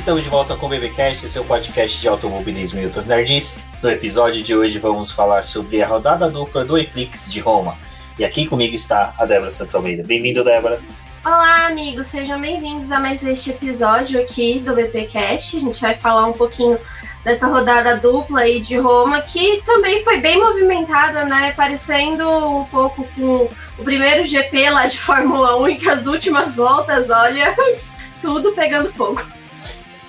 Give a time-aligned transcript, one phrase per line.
[0.00, 3.62] Estamos de volta com o BBcast, seu podcast de automobilismo e outras nerds.
[3.82, 7.76] No episódio de hoje vamos falar sobre a rodada dupla do Eclipse de Roma.
[8.18, 10.02] E aqui comigo está a Débora Santos Almeida.
[10.02, 10.80] Bem-vindo, Débora.
[11.22, 15.58] Olá, amigos, sejam bem-vindos a mais este episódio aqui do BPcast.
[15.58, 16.78] A gente vai falar um pouquinho
[17.22, 21.52] dessa rodada dupla aí de Roma, que também foi bem movimentada, né?
[21.52, 26.56] Parecendo um pouco com o primeiro GP lá de Fórmula 1 e que as últimas
[26.56, 27.54] voltas, olha,
[28.22, 29.39] tudo pegando fogo.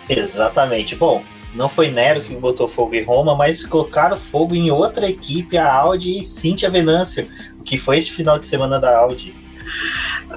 [0.09, 0.95] Exatamente.
[0.95, 1.23] Bom,
[1.53, 5.73] não foi Nero que botou fogo em Roma, mas colocaram fogo em outra equipe, a
[5.73, 7.27] Audi e Cynthia Venâncio,
[7.59, 9.35] o que foi esse final de semana da Audi.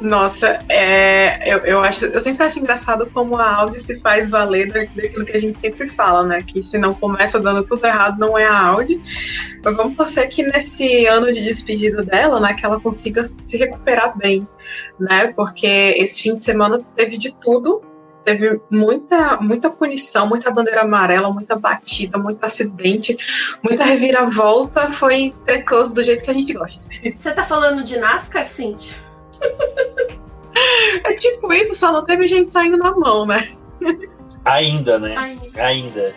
[0.01, 4.73] Nossa, é, eu, eu acho, eu sempre acho engraçado como a Audi se faz valer
[4.73, 6.43] daquilo que a gente sempre fala, né?
[6.43, 9.01] Que se não começa dando tudo errado, não é a Audi.
[9.65, 14.17] Mas vamos torcer que nesse ano de despedida dela, né, que ela consiga se recuperar
[14.17, 14.47] bem,
[14.99, 15.29] né?
[15.29, 17.83] Porque esse fim de semana teve de tudo
[18.25, 23.17] teve muita, muita punição, muita bandeira amarela, muita batida, muito acidente,
[23.63, 24.93] muita reviravolta.
[24.93, 26.85] Foi trecoso do jeito que a gente gosta.
[27.17, 28.95] Você tá falando de NASCAR, Cintia?
[31.05, 33.53] é tipo isso, só não teve gente saindo na mão, né?
[34.45, 35.17] Ainda, né?
[35.17, 35.63] Ainda.
[35.63, 36.15] Ainda.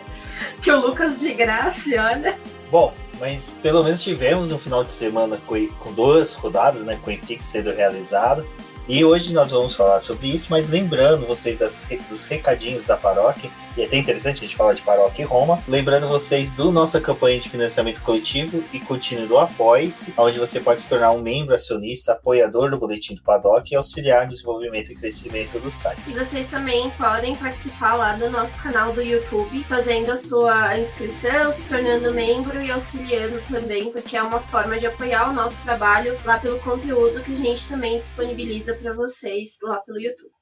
[0.62, 2.38] Que o Lucas de graça, olha.
[2.70, 6.98] Bom, mas pelo menos tivemos um final de semana com, com duas rodadas, né?
[7.02, 8.46] Com o Empix sendo realizado.
[8.88, 13.50] E hoje nós vamos falar sobre isso, mas lembrando vocês das, dos recadinhos da paróquia,
[13.78, 17.00] e é até interessante a gente falar de paróquia em Roma, lembrando vocês do nossa
[17.00, 21.54] campanha de financiamento coletivo e contínuo do Apoie-se, onde você pode se tornar um membro
[21.54, 26.02] acionista, apoiador do Boletim do Paddock e auxiliar no desenvolvimento e crescimento do site.
[26.08, 31.52] E vocês também podem participar lá do nosso canal do YouTube, fazendo a sua inscrição,
[31.52, 36.18] se tornando membro e auxiliando também, porque é uma forma de apoiar o nosso trabalho
[36.24, 40.37] lá pelo conteúdo que a gente também disponibiliza para vocês lá pelo YouTube.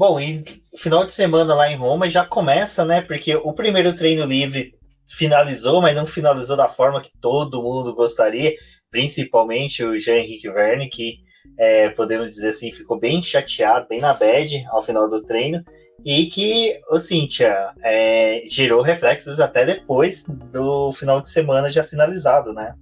[0.00, 0.42] Bom, e
[0.78, 3.02] final de semana lá em Roma já começa, né?
[3.02, 4.72] Porque o primeiro treino livre
[5.06, 8.54] finalizou, mas não finalizou da forma que todo mundo gostaria,
[8.90, 11.18] principalmente o Jean-Henrique Verne, que
[11.58, 15.62] é, podemos dizer assim, ficou bem chateado, bem na bad ao final do treino,
[16.02, 22.54] e que, o Cíntia, é, gerou reflexos até depois do final de semana já finalizado,
[22.54, 22.74] né?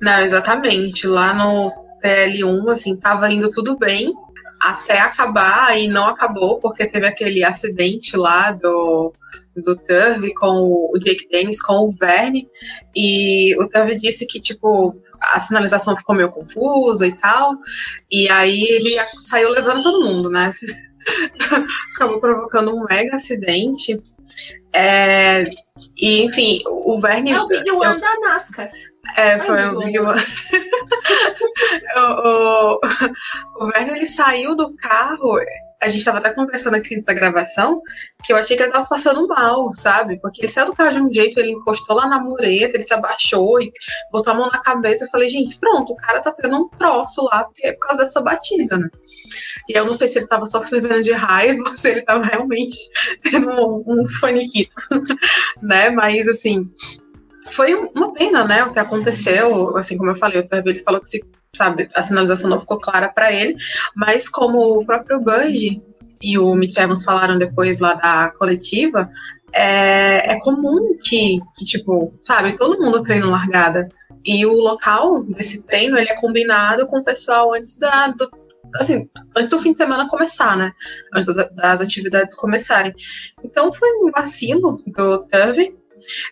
[0.00, 1.06] Não, exatamente.
[1.06, 1.70] Lá no
[2.02, 4.12] TL1, assim, tava indo tudo bem,
[4.62, 9.12] até acabar e não acabou porque teve aquele acidente lá do,
[9.56, 12.48] do Turvey com o Jake Dennis, com o Verne,
[12.94, 17.56] e o Turvey disse que, tipo, a sinalização ficou meio confusa e tal,
[18.08, 20.52] e aí ele saiu levando todo mundo, né?
[21.96, 24.00] Acabou provocando um mega acidente.
[24.72, 25.42] É,
[25.96, 27.32] e, enfim, o Verne.
[27.32, 28.70] É o Big One eu, da NASCAR.
[29.16, 30.20] É, foi o Big One.
[31.96, 32.80] o, o,
[33.60, 35.38] o Werner, ele saiu do carro,
[35.82, 37.82] a gente estava até conversando aqui antes da gravação,
[38.24, 40.20] que eu achei que ele estava passando mal, sabe?
[40.20, 42.94] Porque ele saiu do carro de um jeito, ele encostou lá na mureta, ele se
[42.94, 43.72] abaixou e
[44.12, 45.04] botou a mão na cabeça.
[45.04, 48.04] Eu falei, gente, pronto, o cara tá tendo um troço lá, porque é por causa
[48.04, 48.88] dessa batida, né?
[49.68, 52.24] E eu não sei se ele tava só fervendo de raiva ou se ele tava
[52.24, 52.76] realmente
[53.20, 54.76] tendo um, um faniquito,
[55.60, 55.90] né?
[55.90, 56.70] Mas, assim,
[57.50, 59.76] foi uma pena, né, o que aconteceu.
[59.76, 61.24] Assim como eu falei, o Turbo, ele falou que se,
[61.56, 63.56] sabe, a sinalização não ficou clara para ele,
[63.96, 65.82] mas como o próprio Bungie
[66.22, 69.10] e o Mitch Evans falaram depois lá da coletiva,
[69.52, 73.88] é, é comum que, que, tipo, sabe, todo mundo treina largada.
[74.24, 78.30] E o local desse treino, ele é combinado com o pessoal antes da, do,
[78.76, 80.72] assim, antes do fim de semana começar, né?
[81.12, 82.94] Antes das atividades começarem.
[83.44, 85.74] Então foi um vacilo do Turvey,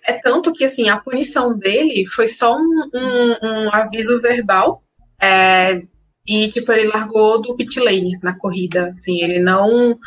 [0.07, 4.83] é tanto que, assim, a punição dele foi só um, um, um aviso verbal.
[5.21, 5.83] É,
[6.27, 8.91] e, tipo, ele largou do pit lane na corrida.
[8.91, 9.99] Assim, ele não.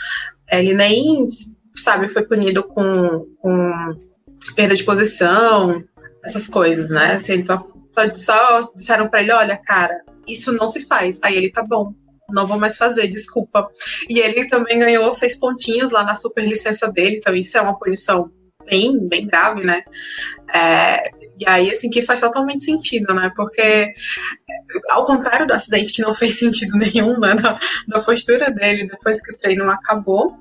[0.52, 1.26] Ele nem,
[1.74, 3.96] sabe, foi punido com, com
[4.56, 5.84] perda de posição,
[6.24, 7.14] essas coisas, né?
[7.14, 7.66] Assim, ele só,
[8.16, 11.20] só disseram pra ele: olha, cara, isso não se faz.
[11.24, 11.94] Aí ele tá bom
[12.34, 13.70] não vou mais fazer, desculpa.
[14.10, 17.78] E ele também ganhou seis pontinhos lá na super licença dele, então isso é uma
[17.78, 18.32] punição
[18.66, 19.84] bem, bem grave, né?
[20.54, 23.32] É, e aí, assim, que faz totalmente sentido, né?
[23.36, 23.94] Porque,
[24.90, 27.36] ao contrário do acidente que não fez sentido nenhum, né?
[27.36, 30.38] Da, da postura dele depois que o treino acabou.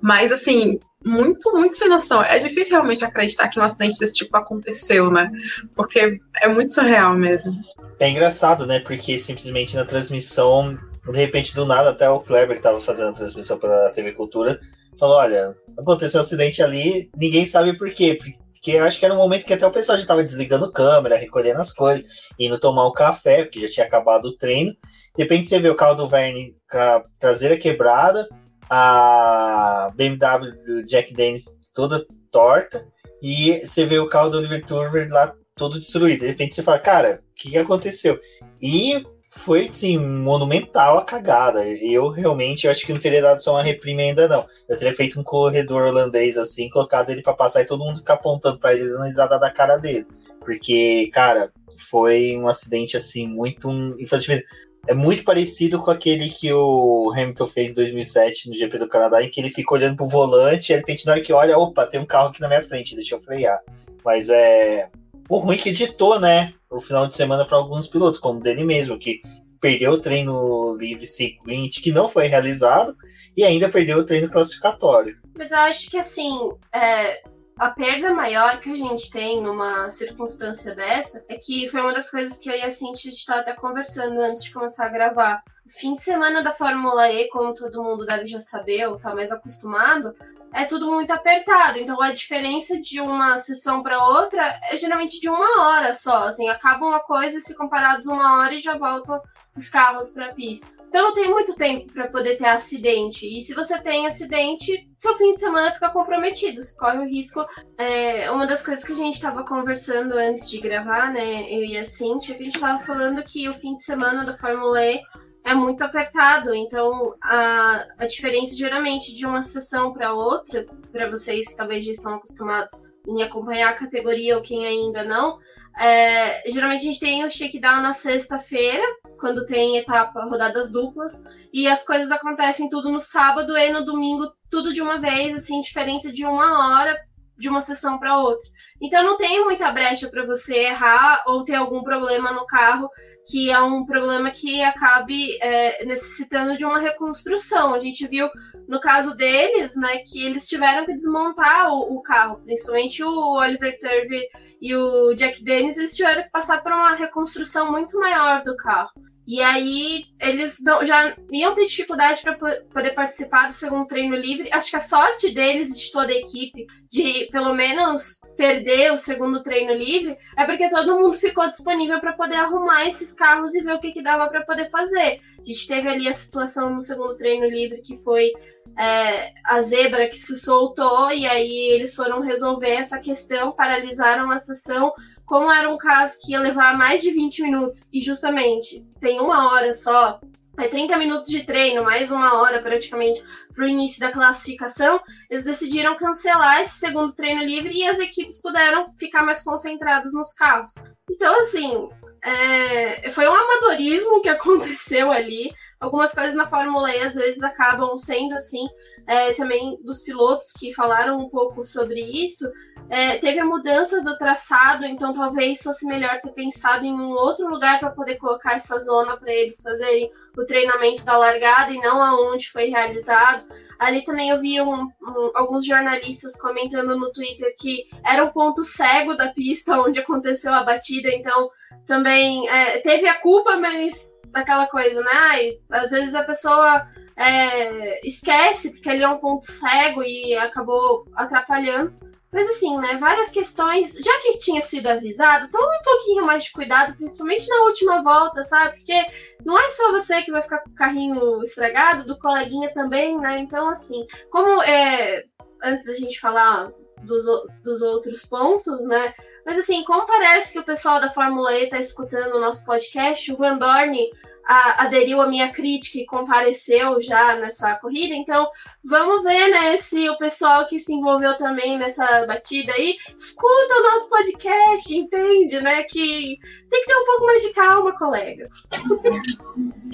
[0.00, 2.22] Mas, assim, muito, muito sem noção.
[2.22, 5.30] É difícil realmente acreditar que um acidente desse tipo aconteceu, né?
[5.74, 7.54] Porque é muito surreal mesmo.
[7.98, 8.80] É engraçado, né?
[8.80, 10.78] Porque simplesmente na transmissão,
[11.12, 14.58] de repente, do nada, até o Kleber que estava fazendo a transmissão pela TV Cultura
[14.98, 18.18] falou: olha, aconteceu um acidente ali, ninguém sabe por quê.
[18.60, 21.16] que eu acho que era um momento que até o pessoal já estava desligando câmera,
[21.16, 24.72] recolhendo as coisas, indo tomar um café, porque já tinha acabado o treino.
[25.16, 28.28] De repente você vê o carro do Verne com a traseira quebrada,
[28.68, 32.86] a BMW do Jack Dennis toda torta,
[33.22, 36.20] e você vê o carro do Oliver Turner lá todo destruído.
[36.20, 38.18] De repente você fala, cara, o que, que aconteceu?
[38.60, 41.66] E foi, assim, monumental a cagada.
[41.66, 44.46] Eu realmente eu acho que não teria dado só uma reprimenda, não.
[44.68, 48.14] Eu teria feito um corredor holandês assim, colocado ele para passar e todo mundo ficar
[48.14, 50.06] apontando para ele dando risada da cara dele.
[50.40, 53.70] Porque, cara, foi um acidente assim, muito.
[53.98, 54.44] Infelizmente,
[54.86, 59.22] é muito parecido com aquele que o Hamilton fez em 2007 no GP do Canadá,
[59.22, 61.84] em que ele fica olhando pro volante e de repente, na hora que olha, opa,
[61.84, 63.60] tem um carro aqui na minha frente, deixa eu frear.
[64.02, 64.88] Mas é.
[65.28, 66.54] O ruim que editou, né?
[66.70, 69.20] O final de semana para alguns pilotos, como dele mesmo, que
[69.60, 72.94] perdeu o treino livre seguinte, que não foi realizado,
[73.36, 75.18] e ainda perdeu o treino classificatório.
[75.36, 77.20] Mas eu acho que assim, é,
[77.58, 82.10] a perda maior que a gente tem numa circunstância dessa é que foi uma das
[82.10, 85.42] coisas que eu e a Cintia estava até conversando antes de começar a gravar.
[85.66, 89.14] O fim de semana da Fórmula E, como todo mundo deve já saber ou tá
[89.14, 90.14] mais acostumado,
[90.54, 91.78] é tudo muito apertado.
[91.78, 96.24] Então a diferença de uma sessão para outra é geralmente de uma hora só.
[96.24, 99.20] Assim, acaba uma coisa, se comparados uma hora e já voltam
[99.56, 100.78] os carros para a pista.
[100.88, 103.26] Então não tem muito tempo para poder ter acidente.
[103.26, 106.62] E se você tem acidente, seu fim de semana fica comprometido.
[106.62, 107.44] Você corre o risco.
[107.76, 111.42] É, uma das coisas que a gente estava conversando antes de gravar, né?
[111.52, 114.36] Eu e a Cintia, que a gente estava falando que o fim de semana da
[114.36, 115.02] Fórmula E
[115.44, 116.54] é muito apertado.
[116.54, 121.92] Então, a, a diferença geralmente de uma sessão para outra, para vocês que talvez já
[121.92, 125.38] estão acostumados em acompanhar a categoria ou quem ainda não,
[125.78, 128.82] é, geralmente a gente tem o shakedown na sexta-feira,
[129.20, 134.30] quando tem etapa, rodadas duplas, e as coisas acontecem tudo no sábado e no domingo,
[134.50, 136.98] tudo de uma vez, assim, diferença de uma hora
[137.38, 138.50] de uma sessão para outra.
[138.80, 142.88] Então não tem muita brecha para você errar ou ter algum problema no carro
[143.26, 147.74] que é um problema que acabe é, necessitando de uma reconstrução.
[147.74, 148.28] A gente viu
[148.66, 153.78] no caso deles, né, que eles tiveram que desmontar o, o carro, principalmente o Oliver
[153.78, 154.28] Turvey
[154.60, 158.90] e o Jack Dennis, eles tiveram que passar por uma reconstrução muito maior do carro.
[159.28, 164.48] E aí eles não, já iam ter dificuldade para poder participar do segundo treino livre.
[164.50, 169.42] Acho que a sorte deles, de toda a equipe, de pelo menos perder o segundo
[169.42, 173.74] treino livre, é porque todo mundo ficou disponível para poder arrumar esses carros e ver
[173.74, 175.20] o que, que dava para poder fazer.
[175.38, 178.32] A gente teve ali a situação no segundo treino livre que foi
[178.78, 184.38] é, a zebra que se soltou e aí eles foram resolver essa questão, paralisaram a
[184.38, 184.90] sessão.
[185.28, 189.52] Como era um caso que ia levar mais de 20 minutos e justamente tem uma
[189.52, 190.18] hora só,
[190.58, 193.22] é 30 minutos de treino, mais uma hora praticamente
[193.54, 194.98] para o início da classificação,
[195.28, 200.32] eles decidiram cancelar esse segundo treino livre e as equipes puderam ficar mais concentradas nos
[200.32, 200.72] carros.
[201.10, 201.90] Então, assim,
[202.24, 207.96] é, foi um amadorismo que aconteceu ali algumas coisas na Fórmula E às vezes acabam
[207.98, 208.66] sendo assim,
[209.08, 212.44] é, também dos pilotos que falaram um pouco sobre isso.
[212.90, 217.48] É, teve a mudança do traçado, então talvez fosse melhor ter pensado em um outro
[217.48, 222.02] lugar para poder colocar essa zona para eles fazerem o treinamento da largada e não
[222.02, 223.46] aonde foi realizado.
[223.78, 228.64] Ali também eu vi um, um, alguns jornalistas comentando no Twitter que era um ponto
[228.64, 231.48] cego da pista onde aconteceu a batida, então
[231.86, 235.10] também é, teve a culpa, mas daquela coisa, né?
[235.12, 241.06] Ai, às vezes a pessoa é, esquece porque ali é um ponto cego e acabou
[241.14, 241.92] atrapalhando.
[242.30, 246.52] Mas assim, né, várias questões, já que tinha sido avisado, toma um pouquinho mais de
[246.52, 248.76] cuidado, principalmente na última volta, sabe?
[248.76, 249.06] Porque
[249.46, 253.38] não é só você que vai ficar com o carrinho estragado, do coleguinha também, né?
[253.38, 255.24] Então, assim, como é,
[255.64, 256.70] antes da gente falar
[257.02, 257.24] dos,
[257.62, 259.14] dos outros pontos, né?
[259.48, 263.32] Mas assim, como parece que o pessoal da Fórmula E está escutando o nosso podcast,
[263.32, 263.98] o Van Dorn
[264.46, 268.50] a, aderiu à minha crítica e compareceu já nessa corrida, então
[268.84, 273.82] vamos ver, né, se o pessoal que se envolveu também nessa batida aí escuta o
[273.84, 276.38] nosso podcast, entende, né, que
[276.68, 278.48] tem que ter um pouco mais de calma, colega.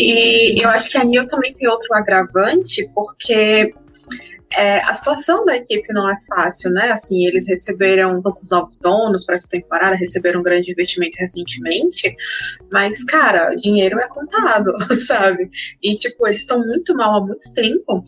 [0.01, 3.73] E eu acho que a Nil também tem outro agravante, porque
[4.57, 6.93] é, a situação da equipe não é fácil, né?
[6.93, 12.15] Assim, eles receberam os novos donos para essa temporada, receberam um grande investimento recentemente,
[12.71, 15.49] mas, cara, dinheiro é contado, sabe?
[15.83, 18.05] E, tipo, eles estão muito mal há muito tempo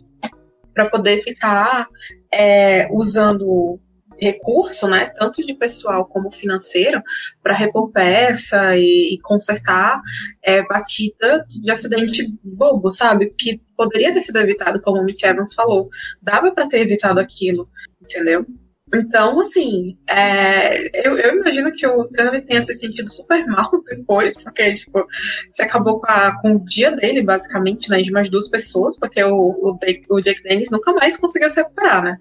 [0.75, 1.87] para poder ficar
[2.33, 3.81] é, usando
[4.21, 7.03] recurso, né, tanto de pessoal como financeiro,
[7.43, 10.01] para repor peça e, e consertar
[10.43, 13.31] é, batida de acidente bobo, sabe?
[13.37, 15.89] Que poderia ter sido evitado, como o Mitch Evans falou.
[16.23, 17.69] Dava para ter evitado aquilo,
[18.01, 18.47] entendeu?
[18.95, 24.41] Então, assim, é, eu, eu, imagino que o Tami tenha se sentido super mal depois,
[24.43, 25.05] porque tipo,
[25.51, 29.23] se acabou com, a, com o dia dele, basicamente, né, de mais duas pessoas, porque
[29.25, 29.79] o, o,
[30.11, 32.17] o Jake Dennis nunca mais conseguiu se recuperar, né?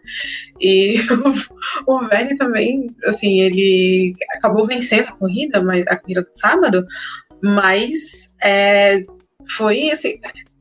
[0.59, 0.95] E
[1.85, 6.83] o, o Verne também, assim, ele acabou vencendo a corrida, mas, a corrida do sábado,
[7.43, 9.05] mas é,
[9.55, 10.19] foi assim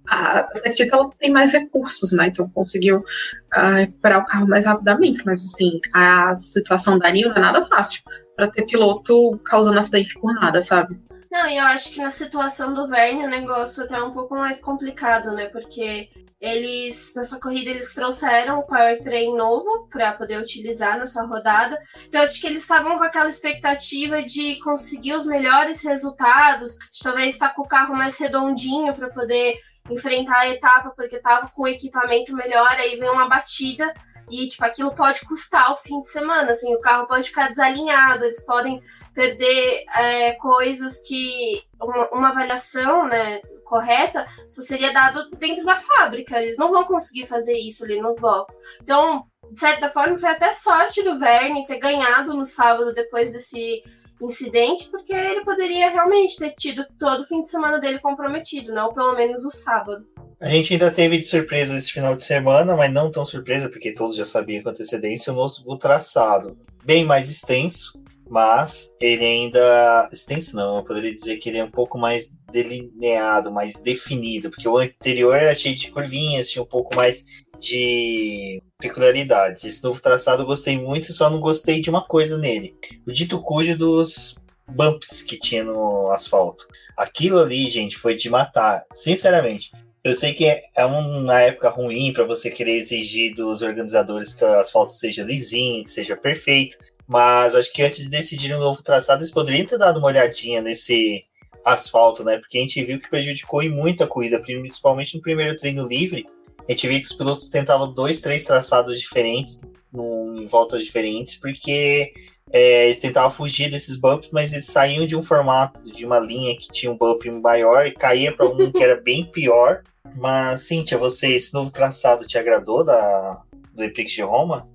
[0.08, 2.26] a Tactita ela tem mais recursos, né?
[2.26, 5.22] Então conseguiu uh, recuperar o carro mais rapidamente.
[5.24, 8.02] Mas assim, a situação da Nil não é nada fácil
[8.36, 10.98] para ter piloto causando acidente por nada, sabe?
[11.30, 14.36] Não, e eu acho que na situação do Verne o negócio até é um pouco
[14.36, 15.46] mais complicado, né?
[15.46, 16.08] Porque
[16.40, 21.76] eles, nessa corrida, eles trouxeram o powertrain novo para poder utilizar nessa rodada.
[22.06, 27.30] Então, acho que eles estavam com aquela expectativa de conseguir os melhores resultados, de talvez
[27.30, 29.56] estar com o carro mais redondinho para poder
[29.90, 33.92] enfrentar a etapa porque tava com equipamento melhor, aí vem uma batida
[34.30, 38.24] e, tipo, aquilo pode custar o fim de semana, assim, o carro pode ficar desalinhado,
[38.24, 45.64] eles podem perder é, coisas que uma, uma, avaliação, né, correta só seria dado dentro
[45.64, 48.60] da fábrica, eles não vão conseguir fazer isso ali nos boxes.
[48.82, 53.82] Então, de certa forma, foi até sorte do Verne ter ganhado no sábado depois desse
[54.26, 58.82] incidente, porque ele poderia realmente ter tido todo o fim de semana dele comprometido, né?
[58.82, 60.06] Ou pelo menos o sábado.
[60.40, 63.94] A gente ainda teve de surpresa esse final de semana, mas não tão surpresa, porque
[63.94, 66.58] todos já sabiam com antecedência, o nosso traçado.
[66.84, 70.08] Bem mais extenso, mas ele ainda.
[70.12, 74.68] Extenso não, eu poderia dizer que ele é um pouco mais delineado, mais definido, porque
[74.68, 77.24] o anterior era cheio de curvinhas, tinha um pouco mais
[77.64, 79.64] de peculiaridades.
[79.64, 82.74] Esse novo traçado eu gostei muito, só não gostei de uma coisa nele.
[83.06, 84.36] O dito cujo dos
[84.68, 86.66] bumps que tinha no asfalto.
[86.96, 88.84] Aquilo ali, gente, foi de matar.
[88.92, 89.70] Sinceramente,
[90.02, 94.58] eu sei que é uma época ruim para você querer exigir dos organizadores que o
[94.58, 96.76] asfalto seja lisinho, que seja perfeito.
[97.06, 100.62] Mas acho que antes de decidir um novo traçado, eles poderiam ter dado uma olhadinha
[100.62, 101.24] nesse
[101.64, 102.38] asfalto, né?
[102.38, 106.26] Porque a gente viu que prejudicou em muito a corrida, principalmente no primeiro treino livre
[106.68, 109.60] a gente via que os pilotos tentavam dois, três traçados diferentes,
[109.92, 112.12] num, em voltas diferentes, porque
[112.52, 116.56] é, eles tentavam fugir desses bumps, mas eles saíam de um formato, de uma linha
[116.56, 119.82] que tinha um bump maior e caía para um que era bem pior.
[120.16, 123.42] Mas, Cíntia, você, esse novo traçado te agradou da,
[123.74, 124.68] do Eprix de Roma?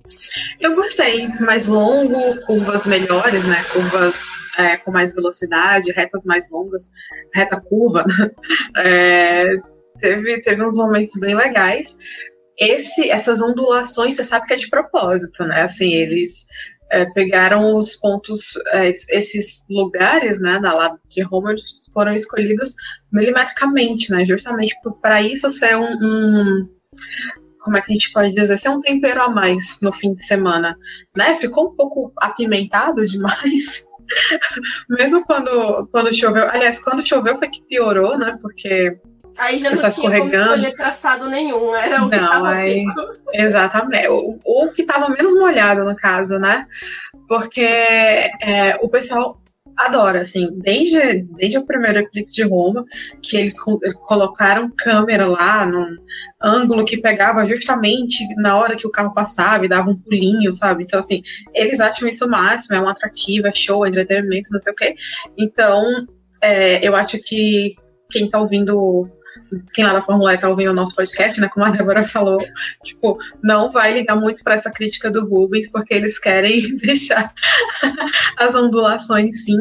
[0.60, 3.64] Eu gostei, mais longo, curvas melhores, né?
[3.72, 4.28] Curvas
[4.58, 6.90] é, com mais velocidade, retas mais longas,
[7.32, 8.04] reta curva?
[8.76, 9.56] É,
[10.00, 11.96] teve, teve uns momentos bem legais.
[12.58, 15.62] Esse, essas ondulações, você sabe que é de propósito, né?
[15.62, 16.46] Assim, eles
[16.90, 21.54] é, pegaram os pontos, é, esses lugares, né, da lado de Roma,
[21.92, 22.74] foram escolhidos
[23.12, 24.24] milimetricamente, né?
[24.24, 26.68] Justamente para isso ser um, um
[27.60, 30.24] como é que a gente pode dizer, ser um tempero a mais no fim de
[30.24, 30.76] semana,
[31.16, 31.34] né?
[31.36, 33.86] Ficou um pouco apimentado demais.
[34.90, 38.36] Mesmo quando, quando choveu, aliás, quando choveu foi que piorou, né?
[38.42, 38.98] Porque
[39.38, 40.30] Aí já não tinha escorregando.
[40.30, 42.84] como escolher traçado nenhum, era o não, que tava aí,
[43.32, 44.08] Exatamente.
[44.08, 46.66] O, o que tava menos molhado, no caso, né?
[47.28, 49.40] Porque é, o pessoal
[49.76, 52.84] adora, assim, desde, desde o primeiro Eclipse de Roma,
[53.22, 53.54] que eles
[54.06, 55.96] colocaram câmera lá num
[56.42, 60.84] ângulo que pegava justamente na hora que o carro passava e dava um pulinho, sabe?
[60.84, 61.22] Então, assim,
[61.54, 64.76] eles acham isso o máximo, é um atrativo, é show, é entretenimento, não sei o
[64.76, 64.94] quê.
[65.38, 65.82] Então,
[66.42, 67.70] é, eu acho que
[68.10, 69.08] quem tá ouvindo
[69.74, 72.38] quem lá da Fórmula E tá ouvindo o nosso podcast, né, como a Débora falou,
[72.84, 77.32] tipo, não vai ligar muito para essa crítica do Rubens, porque eles querem deixar
[78.38, 79.58] as ondulações sim.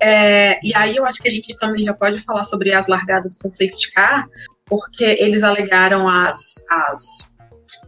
[0.00, 3.36] É, e aí eu acho que a gente também já pode falar sobre as largadas
[3.38, 4.26] com safety car,
[4.64, 7.34] porque eles alegaram as, as,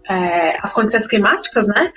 [0.08, 1.92] é, as condições climáticas, né?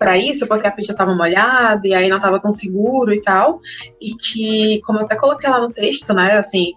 [0.00, 3.60] Para isso, porque a pista estava molhada e aí não estava tão seguro e tal.
[4.00, 6.72] E que, como eu até coloquei lá no texto, né, assim,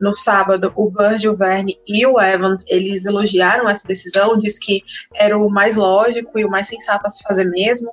[0.00, 4.84] no sábado, o Bird, o Verne e o Evans, eles elogiaram essa decisão, diz que
[5.12, 7.90] era o mais lógico e o mais sensato a se fazer mesmo,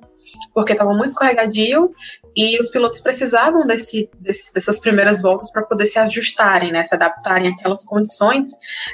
[0.53, 1.91] porque estava muito carregadio
[2.35, 6.93] e os pilotos precisavam desse, desse dessas primeiras voltas para poder se ajustarem, né, se
[6.93, 8.51] adaptarem àquelas condições.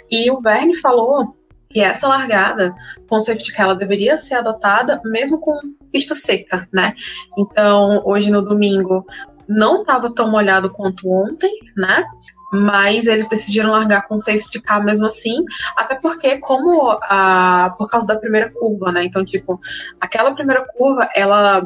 [0.10, 1.36] E o Verne falou
[1.70, 2.74] que essa largada
[3.20, 5.60] safety car ela deveria ser adotada mesmo com
[5.92, 6.94] pista seca, né?
[7.38, 9.06] Então, hoje no domingo
[9.48, 12.06] não estava tão molhado quanto ontem, né?
[12.52, 15.44] mas eles decidiram largar com safety car mesmo assim,
[15.78, 19.06] até porque como a por causa da primeira curva, né?
[19.06, 19.60] Então, tipo,
[20.00, 21.66] aquela primeira curva, ela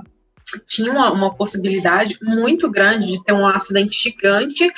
[0.67, 4.71] tinha uma, uma possibilidade muito grande de ter um acidente gigante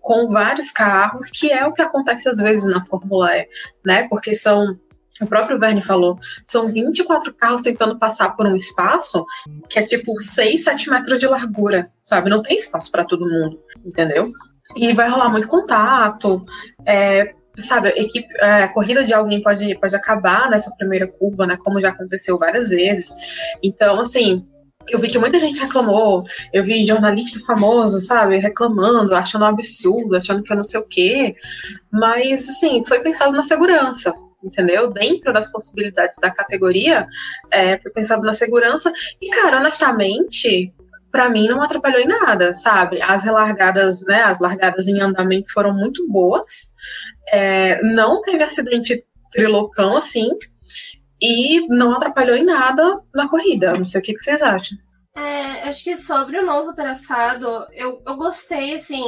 [0.00, 3.46] com vários carros, que é o que acontece às vezes na Fórmula E,
[3.84, 4.08] né?
[4.08, 4.78] Porque são
[5.20, 9.24] o próprio Verne falou, são 24 carros tentando passar por um espaço
[9.68, 12.30] que é tipo 6, 7 metros de largura, sabe?
[12.30, 14.32] Não tem espaço para todo mundo, entendeu?
[14.76, 16.44] E vai rolar muito contato,
[16.86, 21.56] é, sabe, equipe, é, a corrida de alguém pode, pode acabar nessa primeira curva, né?
[21.62, 23.12] Como já aconteceu várias vezes.
[23.62, 24.46] Então, assim,
[24.88, 30.16] eu vi que muita gente reclamou, eu vi jornalista famoso, sabe, reclamando, achando um absurdo,
[30.16, 31.34] achando que eu não sei o quê.
[31.90, 34.90] Mas, assim, foi pensado na segurança, entendeu?
[34.90, 37.06] Dentro das possibilidades da categoria,
[37.50, 38.92] é, foi pensado na segurança.
[39.20, 40.72] E, cara, honestamente,
[41.10, 43.02] para mim não atrapalhou em nada, sabe?
[43.02, 46.74] As relargadas, né, as largadas em andamento foram muito boas.
[47.32, 50.28] É, não teve acidente trilocão assim
[51.20, 53.74] e não atrapalhou em nada na corrida.
[53.74, 54.78] Não sei o que, que vocês acham.
[55.16, 59.02] É, acho que sobre o novo traçado, eu, eu gostei, assim,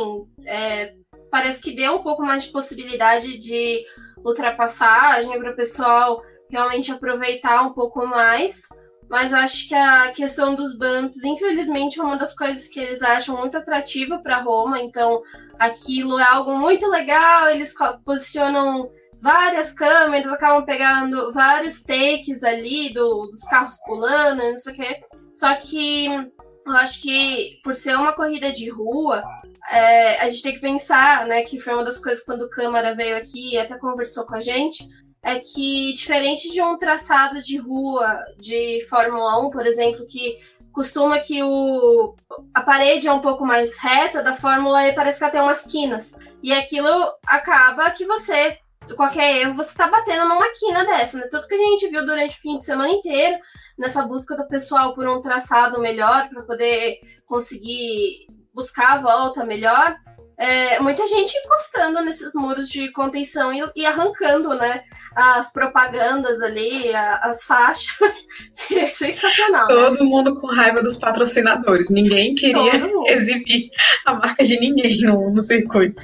[0.45, 0.95] é,
[1.31, 3.85] parece que deu um pouco mais de possibilidade de
[4.25, 8.69] ultrapassagem para o pessoal realmente aproveitar um pouco mais.
[9.09, 13.37] Mas acho que a questão dos bumps, infelizmente, é uma das coisas que eles acham
[13.37, 14.81] muito atrativa para Roma.
[14.81, 15.23] Então,
[15.59, 17.49] aquilo é algo muito legal.
[17.49, 17.75] Eles
[18.05, 24.77] posicionam várias câmeras, acabam pegando vários takes ali do, dos carros pulando, não sei o
[24.77, 25.01] quê.
[25.31, 26.07] Só que
[26.67, 29.23] eu acho que por ser uma corrida de rua,
[29.71, 32.95] é, a gente tem que pensar, né, que foi uma das coisas quando o Câmara
[32.95, 34.87] veio aqui e até conversou com a gente,
[35.23, 40.39] é que diferente de um traçado de rua de Fórmula 1, por exemplo, que
[40.73, 42.17] costuma que o,
[42.53, 45.67] a parede é um pouco mais reta, da Fórmula E parece que ela tem umas
[45.67, 46.19] quinas.
[46.43, 46.89] E aquilo
[47.27, 48.59] acaba que você,
[48.97, 51.29] qualquer erro, você está batendo numa quina dessa, né?
[51.31, 53.39] Tudo que a gente viu durante o fim de semana inteiro,
[53.79, 59.97] nessa busca do pessoal por um traçado melhor, para poder conseguir buscar a volta melhor
[60.43, 64.83] é, muita gente encostando nesses muros de contenção e, e, arrancando, né?
[65.15, 67.97] As propagandas ali, a, as faixas.
[68.67, 69.69] que é sensacional.
[69.69, 69.75] Né?
[69.75, 70.11] Todo né?
[70.11, 71.91] mundo com raiva dos patrocinadores.
[71.91, 72.73] Ninguém queria
[73.07, 73.71] exibir
[74.05, 76.03] a marca de ninguém no, no circuito.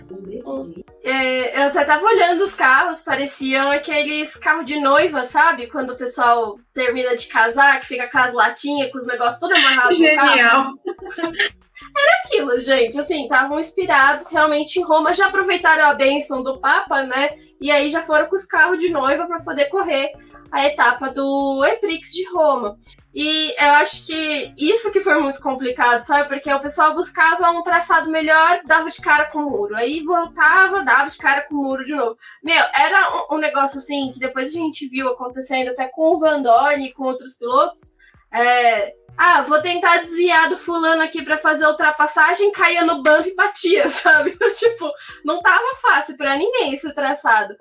[1.11, 5.67] É, eu até tava olhando os carros, pareciam aqueles carros de noiva, sabe?
[5.67, 9.57] Quando o pessoal termina de casar, que fica com as latinhas, com os negócios tudo
[9.57, 10.75] amarrados Genial.
[11.97, 13.01] Era aquilo, gente.
[13.01, 17.31] Assim, estavam inspirados realmente em Roma, já aproveitaram a bênção do Papa, né?
[17.59, 20.13] E aí já foram com os carros de noiva para poder correr
[20.51, 22.77] a etapa do Eprix de Roma.
[23.15, 26.29] E eu acho que isso que foi muito complicado, sabe?
[26.29, 29.75] Porque o pessoal buscava um traçado melhor, dava de cara com o muro.
[29.75, 32.17] Aí voltava, dava de cara com o muro de novo.
[32.43, 36.41] Meu, era um, negócio assim que depois a gente viu acontecendo até com o Van
[36.41, 37.97] Dorn e com outros pilotos.
[38.33, 43.27] É, ah, vou tentar desviar do fulano aqui para fazer a ultrapassagem, caía no bump
[43.27, 44.31] e batia, sabe?
[44.55, 44.89] tipo,
[45.25, 47.57] não tava fácil para ninguém esse traçado.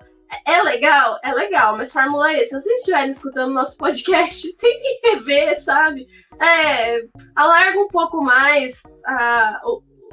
[0.46, 1.20] É legal?
[1.24, 6.08] É legal, mas Fórmula E, se vocês estiverem escutando nosso podcast, tentem rever, sabe?
[6.42, 9.00] É, alarga um pouco mais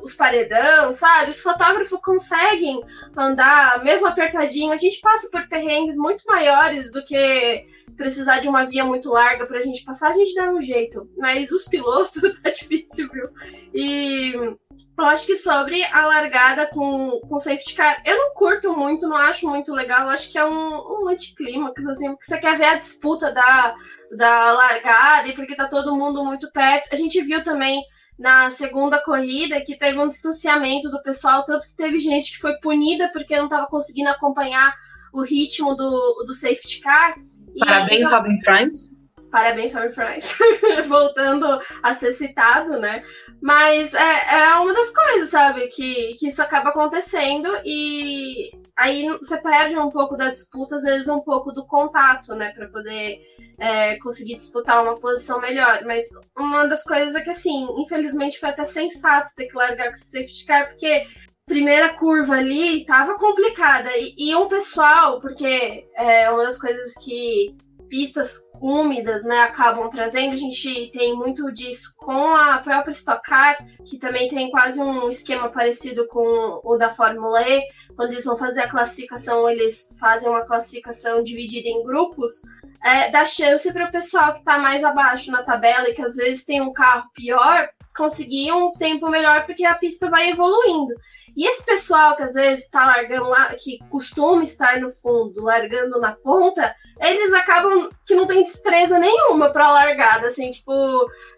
[0.03, 1.31] os paredão, sabe?
[1.31, 2.81] Os fotógrafos conseguem
[3.16, 4.72] andar mesmo apertadinho.
[4.72, 9.46] A gente passa por perrengues muito maiores do que precisar de uma via muito larga
[9.46, 11.09] pra gente passar, a gente dá um jeito.
[11.16, 13.29] Mas os pilotos tá difícil, viu?
[13.72, 14.57] E
[14.96, 19.16] eu acho que sobre a largada com, com safety car, eu não curto muito, não
[19.16, 20.02] acho muito legal.
[20.02, 23.74] Eu acho que é um, um anticlímax, assim, porque você quer ver a disputa da,
[24.16, 26.92] da largada e porque tá todo mundo muito perto.
[26.92, 27.83] A gente viu também
[28.16, 32.57] na segunda corrida que teve um distanciamento do pessoal, tanto que teve gente que foi
[32.59, 34.74] punida porque não estava conseguindo acompanhar
[35.12, 37.16] o ritmo do, do safety car.
[37.59, 38.90] Parabéns, aí, Robin Franz.
[39.30, 40.38] Parabéns, Robin Franz.
[40.87, 43.02] Voltando a ser citado, né?
[43.42, 45.68] Mas é, é uma das coisas, sabe?
[45.68, 51.09] Que, que isso acaba acontecendo e aí você perde um pouco da disputa, às vezes
[51.09, 52.53] um pouco do contato, né?
[52.53, 53.20] Pra poder
[53.59, 55.83] é, conseguir disputar uma posição melhor.
[55.85, 56.05] Mas
[56.37, 59.99] uma das coisas é que, assim, infelizmente foi até sensato ter que largar com o
[59.99, 61.07] safety car, porque
[61.47, 63.90] primeira curva ali tava complicada.
[63.97, 67.57] E, e um pessoal, porque é uma das coisas que
[67.88, 73.59] pistas úmidas, né, acabam trazendo, a gente tem muito disso com a própria Stock Car,
[73.85, 77.62] que também tem quase um esquema parecido com o da Fórmula E,
[77.94, 82.40] quando eles vão fazer a classificação, eles fazem uma classificação dividida em grupos,
[82.83, 86.16] é, dá chance para o pessoal que está mais abaixo na tabela e que às
[86.16, 90.94] vezes tem um carro pior, conseguir um tempo melhor porque a pista vai evoluindo.
[91.37, 96.00] E esse pessoal que às vezes está largando lá, que costuma estar no fundo, largando
[96.00, 100.72] na ponta, eles acabam que não tem destreza nenhuma pra largada, assim, tipo,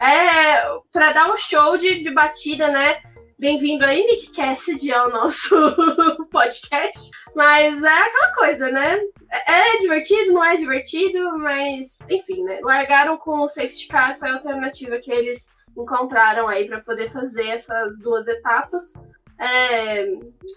[0.00, 3.00] é pra dar um show de, de batida, né?
[3.38, 5.54] Bem-vindo aí, Nick Cassidy, ao nosso
[6.30, 7.10] podcast.
[7.34, 8.98] Mas é aquela coisa, né?
[9.30, 12.60] é divertido, não é divertido, mas enfim, né?
[12.62, 17.48] Largaram com o safety car, foi a alternativa que eles encontraram aí para poder fazer
[17.48, 18.94] essas duas etapas.
[19.38, 20.06] É,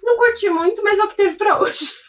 [0.04, 2.00] não curti muito, mas é o que teve para hoje.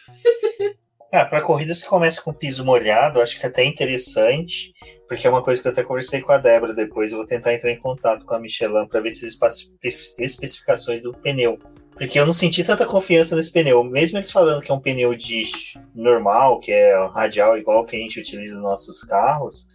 [1.12, 4.72] Ah, para corridas que começam com piso molhado, acho que é até interessante,
[5.08, 7.10] porque é uma coisa que eu até conversei com a Débora depois.
[7.10, 11.02] Eu vou tentar entrar em contato com a Michelin para ver se eles passam especificações
[11.02, 11.58] do pneu.
[11.94, 13.82] Porque eu não senti tanta confiança nesse pneu.
[13.82, 15.42] Mesmo eles falando que é um pneu de
[15.92, 19.68] normal, que é radial igual que a gente utiliza nos nossos carros,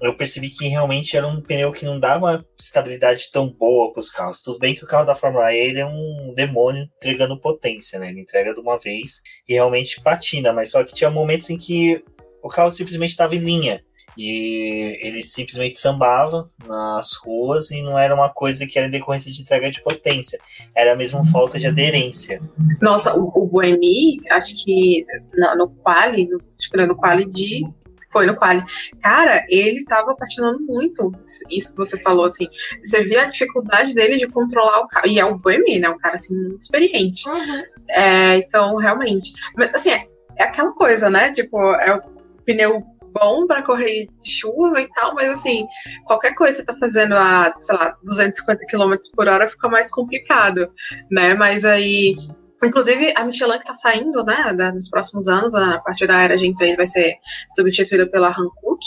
[0.00, 4.00] eu percebi que realmente era um pneu que não dá uma estabilidade tão boa para
[4.00, 4.40] os carros.
[4.40, 8.08] Tudo bem que o carro da Fórmula E ele é um demônio entregando potência, né?
[8.08, 12.02] Ele entrega de uma vez e realmente patina, mas só que tinha momentos em que
[12.42, 13.82] o carro simplesmente estava em linha.
[14.16, 19.42] E ele simplesmente sambava nas ruas e não era uma coisa que era decorrência de
[19.42, 20.40] entrega de potência,
[20.74, 22.40] era mesmo falta de aderência.
[22.82, 27.64] Nossa, o, o Boemi, acho que no, no quali, no, acho que no quali de
[28.10, 28.62] foi no quali.
[29.02, 31.12] Cara, ele tava patinando muito.
[31.50, 32.46] Isso que você falou, assim.
[32.82, 35.06] Você via a dificuldade dele de controlar o carro.
[35.06, 35.88] E é o Boemi, né?
[35.88, 37.28] Um cara, assim, muito experiente.
[37.28, 37.62] Uhum.
[37.88, 39.32] É, então, realmente.
[39.56, 41.32] Mas, assim, é, é aquela coisa, né?
[41.32, 42.02] Tipo, é o
[42.44, 45.66] pneu bom para correr de chuva e tal, mas assim,
[46.04, 49.90] qualquer coisa que você tá fazendo a, sei lá, 250 km por hora fica mais
[49.90, 50.70] complicado,
[51.10, 51.34] né?
[51.34, 52.14] Mas aí
[52.62, 56.54] Inclusive, a Michelin que está saindo, né, nos próximos anos, a partir da era Gen
[56.54, 57.14] 3 vai ser
[57.54, 58.84] substituída pela Hankook.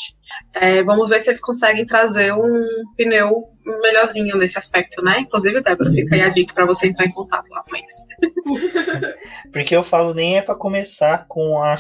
[0.54, 2.66] É, vamos ver se eles conseguem trazer um
[2.98, 3.50] pneu
[3.82, 5.20] melhorzinho nesse aspecto, né?
[5.20, 8.06] Inclusive, Débora, fica aí a dica para você entrar em contato lá com eles.
[9.54, 11.76] Porque eu falo nem é para começar com a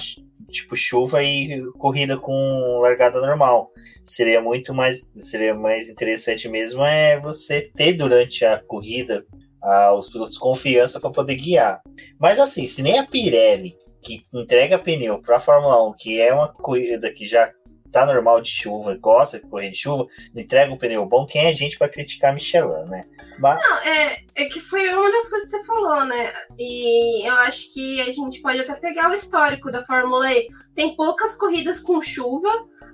[0.49, 3.71] tipo chuva e corrida com largada normal.
[4.03, 9.25] Seria muito mais seria mais interessante mesmo é você ter durante a corrida
[9.61, 11.81] aos pilotos confiança para poder guiar.
[12.19, 16.33] Mas assim, se nem a Pirelli, que entrega pneu para a Fórmula 1, que é
[16.33, 17.51] uma corrida que já
[17.91, 21.49] tá normal de chuva, gosta de correr de chuva, entrega um pneu bom, quem é
[21.49, 23.01] a gente para criticar a Michelin, né?
[23.37, 23.59] Mas...
[23.61, 26.31] Não, é, é que foi uma das coisas que você falou, né?
[26.57, 30.47] E eu acho que a gente pode até pegar o histórico da Fórmula E.
[30.73, 32.49] Tem poucas corridas com chuva,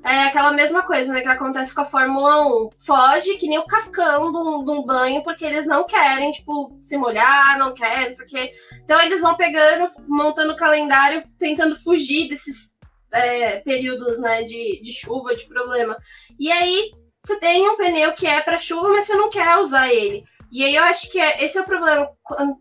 [0.08, 2.70] é aquela mesma coisa, né, que acontece com a Fórmula 1.
[2.80, 7.60] Foge que nem o cascão de um, banho, porque eles não querem, tipo, se molhar,
[7.60, 8.52] não querem, não sei o quê.
[8.84, 12.74] Então eles vão pegando, montando o calendário, tentando fugir desses
[13.12, 15.98] é, períodos, né, de, de chuva, de problema.
[16.40, 16.92] E aí
[17.22, 20.24] você tem um pneu que é para chuva, mas você não quer usar ele.
[20.50, 22.10] E aí eu acho que é, esse é o problema.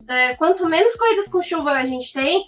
[0.08, 2.44] É, quanto menos corridas com chuva a gente tem,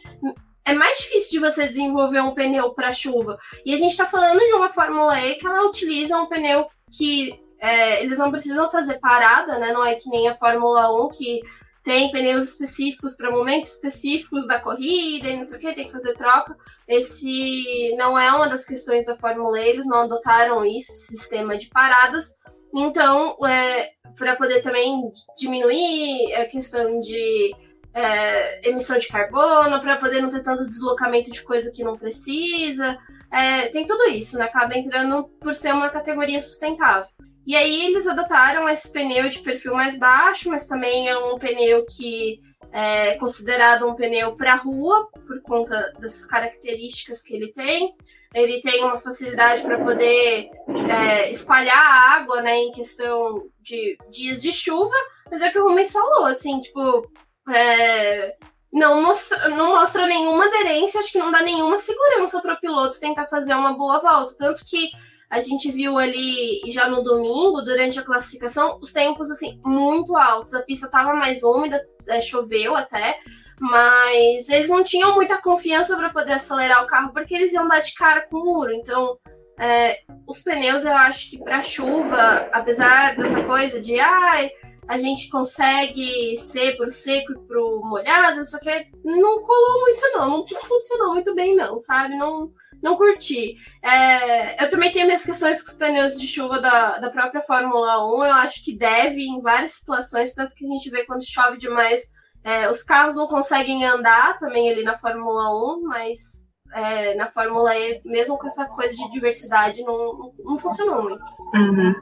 [0.69, 3.39] é mais difícil de você desenvolver um pneu para chuva.
[3.65, 7.41] E a gente está falando de uma Fórmula E que ela utiliza um pneu que
[7.59, 9.73] é, eles não precisam fazer parada, né?
[9.73, 11.41] Não é que nem a Fórmula 1 que
[11.83, 15.93] tem pneus específicos para momentos específicos da corrida e não sei o que, tem que
[15.93, 16.55] fazer troca.
[16.87, 21.57] Esse não é uma das questões da Fórmula E, eles não adotaram isso, esse sistema
[21.57, 22.35] de paradas.
[22.75, 27.55] Então, é, para poder também diminuir a questão de
[27.95, 32.99] é, emissão de carbono, para poder não ter tanto deslocamento de coisa que não precisa.
[33.31, 34.45] É, tem tudo isso, né?
[34.45, 37.09] Acaba entrando por ser uma categoria sustentável.
[37.47, 41.87] E aí eles adotaram esse pneu de perfil mais baixo, mas também é um pneu
[41.87, 47.93] que é considerado um pneu para rua, por conta das características que ele tem.
[48.35, 50.51] Ele tem uma facilidade para poder
[50.91, 54.95] é, espalhar a água, né, em questão de dias de chuva,
[55.31, 57.11] mas é o que o Rubens falou, assim, tipo,
[57.51, 58.37] é,
[58.73, 63.01] não, mostra, não mostra nenhuma aderência, acho que não dá nenhuma segurança para o piloto
[63.01, 64.35] tentar fazer uma boa volta.
[64.37, 64.91] Tanto que
[65.31, 70.55] a gente viu ali já no domingo, durante a classificação, os tempos assim muito altos.
[70.55, 73.19] A pista estava mais úmida, é, choveu até,
[73.61, 77.81] mas eles não tinham muita confiança para poder acelerar o carro porque eles iam dar
[77.81, 78.73] de cara com o muro.
[78.73, 79.19] Então,
[79.59, 84.51] é, os pneus eu acho que para chuva, apesar dessa coisa de ai,
[84.89, 88.71] a gente consegue ser pro seco e pro molhado, só que
[89.05, 90.29] não colou muito, não.
[90.39, 92.17] Não funcionou muito bem, não, sabe?
[92.17, 92.51] Não,
[92.83, 93.57] não curti.
[93.83, 98.03] É, eu também tenho minhas questões com os pneus de chuva da, da própria Fórmula
[98.07, 98.25] 1.
[98.25, 102.11] Eu acho que deve em várias situações, tanto que a gente vê quando chove demais.
[102.43, 107.77] É, os carros não conseguem andar também ali na Fórmula 1, mas é, na Fórmula
[107.77, 111.23] E, mesmo com essa coisa de diversidade, não, não funcionou muito.
[111.55, 111.95] Uhum.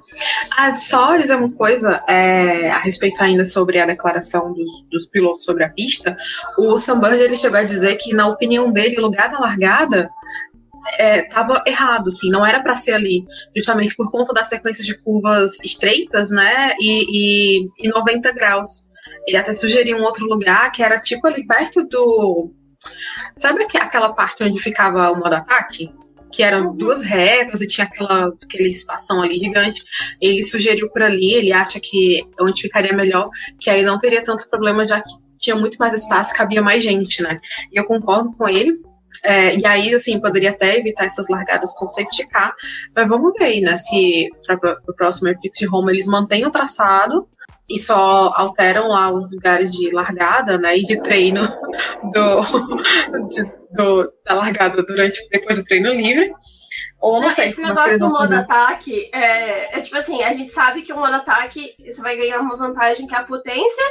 [0.58, 5.44] Ah, só dizer uma coisa é, a respeito ainda sobre a declaração dos, dos pilotos
[5.44, 6.16] sobre a pista.
[6.58, 10.10] O Sam Bird, ele chegou a dizer que, na opinião dele, o lugar da largada
[10.98, 13.24] estava é, errado, assim, não era para ser ali,
[13.56, 18.86] justamente por conta da sequência de curvas estreitas, né, e, e, e 90 graus.
[19.26, 22.52] Ele até sugeriu um outro lugar que era tipo ali perto do
[23.34, 25.90] Sabe aquela parte onde ficava o modo ataque?
[26.32, 26.76] Que eram uhum.
[26.76, 29.82] duas retas e tinha aquela, aquele espação ali gigante.
[30.20, 34.48] Ele sugeriu por ali, ele acha que onde ficaria melhor, que aí não teria tanto
[34.48, 37.38] problema, já que tinha muito mais espaço, cabia mais gente, né?
[37.72, 38.80] E eu concordo com ele.
[39.22, 42.54] É, e aí, assim, poderia até evitar essas largadas com safety car,
[42.94, 47.26] mas vamos ver, né, se para o próximo Epic Home eles mantêm o traçado
[47.68, 51.42] e só alteram lá os lugares de largada, né, e de treino
[52.12, 56.32] do, de, do da largada durante depois do treino livre.
[57.00, 57.48] Ou não, sei.
[57.48, 61.14] Esse negócio do modo ataque é, é, tipo assim, a gente sabe que o modo
[61.14, 63.84] ataque você vai ganhar uma vantagem que é a potência,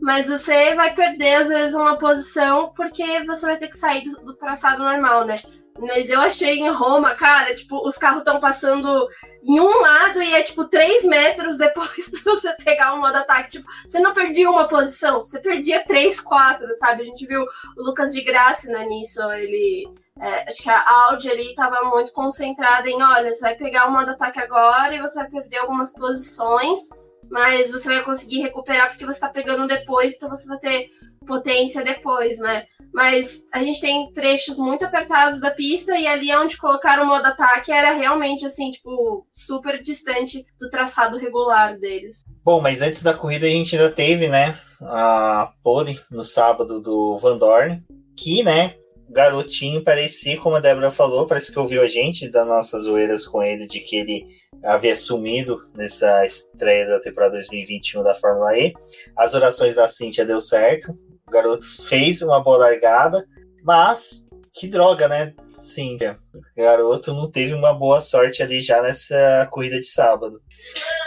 [0.00, 4.24] mas você vai perder às vezes uma posição porque você vai ter que sair do,
[4.24, 5.36] do traçado normal, né?
[5.80, 9.08] Mas eu achei em Roma, cara, tipo, os carros estão passando
[9.42, 13.52] em um lado e é tipo três metros depois pra você pegar o modo ataque.
[13.52, 17.02] Tipo, você não perdia uma posição, você perdia três, quatro, sabe?
[17.02, 19.88] A gente viu o Lucas de Graça né, nisso, ele.
[20.20, 23.90] É, acho que a Audi ali tava muito concentrada em, olha, você vai pegar o
[23.90, 26.90] modo ataque agora e você vai perder algumas posições,
[27.30, 30.90] mas você vai conseguir recuperar porque você tá pegando depois, então você vai ter
[31.26, 32.66] potência depois, né?
[32.92, 37.26] Mas a gente tem trechos muito apertados da pista e ali onde colocaram o modo
[37.26, 42.22] ataque era realmente assim, tipo, super distante do traçado regular deles.
[42.44, 47.16] Bom, mas antes da corrida a gente ainda teve, né, a pole no sábado do
[47.16, 47.80] Van Dorn,
[48.16, 48.74] que, né,
[49.08, 53.42] garotinho parecia, como a Débora falou, parece que ouviu a gente das nossas zoeiras com
[53.42, 54.26] ele de que ele
[54.62, 58.72] havia sumido nessa estreia da temporada 2021 da Fórmula E.
[59.16, 60.92] As orações da Cintia deu certo,
[61.30, 63.24] o garoto fez uma boa largada,
[63.62, 65.32] mas que droga, né?
[65.48, 65.96] Sim,
[66.34, 70.40] o garoto não teve uma boa sorte ali já nessa corrida de sábado.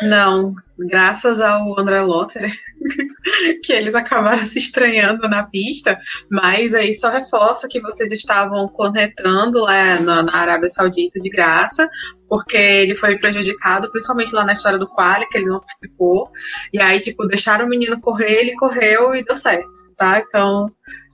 [0.02, 2.50] Não, graças ao André Lotter,
[3.64, 6.00] que eles acabaram se estranhando na pista,
[6.32, 11.90] mas aí só reforça que vocês estavam conectando lá na, na Arábia Saudita de graça,
[12.30, 16.30] porque ele foi prejudicado, principalmente lá na história do quali, que ele não participou,
[16.72, 19.70] e aí, tipo, deixaram o menino correr, ele correu e deu certo,
[20.04, 20.20] tá?
[20.20, 20.66] Então,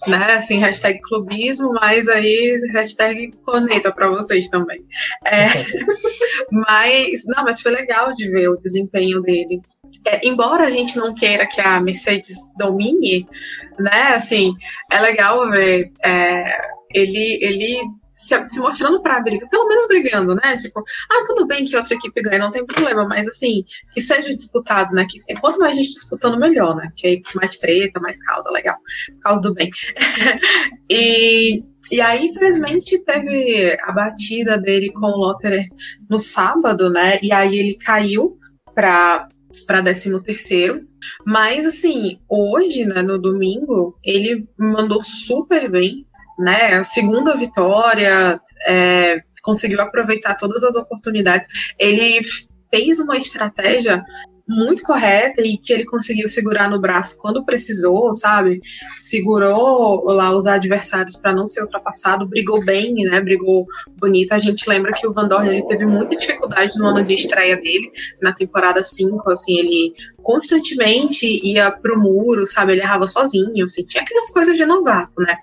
[0.08, 0.34] né?
[0.34, 4.84] Assim, hashtag clubismo, mas aí hashtag corneta para vocês também.
[5.26, 5.48] É,
[6.52, 9.62] mas, não, mas foi legal de ver o desempenho dele.
[10.06, 13.28] É, embora a gente não queira que a Mercedes domine,
[13.80, 14.16] né?
[14.16, 14.54] Assim,
[14.92, 16.44] é legal ver é,
[16.92, 17.78] ele, ele
[18.20, 20.58] se, se mostrando para briga, pelo menos brigando, né?
[20.58, 24.30] Tipo, ah, tudo bem que outra equipe ganha, não tem problema, mas assim, que seja
[24.36, 25.08] disputado, né?
[25.10, 26.92] Que quanto mais gente disputando, melhor, né?
[26.96, 28.76] Que aí mais treta, mais causa, legal.
[29.22, 29.70] Causa do bem.
[30.90, 35.68] e, e aí, infelizmente, teve a batida dele com o Lotterer
[36.10, 37.20] no sábado, né?
[37.24, 38.38] E aí ele caiu
[38.76, 39.28] para
[39.66, 40.88] para 13 terceiro,
[41.26, 46.06] mas assim, hoje, né, no domingo, ele mandou super bem,
[46.40, 46.84] né?
[46.86, 51.48] Segunda vitória, é, conseguiu aproveitar todas as oportunidades.
[51.78, 52.26] Ele
[52.72, 54.04] fez uma estratégia
[54.50, 58.60] muito correta e que ele conseguiu segurar no braço quando precisou, sabe?
[59.00, 63.22] Segurou lá os adversários para não ser ultrapassado, brigou bem, né?
[63.22, 64.34] Brigou bonito.
[64.34, 67.56] A gente lembra que o Van Dorn ele teve muita dificuldade no ano de estreia
[67.56, 72.72] dele, na temporada 5, assim, ele constantemente ia pro muro, sabe?
[72.72, 75.36] Ele errava sozinho, assim, tinha aquelas coisas de novato, né?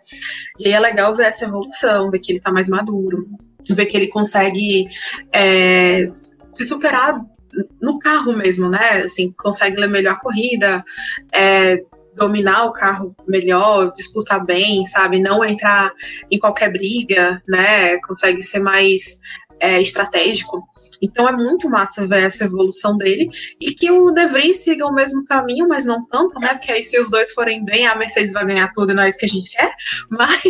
[0.59, 3.29] E aí é legal ver essa evolução, ver que ele tá mais maduro,
[3.69, 4.89] ver que ele consegue
[5.33, 6.11] é,
[6.55, 7.21] se superar
[7.81, 9.03] no carro mesmo, né?
[9.05, 10.85] Assim, consegue ler melhor a corrida,
[11.33, 11.81] é,
[12.15, 15.21] dominar o carro melhor, disputar bem, sabe?
[15.21, 15.93] Não entrar
[16.31, 17.99] em qualquer briga, né?
[18.01, 19.19] Consegue ser mais
[19.61, 20.63] é, estratégico.
[21.01, 23.29] Então é muito massa ver essa evolução dele
[23.61, 26.49] e que o De Vries siga o mesmo caminho, mas não tanto, né?
[26.55, 29.09] Porque aí se os dois forem bem, a Mercedes vai ganhar tudo e não é
[29.09, 29.73] isso que a gente quer.
[30.11, 30.43] Mas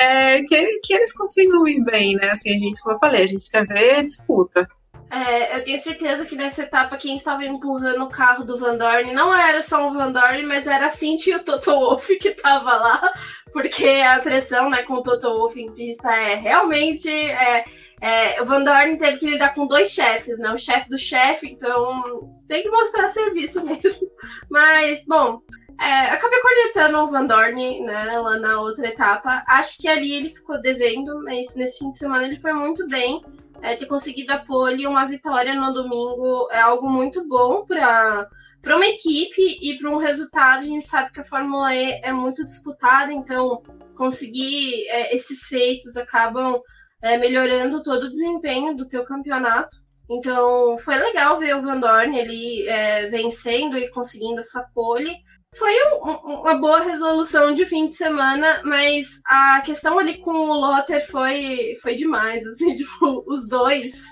[0.00, 2.30] é, que, que eles consigam ir bem, né?
[2.30, 4.68] Assim, a gente, como eu falei, a gente quer ver disputa.
[5.08, 9.12] É, eu tenho certeza que nessa etapa quem estava empurrando o carro do Van Dorn
[9.14, 12.32] não era só o Van Dorn, mas era a Cintia e o Toto Wolff que
[12.32, 13.12] tava lá,
[13.52, 17.08] porque a pressão né, com o Toto Wolff em pista é realmente.
[17.08, 17.64] É,
[18.00, 20.50] é, o Van Dorn teve que lidar com dois chefes, né?
[20.50, 24.10] O chefe do chefe, então tem que mostrar serviço mesmo.
[24.50, 25.40] Mas, bom,
[25.80, 29.44] é, acabei cornetando o Van Dorn, né, lá na outra etapa.
[29.46, 33.22] Acho que ali ele ficou devendo, mas nesse fim de semana ele foi muito bem
[33.62, 38.28] é, ter conseguido a pole uma vitória no domingo é algo muito bom para
[38.62, 40.62] para uma equipe e para um resultado.
[40.62, 43.62] A gente sabe que a Fórmula E é muito disputada, então
[43.96, 46.60] conseguir é, esses feitos acabam
[47.00, 49.76] é, melhorando todo o desempenho do teu campeonato.
[50.10, 52.18] Então foi legal ver o Van Dorn
[52.66, 55.14] é, vencendo e conseguindo essa pole.
[55.56, 60.54] Foi um, uma boa resolução de fim de semana, mas a questão ali com o
[60.54, 64.04] Lotter foi, foi demais, assim, tipo, os dois.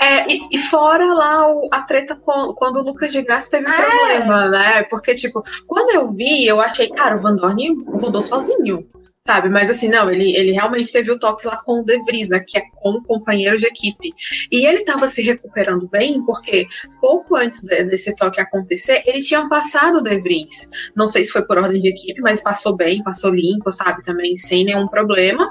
[0.00, 3.66] É, e, e, fora lá o, a treta com, quando o Lucas de Graça teve
[3.66, 3.86] um é.
[3.86, 4.82] problema, né?
[4.84, 8.86] Porque, tipo, quando eu vi, eu achei, cara, o Van Dorn rodou sozinho
[9.28, 9.50] sabe?
[9.50, 12.40] Mas assim, não, ele, ele realmente teve o toque lá com o De Vries, né,
[12.40, 14.10] que é como companheiro de equipe.
[14.50, 16.66] E ele estava se recuperando bem, porque
[16.98, 20.66] pouco antes de, desse toque acontecer, ele tinha passado o De Vries.
[20.96, 24.02] Não sei se foi por ordem de equipe, mas passou bem, passou limpo, sabe?
[24.02, 25.46] Também sem nenhum problema.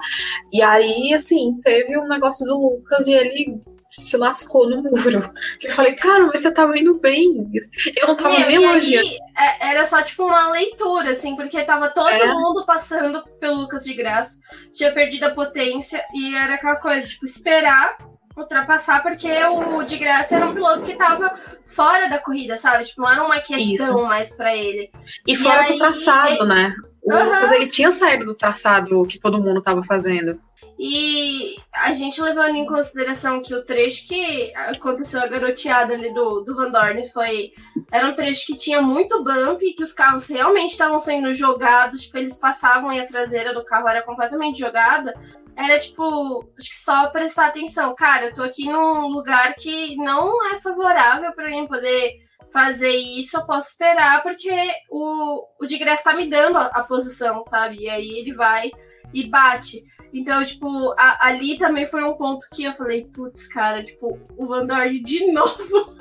[0.52, 3.62] E aí, assim, teve um negócio do Lucas e ele
[3.98, 5.32] se lascou no muro.
[5.62, 7.50] Eu falei, cara, mas você tava indo bem.
[7.98, 9.10] Eu não tava nem elogiando.
[9.38, 12.28] É, era só tipo uma leitura, assim, porque tava todo é.
[12.28, 14.38] mundo passando pelo Lucas de Graça,
[14.72, 17.98] tinha perdido a potência, e era aquela coisa, tipo, esperar
[18.38, 21.34] ultrapassar, porque o de graça era um piloto que tava
[21.66, 22.86] fora da corrida, sabe?
[22.86, 24.04] Tipo, não era uma questão Isso.
[24.04, 24.92] mais para ele.
[25.26, 26.46] E, e fora aí, do traçado, ele...
[26.46, 26.76] né?
[27.02, 27.24] O uhum.
[27.24, 30.40] Lucas, ele tinha saído do traçado que todo mundo tava fazendo.
[30.80, 36.42] E a gente levando em consideração que o trecho que aconteceu a garoteada ali do,
[36.42, 37.52] do Van Dorn foi.
[37.92, 42.18] Era um trecho que tinha muito bump, que os carros realmente estavam sendo jogados, tipo,
[42.18, 45.14] eles passavam e a traseira do carro era completamente jogada.
[45.56, 47.96] Era tipo, acho que só prestar atenção.
[47.96, 53.38] Cara, eu tô aqui num lugar que não é favorável para mim poder fazer isso,
[53.38, 54.50] eu posso esperar, porque
[54.90, 57.82] o, o de Graça tá me dando a, a posição, sabe?
[57.82, 58.70] E aí ele vai
[59.14, 59.84] e bate.
[60.14, 64.48] Então, tipo, a, ali também foi um ponto que eu falei, putz, cara, tipo, o
[64.48, 65.96] Van Dorn de novo.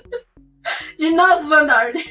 [0.98, 2.04] de novo, Van Dorn.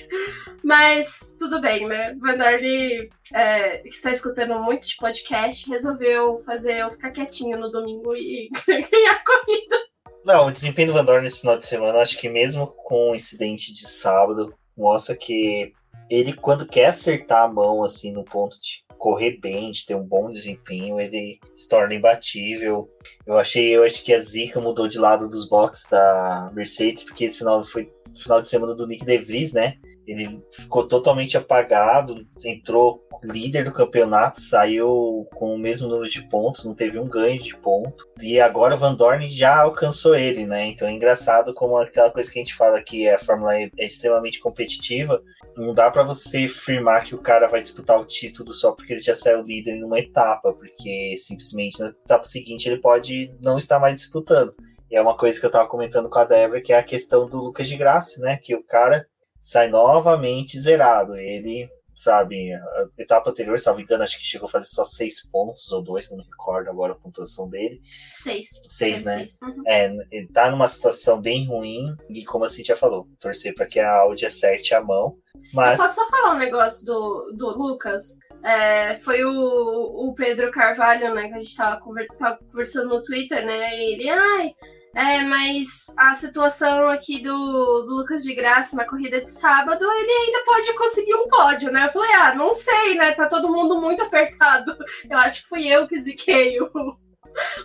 [0.63, 2.15] Mas tudo bem, né?
[2.19, 8.49] Van Dorn é, está escutando muitos podcast, resolveu fazer eu ficar quietinho no domingo e
[8.67, 9.77] ganhar corrida.
[10.25, 13.15] Não, o desempenho do Van Dorn nesse final de semana, acho que mesmo com o
[13.15, 15.73] incidente de sábado, mostra que
[16.09, 20.03] ele, quando quer acertar a mão, assim, no ponto de correr bem, de ter um
[20.03, 22.87] bom desempenho, ele se torna imbatível.
[23.25, 27.23] Eu achei, eu acho que a Zica mudou de lado dos boxes da Mercedes, porque
[27.23, 29.77] esse final foi final de semana do Nick De Vries, né?
[30.09, 36.65] Ele ficou totalmente apagado, entrou líder do campeonato, saiu com o mesmo número de pontos,
[36.65, 38.07] não teve um ganho de ponto.
[38.21, 40.67] E agora o Van Dorn já alcançou ele, né?
[40.67, 43.85] Então é engraçado como aquela coisa que a gente fala que a Fórmula E é
[43.85, 45.21] extremamente competitiva.
[45.55, 49.01] Não dá para você afirmar que o cara vai disputar o título só porque ele
[49.01, 53.93] já saiu líder numa etapa, porque simplesmente na etapa seguinte ele pode não estar mais
[53.93, 54.55] disputando.
[54.89, 57.27] E é uma coisa que eu tava comentando com a Débora, que é a questão
[57.29, 58.39] do Lucas de Graça, né?
[58.41, 59.05] Que o cara
[59.39, 61.15] sai novamente zerado.
[61.15, 62.53] Ele sabe?
[62.53, 66.09] A etapa anterior, salvo engano, acho que chegou a fazer só seis pontos ou dois,
[66.09, 67.79] não me recordo agora a pontuação dele.
[68.13, 68.47] Seis.
[68.69, 69.17] Seis, né?
[69.17, 69.41] Seis.
[69.41, 69.63] Uhum.
[69.67, 73.79] É, ele tá numa situação bem ruim e, como a Cintia falou, torcer para que
[73.79, 75.17] a Audi acerte a mão.
[75.53, 75.77] Mas...
[75.77, 78.17] Eu posso só falar um negócio do, do Lucas?
[78.45, 83.03] É, foi o, o Pedro Carvalho, né, que a gente tava, conver, tava conversando no
[83.03, 83.75] Twitter, né?
[83.75, 84.53] E ele, ai.
[84.95, 90.11] É, mas a situação aqui do, do, Lucas de Graça na corrida de sábado, ele
[90.11, 91.85] ainda pode conseguir um pódio, né?
[91.85, 93.11] Eu falei, ah, não sei, né?
[93.11, 94.75] Tá todo mundo muito apertado.
[95.09, 96.97] Eu acho que fui eu que ziquei o,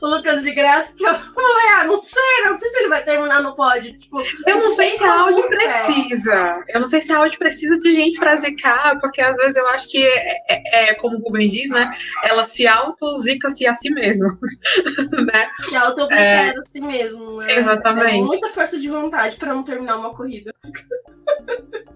[0.00, 3.42] o Lucas de Graça, que eu ah, não sei, não sei se ele vai terminar
[3.42, 3.98] no pódio.
[3.98, 6.64] Tipo, eu não sei, sei se a Audi precisa.
[6.68, 9.66] Eu não sei se a Audi precisa de gente pra zicar, porque às vezes eu
[9.68, 11.92] acho que é, é, é como o Rubens diz, né?
[12.22, 14.28] Ela se auto-zica-se a si mesmo.
[15.26, 15.50] né?
[15.62, 16.50] Se auto-obliga é...
[16.50, 17.38] a si mesmo.
[17.38, 17.56] Né?
[17.56, 18.18] Exatamente.
[18.18, 20.54] É muita força de vontade pra não terminar uma corrida.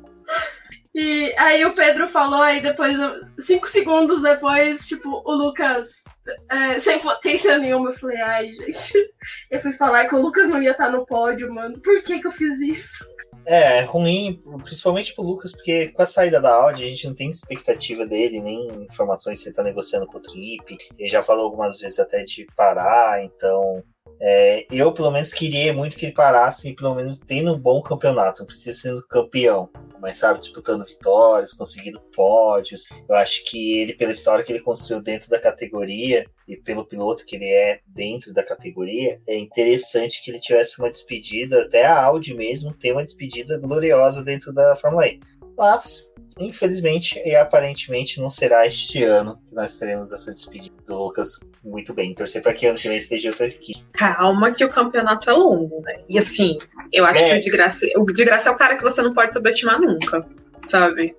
[1.01, 2.99] E aí o Pedro falou, aí depois,
[3.39, 6.03] cinco segundos depois, tipo, o Lucas
[6.51, 7.91] é, sem potência nenhuma.
[7.91, 8.95] Eu falei, ai, gente.
[9.49, 11.79] Eu fui falar que o Lucas não ia estar no pódio, mano.
[11.79, 13.05] Por que que eu fiz isso?
[13.47, 17.31] É, ruim, principalmente pro Lucas, porque com a saída da Audi a gente não tem
[17.31, 20.77] expectativa dele, nem informações se ele tá negociando com o equipe.
[20.99, 23.83] Ele já falou algumas vezes até de parar, então
[24.21, 28.41] é, eu, pelo menos, queria muito que ele parasse, pelo menos tendo um bom campeonato.
[28.41, 29.69] Não precisa sendo campeão,
[30.01, 32.85] mas sabe, disputando vitórias, conseguindo pódios.
[33.09, 37.25] Eu acho que ele, pela história que ele construiu dentro da categoria e pelo piloto
[37.25, 42.03] que ele é dentro da categoria, é interessante que ele tivesse uma despedida, até a
[42.03, 45.21] Audi mesmo tem uma despedida gloriosa dentro da Fórmula E.
[45.57, 51.41] Mas Infelizmente e aparentemente não será este ano que nós teremos essa despedida do Lucas
[51.65, 52.15] muito bem.
[52.15, 53.85] Torcer para que ano que vem esteja outra equipe.
[53.93, 56.01] Calma que o campeonato é longo, né?
[56.09, 56.57] E assim,
[56.93, 57.31] eu acho é.
[57.31, 59.81] que o de graça, o de graça é o cara que você não pode subestimar
[59.81, 60.27] nunca,
[60.67, 61.17] sabe?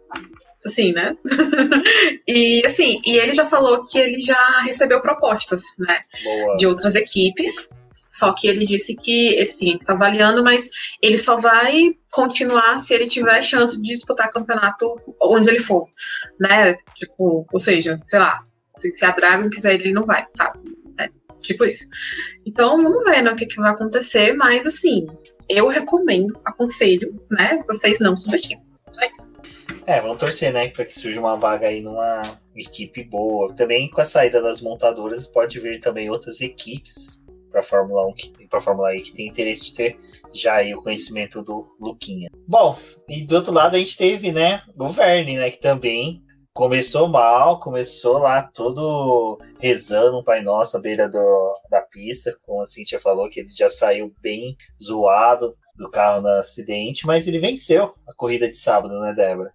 [0.65, 1.15] Assim, né?
[2.28, 5.99] e assim, e ele já falou que ele já recebeu propostas, né?
[6.24, 6.55] Boa.
[6.55, 7.70] De outras equipes
[8.10, 10.70] Só que ele disse que ele sim, está avaliando, mas
[11.01, 15.88] ele só vai continuar se ele tiver chance de disputar campeonato onde ele for,
[16.39, 16.76] né?
[16.95, 18.39] Tipo, ou seja, sei lá,
[18.76, 20.60] se, se a Dragon quiser, ele não vai, sabe?
[20.99, 21.88] É, tipo isso.
[22.45, 25.05] Então, vamos ver né, o que, que vai acontecer, mas assim,
[25.47, 27.64] eu recomendo, aconselho, né?
[27.68, 28.64] Vocês não subestimem.
[28.89, 29.32] Só isso.
[29.86, 32.22] É, vamos torcer, né, para que surja uma vaga aí numa
[32.55, 33.53] equipe boa.
[33.55, 37.18] Também com a saída das montadoras pode vir também outras equipes
[37.52, 40.00] para Fórmula 1 para Fórmula E que tem interesse de ter
[40.34, 42.30] já aí o conhecimento do Luquinha.
[42.47, 42.78] Bom,
[43.08, 46.22] e do outro lado a gente teve, né, o Verne, né, que também
[46.54, 52.62] começou mal, começou lá todo rezando um Pai Nosso à beira do, da pista, como
[52.62, 57.39] a Cintia falou, que ele já saiu bem zoado do carro no acidente, mas ele
[57.39, 59.52] venceu a corrida de sábado, né, Débora?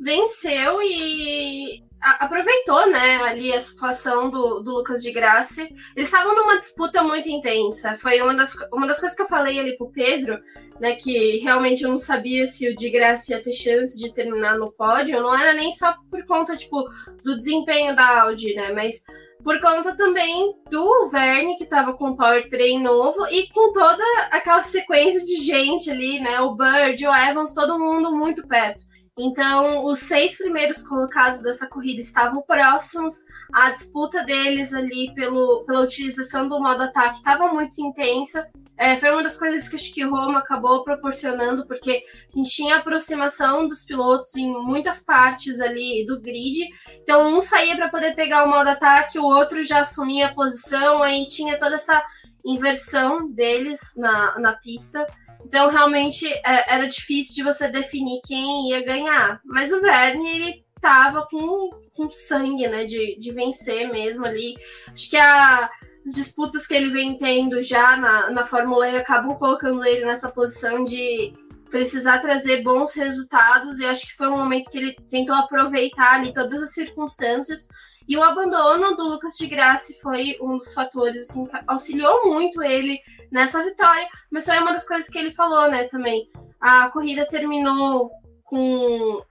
[0.00, 5.62] venceu e aproveitou, né, ali a situação do, do Lucas de Graça.
[5.96, 7.96] Eles estavam numa disputa muito intensa.
[7.96, 10.38] Foi uma das, uma das coisas que eu falei ali pro Pedro,
[10.78, 14.58] né, que realmente eu não sabia se o de Graça ia ter chance de terminar
[14.58, 15.20] no pódio.
[15.20, 16.84] Não era nem só por conta, tipo,
[17.24, 19.04] do desempenho da Audi, né, mas
[19.42, 24.62] por conta também do Verne, que tava com o powertrain novo, e com toda aquela
[24.62, 28.84] sequência de gente ali, né, o Bird, o Evans, todo mundo muito perto.
[29.16, 33.14] Então, os seis primeiros colocados dessa corrida estavam próximos.
[33.52, 38.48] A disputa deles ali pelo, pela utilização do modo ataque estava muito intensa.
[38.76, 42.02] É, foi uma das coisas que acho que Roma acabou proporcionando, porque
[42.32, 46.68] a gente tinha aproximação dos pilotos em muitas partes ali do grid.
[47.00, 51.04] Então, um saía para poder pegar o modo ataque, o outro já assumia a posição,
[51.04, 52.04] aí tinha toda essa
[52.44, 55.06] inversão deles na, na pista.
[55.44, 59.40] Então, realmente, é, era difícil de você definir quem ia ganhar.
[59.44, 64.54] Mas o Verne, ele tava com, com sangue, né, de, de vencer mesmo ali.
[64.92, 65.70] Acho que a,
[66.06, 70.30] as disputas que ele vem tendo já na, na Fórmula E acabam colocando ele nessa
[70.30, 71.32] posição de
[71.70, 73.78] precisar trazer bons resultados.
[73.78, 77.66] E acho que foi um momento que ele tentou aproveitar ali todas as circunstâncias.
[78.06, 82.62] E o abandono do Lucas de Graça foi um dos fatores assim, que auxiliou muito
[82.62, 82.98] ele
[83.30, 84.06] nessa vitória.
[84.30, 86.28] Mas foi uma das coisas que ele falou, né, também.
[86.60, 88.10] A corrida terminou
[88.44, 89.22] com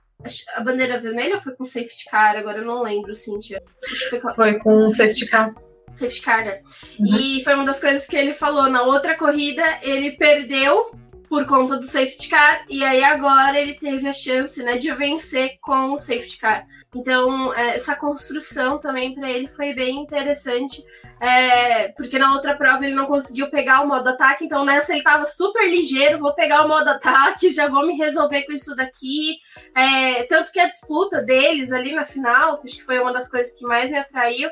[0.56, 2.36] a bandeira vermelha ou foi com safety car?
[2.38, 3.62] Agora eu não lembro, Cintia.
[4.10, 4.34] Foi com...
[4.34, 5.54] foi com safety car.
[5.92, 6.62] Safety car, né?
[7.00, 7.18] Uhum.
[7.18, 8.70] E foi uma das coisas que ele falou.
[8.70, 10.92] Na outra corrida, ele perdeu
[11.34, 15.58] por conta do safety car, e aí agora ele teve a chance, né, de vencer
[15.62, 16.68] com o safety car.
[16.96, 20.84] Então, é, essa construção também para ele foi bem interessante,
[21.20, 25.00] é, porque na outra prova ele não conseguiu pegar o modo ataque, então nessa ele
[25.00, 29.38] estava super ligeiro, vou pegar o modo ataque, já vou me resolver com isso daqui.
[29.76, 33.56] É, tanto que a disputa deles ali na final, acho que foi uma das coisas
[33.56, 34.50] que mais me atraiu,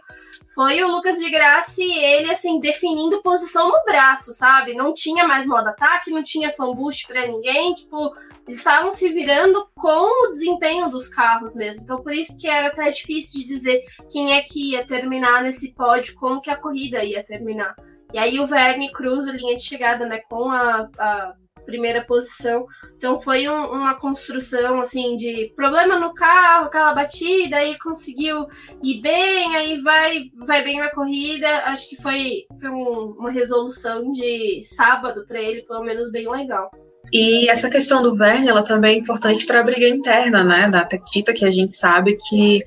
[0.54, 4.74] foi o Lucas de Graça e ele, assim, definindo posição no braço, sabe?
[4.74, 8.14] Não tinha mais modo ataque, não tinha fanbush para ninguém, tipo,
[8.46, 11.84] eles estavam se virando com o desempenho dos carros mesmo.
[11.84, 15.74] Então, por isso que era até difícil de dizer quem é que ia terminar nesse
[15.74, 17.74] pódio, como que a corrida ia terminar.
[18.14, 21.34] E aí o Verne cruza a linha de chegada, né, com a, a
[21.66, 22.66] primeira posição.
[22.98, 28.48] Então foi um, uma construção assim de problema no carro, aquela batida, aí conseguiu
[28.84, 31.48] ir bem, aí vai, vai bem na corrida.
[31.66, 36.70] Acho que foi, foi um, uma resolução de sábado para ele, pelo menos bem legal.
[37.14, 40.86] E essa questão do Verne, ela também é importante para a briga interna, né, da
[40.86, 42.64] Tectita, que a gente sabe que,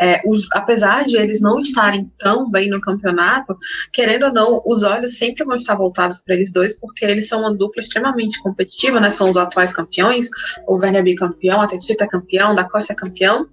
[0.00, 3.56] é, os, apesar de eles não estarem tão bem no campeonato,
[3.92, 7.40] querendo ou não, os olhos sempre vão estar voltados para eles dois, porque eles são
[7.40, 10.28] uma dupla extremamente competitiva, né, são os atuais campeões,
[10.66, 13.48] o Verne é bicampeão, a Tectita é campeão, da Costa é campeão,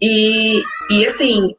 [0.00, 1.54] e, e assim,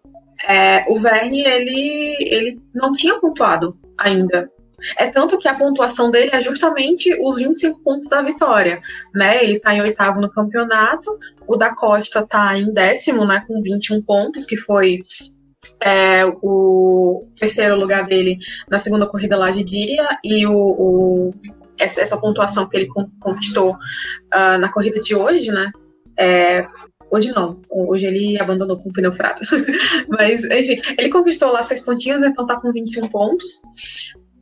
[0.48, 4.50] é, o Verne, ele, ele não tinha pontuado ainda
[4.98, 8.82] é tanto que a pontuação dele é justamente os 25 pontos da vitória,
[9.14, 9.44] né?
[9.44, 11.18] Ele está em oitavo no campeonato,
[11.48, 15.00] o da Costa está em décimo, né, com 21 pontos, que foi
[15.82, 18.38] é, o terceiro lugar dele
[18.70, 21.32] na segunda corrida lá de Díria, e o, o
[21.78, 25.72] essa, essa, pontuação que ele conquistou uh, na corrida de hoje, né?
[26.18, 26.66] É,
[27.12, 27.60] Hoje não.
[27.70, 29.42] Hoje ele abandonou com o pneu fraco.
[30.10, 33.62] Mas, enfim, ele conquistou lá seis pontinhos, então tá com 21 pontos.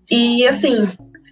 [0.10, 0.88] E assim,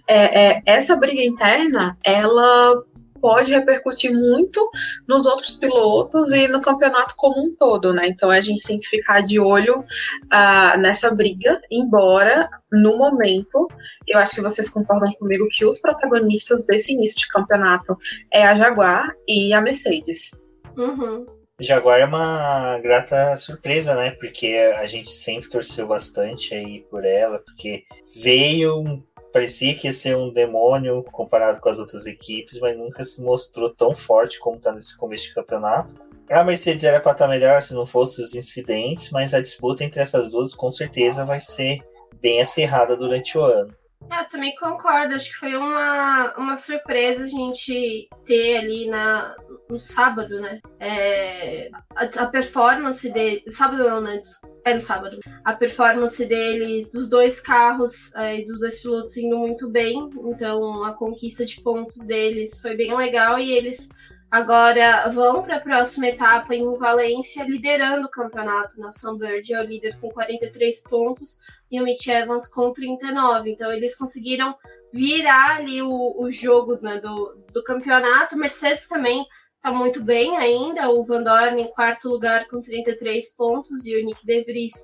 [0.08, 2.84] é, é, essa briga interna, ela
[3.20, 4.70] pode repercutir muito
[5.08, 8.06] nos outros pilotos e no campeonato como um todo, né?
[8.06, 13.66] Então a gente tem que ficar de olho uh, nessa briga, embora no momento
[14.06, 17.96] eu acho que vocês concordam comigo que os protagonistas desse início de campeonato
[18.32, 20.38] é a Jaguar e a Mercedes.
[20.76, 21.26] Uhum.
[21.58, 24.10] Jaguar é uma grata surpresa, né?
[24.10, 27.84] Porque a gente sempre torceu bastante aí por ela, porque
[28.22, 29.02] veio,
[29.32, 33.74] parecia que ia ser um demônio comparado com as outras equipes, mas nunca se mostrou
[33.74, 35.94] tão forte como está nesse começo de campeonato.
[36.28, 39.82] A Mercedes era para estar tá melhor se não fossem os incidentes, mas a disputa
[39.82, 41.80] entre essas duas com certeza vai ser
[42.20, 43.74] bem acirrada durante o ano.
[44.10, 49.34] É, eu também concordo, acho que foi uma, uma surpresa a gente ter ali na,
[49.68, 50.60] no sábado, né?
[50.78, 53.42] É, a, a, performance dele.
[53.50, 54.22] Sábado não, né?
[54.64, 55.18] É no sábado.
[55.44, 60.08] A performance deles, dos dois carros é, e dos dois pilotos indo muito bem.
[60.26, 63.90] Então a conquista de pontos deles foi bem legal e eles
[64.30, 68.78] Agora vão para a próxima etapa em Valência, liderando o campeonato.
[68.78, 71.40] Na Sunbird é o líder com 43 pontos
[71.70, 73.52] e o Mitch Evans com 39.
[73.52, 74.56] Então eles conseguiram
[74.92, 78.36] virar ali o, o jogo né, do, do campeonato.
[78.36, 79.24] Mercedes também
[79.66, 80.88] está muito bem ainda.
[80.90, 84.74] O Van Dorn em quarto lugar com 33 pontos e o Nick De Vries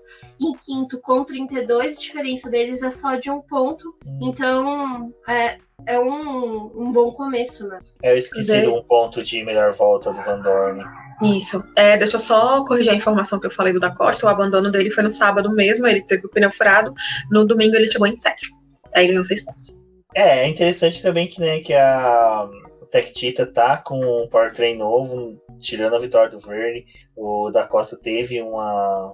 [0.40, 1.96] em quinto com 32.
[1.96, 3.94] A diferença deles é só de um ponto.
[4.04, 4.18] Hum.
[4.22, 5.56] Então é,
[5.86, 7.78] é um, um bom começo, né?
[8.02, 10.84] É, eu esqueci de um ponto de melhor volta do Van Dorn.
[11.22, 11.62] Isso.
[11.76, 14.26] É, deixa eu só corrigir a informação que eu falei do da Costa.
[14.26, 16.92] O abandono dele foi no sábado mesmo, ele teve o pneu furado.
[17.30, 18.56] No domingo ele chegou em sétimo.
[18.92, 19.72] Aí ele ganhou seis pontos.
[20.14, 22.48] É, é interessante também que, né, que a
[22.92, 26.84] Tech Tita tá com um powertrain novo, tirando a vitória do Verne.
[27.16, 28.52] O da Costa teve um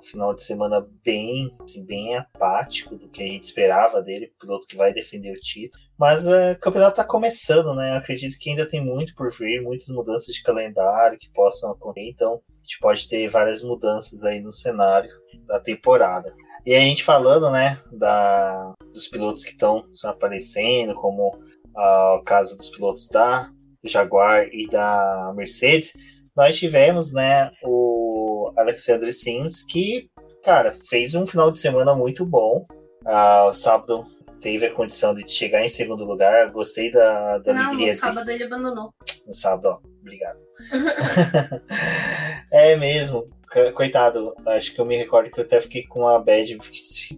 [0.02, 4.76] final de semana bem, assim, bem apático do que a gente esperava dele, piloto que
[4.76, 5.80] vai defender o título.
[5.96, 7.92] Mas uh, o campeonato tá começando, né?
[7.92, 12.08] Eu acredito que ainda tem muito por vir, muitas mudanças de calendário que possam acontecer.
[12.08, 15.10] Então, a gente pode ter várias mudanças aí no cenário
[15.46, 16.34] da temporada.
[16.66, 22.56] E a gente falando, né, da, dos pilotos que estão aparecendo, como uh, o caso
[22.56, 23.52] dos pilotos da
[23.84, 25.92] Jaguar e da Mercedes,
[26.36, 30.08] nós tivemos, né, o Alexander Sims, que,
[30.44, 32.64] cara, fez um final de semana muito bom.
[33.04, 34.02] Ah, o sábado
[34.40, 36.50] teve a condição de chegar em segundo lugar.
[36.50, 37.92] Gostei da, da Não, alegria.
[37.92, 38.44] No sábado dele.
[38.44, 38.94] ele abandonou.
[39.26, 39.80] No sábado, ó.
[40.00, 40.38] Obrigado.
[42.52, 43.28] é mesmo.
[43.74, 46.58] Coitado, acho que eu me recordo que eu até fiquei com a bad.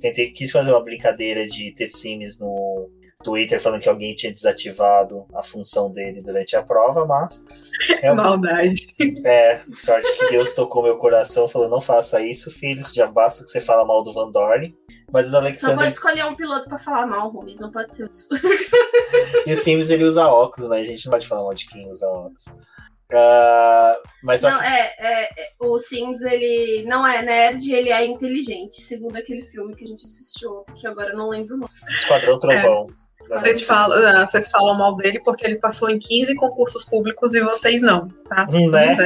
[0.00, 2.88] Tentei, quis fazer uma brincadeira de ter sims no,
[3.22, 7.44] Twitter falando que alguém tinha desativado a função dele durante a prova, mas.
[8.02, 8.86] É Maldade.
[9.24, 13.50] É, sorte que Deus tocou meu coração, falou: não faça isso, filhos, já basta que
[13.50, 14.74] você fala mal do Van Dorn.
[15.12, 15.76] Mas o Alexander.
[15.76, 18.28] Só pode escolher um piloto pra falar mal, Rubens, não pode ser isso.
[19.46, 20.78] e o Sims ele usa óculos, né?
[20.78, 22.46] A gente não pode falar mal de quem usa óculos.
[23.12, 24.64] Uh, mas não, que...
[24.64, 25.28] é, é,
[25.60, 30.04] o Sims, ele não é nerd, ele é inteligente, segundo aquele filme que a gente
[30.04, 31.72] assistiu ontem, que agora eu não lembro o nome.
[31.90, 32.84] Esquadrão Trovão.
[32.88, 33.09] É.
[33.28, 37.40] Vocês falam, ah, vocês falam mal dele porque ele passou em 15 concursos públicos e
[37.40, 38.46] vocês não, tá?
[38.46, 38.96] Né?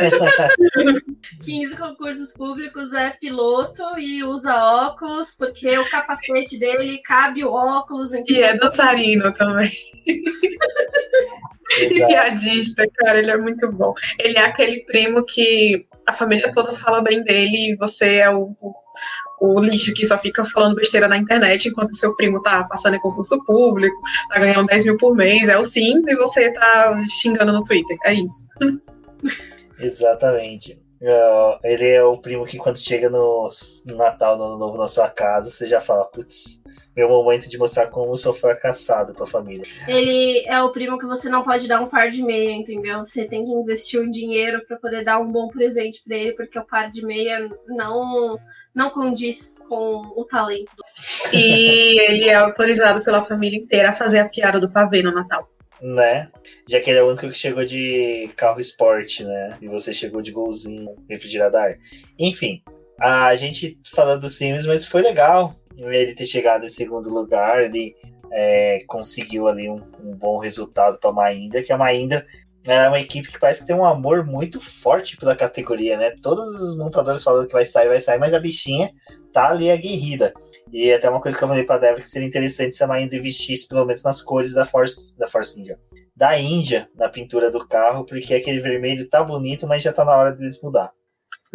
[1.43, 8.13] 15 concursos públicos é piloto e usa óculos, porque o capacete dele cabe o óculos.
[8.15, 9.73] E é dançarino também.
[10.07, 13.95] e piadista, cara, ele é muito bom.
[14.21, 18.55] Ele é aquele primo que a família toda fala bem dele e você é o,
[18.61, 18.84] o
[19.45, 23.01] o lixo que só fica falando besteira na internet enquanto seu primo tá passando em
[23.01, 23.97] concurso público,
[24.31, 27.97] tá ganhando 10 mil por mês, é o Sims, e você tá xingando no Twitter.
[28.05, 28.47] É isso.
[29.79, 30.83] Exatamente.
[31.01, 33.49] Uh, ele é o primo que quando chega no,
[33.87, 36.63] Natal, no Ano Novo na sua casa, você já fala, putz,
[36.97, 39.65] meu momento de mostrar como eu sou fracassado pra família.
[39.89, 43.01] Ele é o primo que você não pode dar um par de meia, entendeu?
[43.01, 46.59] Você tem que investir um dinheiro para poder dar um bom presente para ele, porque
[46.59, 48.39] o par de meia não,
[48.75, 50.73] não condiz com o talento.
[51.33, 55.49] E ele é autorizado pela família inteira a fazer a piada do pavê no Natal.
[55.83, 56.29] Né?
[56.69, 59.59] Já que ele é o único que chegou de carro esporte, né?
[59.61, 61.77] E você chegou de golzinho refrigerado ar.
[62.19, 62.63] Enfim,
[62.99, 67.95] a gente falando do Sims, mas foi legal ele ter chegado em segundo lugar, ele
[68.33, 72.27] é, conseguiu ali um, um bom resultado para a Mahindra, que a Mahindra
[72.67, 76.15] é uma equipe que parece que tem um amor muito forte pela categoria, né?
[76.23, 78.91] Todos os montadores falando que vai sair, vai sair, mas a bichinha
[79.33, 80.33] tá ali aguerrida.
[80.73, 83.19] E até uma coisa que eu falei pra Débora que seria interessante se a Mahindra
[83.19, 85.79] investisse pelo menos nas cores da Force, da Force India.
[86.17, 90.17] Da Índia, na pintura do carro, porque aquele vermelho tá bonito, mas já tá na
[90.17, 90.91] hora deles mudar.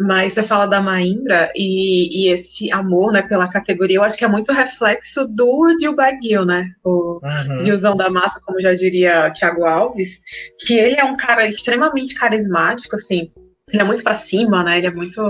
[0.00, 4.24] Mas você fala da Mahindra e, e, esse amor né, pela categoria, eu acho que
[4.24, 6.70] é muito reflexo do Gil Baguil, né?
[6.82, 7.60] O uhum.
[7.66, 10.18] Gilzão da Massa, como já diria Thiago Alves,
[10.58, 13.30] que ele é um cara extremamente carismático, assim,
[13.70, 14.78] ele é muito para cima, né?
[14.78, 15.26] Ele é muito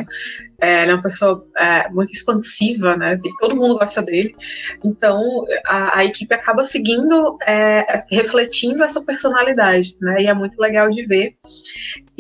[0.61, 3.17] É, ele é uma pessoa é, muito expansiva, né?
[3.25, 4.35] E todo mundo gosta dele.
[4.85, 10.23] Então a, a equipe acaba seguindo, é, refletindo essa personalidade, né?
[10.23, 11.35] E é muito legal de ver.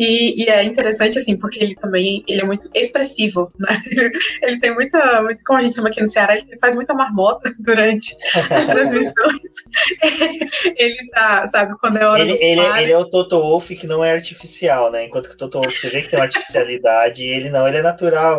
[0.00, 3.82] E, e, é interessante, assim, porque ele também ele é muito expressivo, né?
[4.42, 7.52] Ele tem muita, muito, como a gente chama aqui no Ceará, ele faz muita marmota
[7.60, 8.16] durante
[8.50, 9.40] as transmissões.
[10.78, 13.86] ele tá, sabe, quando é hora ele, do ele, ele, é o Toto Wolff que
[13.86, 15.04] não é artificial, né?
[15.04, 17.76] Enquanto que o Toto Wolff, você vê que tem uma artificialidade, e ele não, ele
[17.76, 18.29] é natural.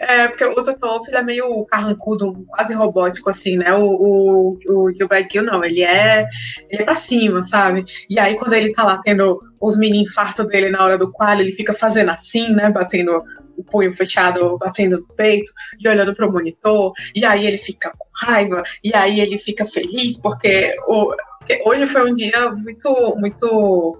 [0.00, 3.72] É, porque o Toto Wolff é meio carrancudo, quase robótico, assim, né?
[3.72, 6.26] O, o, o Gilbert Gill, não, ele é,
[6.68, 7.84] ele é pra cima, sabe?
[8.08, 11.38] E aí, quando ele tá lá tendo os mini infartos dele na hora do qual,
[11.38, 12.70] ele fica fazendo assim, né?
[12.70, 13.22] Batendo
[13.56, 18.08] o punho fechado, batendo no peito e olhando pro monitor, e aí ele fica com
[18.26, 21.14] raiva, e aí ele fica feliz porque o,
[21.64, 23.98] hoje foi um dia muito, muito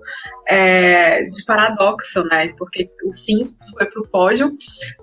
[0.48, 2.52] é, de paradoxo, né?
[2.56, 4.52] Porque o Sims foi pro pódio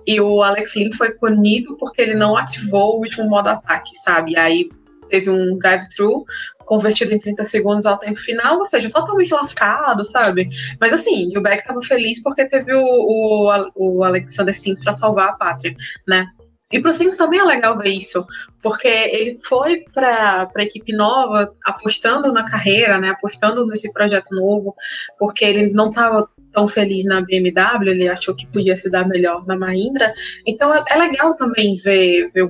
[0.06, 4.32] e o Alex Lin foi punido porque ele não ativou o último modo ataque, sabe?
[4.32, 4.68] E aí
[5.08, 6.24] teve um drive-thru
[6.64, 10.50] convertido em 30 segundos ao tempo final, ou seja, totalmente lascado, sabe?
[10.78, 15.30] Mas assim, o Beck tava feliz porque teve o, o, o Alexander Sim para salvar
[15.30, 15.74] a pátria,
[16.06, 16.26] né?
[16.70, 18.26] E pro Sims também é legal ver isso,
[18.62, 24.74] porque ele foi para a equipe nova, apostando na carreira, né, apostando nesse projeto novo,
[25.18, 29.46] porque ele não estava tão feliz na BMW, ele achou que podia se dar melhor
[29.46, 30.12] na Mahindra.
[30.46, 32.46] Então é, é legal também ver, ver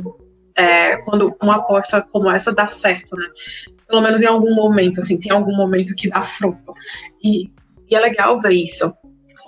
[0.57, 3.29] é, quando uma aposta como essa dá certo, né?
[3.87, 6.73] Pelo menos em algum momento, assim, tem algum momento que dá fruto.
[7.23, 7.51] E,
[7.89, 8.93] e é legal ver isso.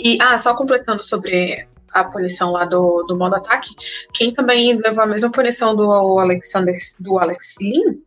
[0.00, 3.74] E, ah, só completando sobre a punição lá do, do modo ataque,
[4.14, 8.02] quem também levou a mesma punição do Alexander, do Alex Lin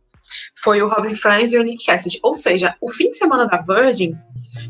[0.62, 2.18] foi o Robin Franz e o Nick Cassidy.
[2.22, 4.16] Ou seja, o fim de semana da Virgin,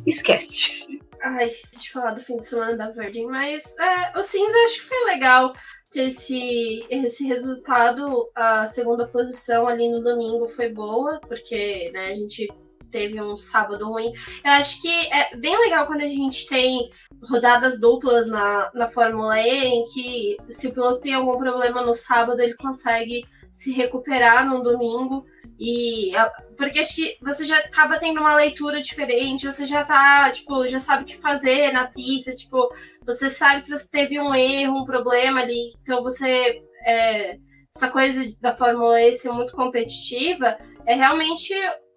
[0.06, 1.00] esquece.
[1.22, 4.74] Ai, deixa eu falar do fim de semana da Virgin, mas é, o eu acho
[4.74, 5.54] que foi legal
[5.90, 8.30] ter esse, esse resultado.
[8.34, 12.46] A segunda posição ali no domingo foi boa, porque né, a gente
[12.90, 14.12] teve um sábado ruim.
[14.44, 16.90] Eu acho que é bem legal quando a gente tem
[17.28, 21.94] rodadas duplas na, na Fórmula E, em que se o piloto tem algum problema no
[21.94, 25.24] sábado, ele consegue se recuperar no domingo.
[25.58, 26.12] E
[26.56, 30.80] porque acho que você já acaba tendo uma leitura diferente, você já tá, tipo, já
[30.80, 32.68] sabe o que fazer na pista, tipo,
[33.06, 36.62] você sabe que você teve um erro, um problema ali, então você.
[36.86, 37.38] É,
[37.74, 41.52] essa coisa da Fórmula E ser muito competitiva é realmente.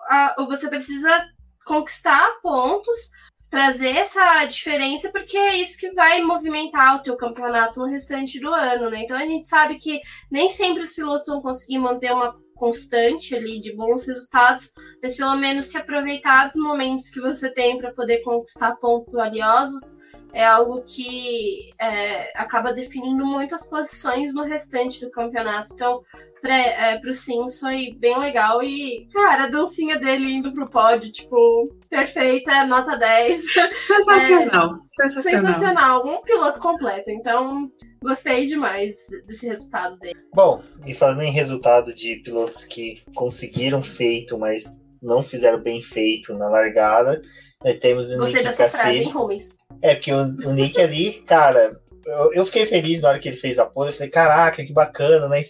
[0.10, 1.28] A, você precisa
[1.66, 3.12] conquistar pontos
[3.50, 8.54] trazer essa diferença, porque é isso que vai movimentar o teu campeonato no restante do
[8.54, 9.04] ano, né?
[9.04, 13.62] Então a gente sabe que nem sempre os pilotos vão conseguir manter uma constante ali
[13.62, 14.72] de bons resultados,
[15.02, 19.96] mas pelo menos se aproveitar dos momentos que você tem para poder conquistar pontos valiosos
[20.38, 25.74] é algo que é, acaba definindo muitas posições no restante do campeonato.
[25.74, 26.04] Então,
[26.40, 28.62] para é, pro Sims foi bem legal.
[28.62, 33.42] E, cara, a dancinha dele indo pro pódio, tipo, perfeita, nota 10.
[33.88, 35.42] Sensacional, é, sensacional.
[35.42, 37.10] Sensacional, um piloto completo.
[37.10, 38.94] Então, gostei demais
[39.26, 40.20] desse resultado dele.
[40.36, 44.72] Bom, e falando em resultado de pilotos que conseguiram feito, mas
[45.02, 47.20] não fizeram bem feito na largada,
[47.64, 49.57] né, temos o Gostei Nick dessa frase, hein, Rubens?
[49.82, 53.38] É, porque o, o Nick ali, cara, eu, eu, fiquei feliz na hora que ele
[53.38, 53.90] fez a pole.
[53.90, 55.42] Eu falei, caraca, que bacana, né?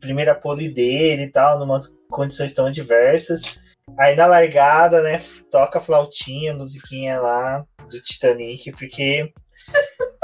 [0.00, 1.80] Primeira pole dele e tal, numa
[2.10, 3.56] condições tão adversas.
[3.98, 5.20] Aí na largada, né,
[5.50, 9.32] toca flautinha, musiquinha lá do Titanic, porque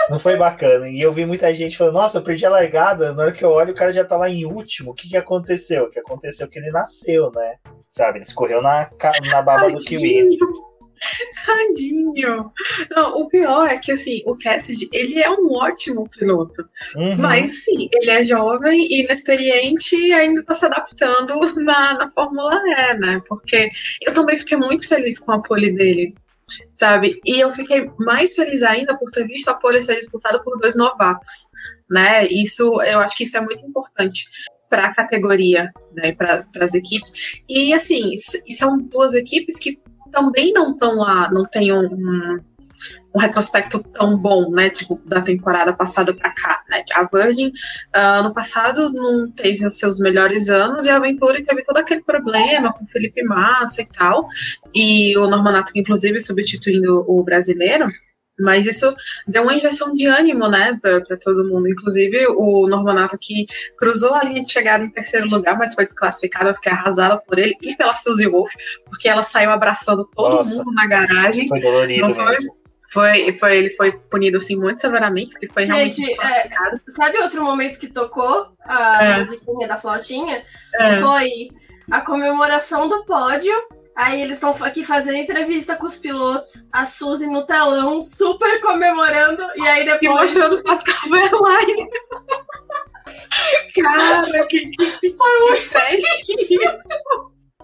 [0.08, 0.88] não foi bacana.
[0.88, 3.12] E eu vi muita gente falando, nossa, eu perdi a largada.
[3.12, 4.92] Na hora que eu olho, o cara já tá lá em último.
[4.92, 5.84] O que que aconteceu?
[5.84, 7.56] O que aconteceu é que ele nasceu, né?
[7.90, 8.90] Sabe, ele escorreu na,
[9.30, 10.38] na baba do Kiwi.
[11.46, 12.52] Tadinho.
[12.90, 16.68] Não, o pior é que, assim, o Cassidy, ele é um ótimo piloto.
[16.94, 17.16] Uhum.
[17.16, 22.94] Mas, sim, ele é jovem, inexperiente e ainda está se adaptando na, na Fórmula E,
[22.98, 23.22] né?
[23.26, 23.70] Porque
[24.02, 26.14] eu também fiquei muito feliz com a pole dele,
[26.74, 27.20] sabe?
[27.24, 30.76] E eu fiquei mais feliz ainda por ter visto a pole ser disputada por dois
[30.76, 31.48] novatos,
[31.88, 32.26] né?
[32.26, 34.28] Isso, eu acho que isso é muito importante
[34.70, 37.40] para a categoria, né, para as equipes.
[37.48, 38.16] E assim,
[38.48, 39.79] são duas equipes que
[40.10, 42.40] também não estão lá, não tem um,
[43.14, 48.20] um, retrospecto tão bom, né, tipo, da temporada passada para cá, né, a Virgin uh,
[48.20, 52.72] ano passado não teve os seus melhores anos e a Venturi teve todo aquele problema
[52.72, 54.26] com Felipe Massa e tal,
[54.74, 57.86] e o Normanato, inclusive, substituindo o brasileiro,
[58.40, 58.94] mas isso
[59.26, 61.68] deu uma injeção de ânimo, né, para todo mundo.
[61.68, 66.48] Inclusive, o Normanato que cruzou a linha de chegada em terceiro lugar, mas foi desclassificado,
[66.48, 68.52] eu fiquei arrasada por ele e pela Suzy Wolf,
[68.86, 71.48] porque ela saiu abraçando todo Nossa, mundo na garagem.
[71.48, 72.24] Foi dolorido foi?
[72.24, 72.60] mesmo.
[72.92, 77.44] Foi, foi, ele foi punido assim muito severamente, porque foi Gente, realmente é, sabe outro
[77.44, 79.18] momento que tocou a é.
[79.18, 80.42] musiquinha da flautinha?
[80.74, 80.96] É.
[80.96, 81.50] Foi
[81.88, 83.54] a comemoração do pódio.
[84.00, 89.42] Aí eles estão aqui fazendo entrevista com os pilotos, a Suzy no telão, super comemorando,
[89.56, 90.02] e aí depois.
[90.02, 91.90] E mostrando Pascal Verlaine.
[93.76, 96.88] Cara, que, que, que, foi muito teste isso.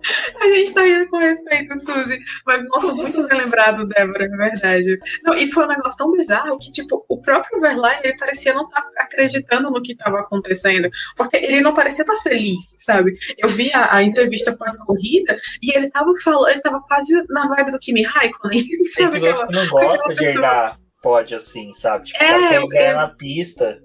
[0.40, 2.18] A gente tá rindo com respeito, Suzy.
[2.46, 4.98] Mas, nossa, muito bem lembrado, Débora, é verdade.
[5.22, 8.66] Não, e foi um negócio tão bizarro que, tipo, o próprio Verlaine, ele parecia não
[8.66, 10.88] estar tá acreditando no que estava acontecendo.
[11.16, 13.14] Porque ele não parecia estar tá feliz, sabe?
[13.38, 17.72] Eu vi a, a entrevista pós-corrida e ele tava falando, ele tava quase na vibe
[17.72, 19.20] do Kimi Raikkonen, sabe?
[19.20, 22.06] Tem aquela, não gosta de errar pode assim, sabe?
[22.06, 23.80] Tipo, é, é, na pista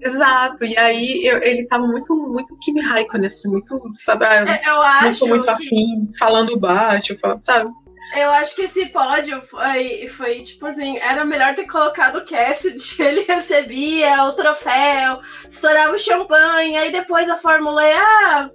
[0.00, 4.62] Exato, e aí eu, ele tava muito, muito Kimi Raikkonen, assim, muito, sabe, ah, é,
[4.68, 7.70] eu acho muito, muito afim, falando baixo, sabe?
[8.14, 12.96] Eu acho que esse pódio foi, foi, tipo assim, era melhor ter colocado o Cassidy,
[13.02, 18.50] ele recebia o troféu, estourava o champanhe, aí depois a Fórmula E, ah,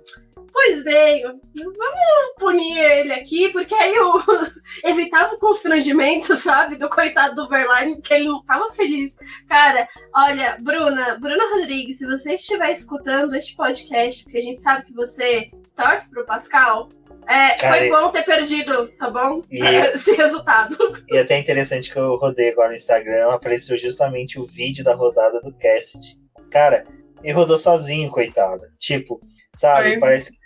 [0.60, 4.14] Pois bem, vamos punir ele aqui, porque aí eu
[4.84, 9.18] evitava o constrangimento, sabe, do coitado do Verlaine, porque ele não tava feliz.
[9.48, 14.88] Cara, olha, Bruna, Bruna Rodrigues, se você estiver escutando este podcast, porque a gente sabe
[14.88, 16.90] que você torce pro Pascal,
[17.28, 19.44] é, Cara, foi bom ter perdido, tá bom?
[19.52, 19.62] E,
[19.94, 20.76] Esse resultado.
[21.08, 25.40] E até interessante que eu rodei agora no Instagram, apareceu justamente o vídeo da rodada
[25.40, 26.18] do Cassidy.
[26.50, 26.84] Cara,
[27.22, 28.64] ele rodou sozinho, coitado.
[28.80, 29.22] Tipo,
[29.54, 30.00] sabe, Foi.
[30.00, 30.37] parece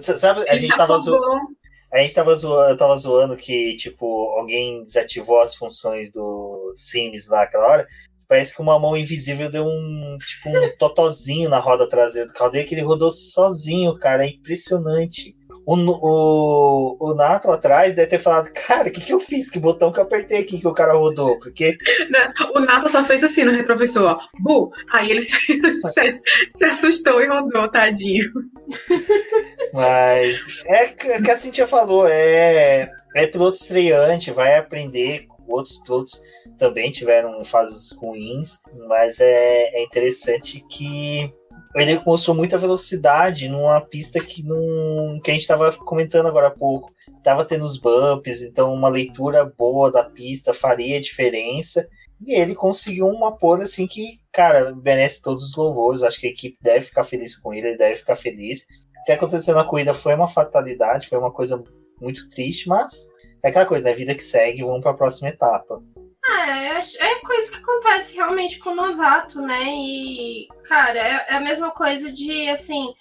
[0.00, 1.60] Sabe, a gente tava zoando.
[1.92, 4.06] A gente tava zoando, eu tava zoando que, tipo,
[4.38, 7.88] alguém desativou as funções do Sims lá aquela hora.
[8.28, 12.52] Parece que uma mão invisível deu um, tipo, um totozinho na roda traseira do carro
[12.52, 14.24] dele, que ele rodou sozinho, cara.
[14.24, 15.34] É impressionante.
[15.66, 19.50] O, o, o Nato atrás deve ter falado, cara, o que, que eu fiz?
[19.50, 21.38] Que botão que eu apertei aqui que o cara rodou?
[21.40, 21.76] Porque.
[22.54, 24.20] o Nato só fez assim no retrovisor, ó.
[24.38, 24.70] Bu!
[24.92, 25.34] Aí ele se,
[25.90, 26.20] se,
[26.54, 28.30] se assustou e rodou, tadinho.
[29.72, 35.26] Mas é que a Cintia falou, é, é piloto estreante, vai aprender.
[35.48, 36.20] Outros pilotos
[36.58, 41.32] também tiveram fases ruins, mas é, é interessante que
[41.74, 46.50] ele mostrou muita velocidade numa pista que não que a gente estava comentando agora há
[46.50, 46.92] pouco.
[47.22, 51.88] Tava tendo os bumps, então uma leitura boa da pista faria diferença.
[52.24, 56.02] E ele conseguiu uma pole assim que, cara, merece todos os louvores.
[56.02, 58.66] Acho que a equipe deve ficar feliz com ele, ele deve ficar feliz.
[59.00, 61.62] O que aconteceu na corrida foi uma fatalidade, foi uma coisa
[62.00, 63.08] muito triste, mas
[63.42, 63.92] é aquela coisa, né?
[63.92, 65.80] Vida que segue, vamos para a próxima etapa.
[66.28, 69.64] É, é coisa que acontece realmente com o novato, né?
[69.64, 72.94] E, cara, é, é a mesma coisa de, assim,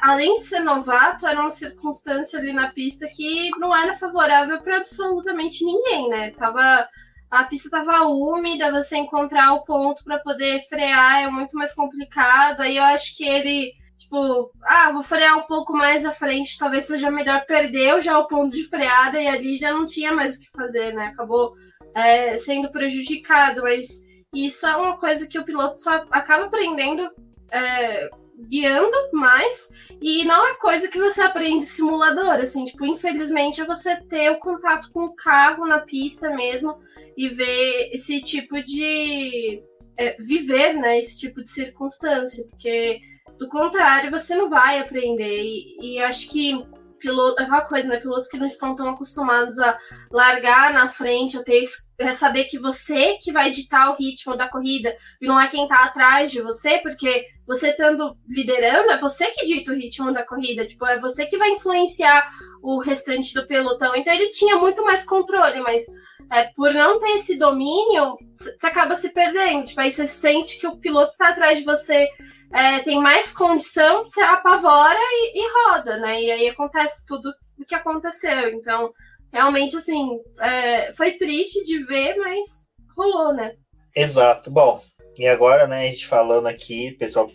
[0.00, 4.78] além de ser novato, era uma circunstância ali na pista que não era favorável para
[4.78, 6.30] absolutamente ninguém, né?
[6.32, 6.88] Tava,
[7.32, 12.60] a pista tava úmida, você encontrar o ponto para poder frear é muito mais complicado.
[12.60, 16.84] Aí eu acho que ele, tipo, ah, vou frear um pouco mais à frente, talvez
[16.84, 17.46] seja melhor.
[17.46, 20.92] Perdeu já o ponto de freada e ali já não tinha mais o que fazer,
[20.92, 21.06] né?
[21.06, 21.54] Acabou
[21.94, 24.04] é, sendo prejudicado, mas
[24.34, 27.10] isso é uma coisa que o piloto só acaba aprendendo
[27.50, 28.10] é,
[28.48, 29.70] guiando mais
[30.00, 34.38] e não é coisa que você aprende simulador, assim, tipo, infelizmente é você ter o
[34.38, 36.76] contato com o carro na pista mesmo
[37.16, 39.62] e ver esse tipo de
[39.96, 43.00] é, viver, né, esse tipo de circunstância, porque
[43.38, 46.64] do contrário você não vai aprender e, e acho que
[47.02, 48.00] piloto, aquela coisa, né?
[48.00, 49.76] Pilotos que não estão tão acostumados a
[50.10, 51.64] largar na frente, a ter
[51.98, 55.68] é saber que você que vai ditar o ritmo da corrida e não é quem
[55.68, 60.24] tá atrás de você, porque você estando liderando, é você que dita o ritmo da
[60.24, 62.28] corrida, tipo, é você que vai influenciar
[62.62, 63.94] o restante do pelotão.
[63.94, 65.84] Então ele tinha muito mais controle, mas
[66.30, 69.66] é, por não ter esse domínio, você acaba se perdendo.
[69.66, 72.08] Tipo, aí você sente que o piloto tá atrás de você
[72.52, 76.22] é, tem mais condição, você apavora e, e, roda, né?
[76.22, 78.50] E aí acontece tudo o que aconteceu.
[78.50, 78.92] Então,
[79.32, 83.54] realmente, assim, é, foi triste de ver, mas rolou, né?
[83.94, 84.50] Exato.
[84.50, 84.78] Bom,
[85.18, 87.28] e agora, né, a gente falando aqui, pessoal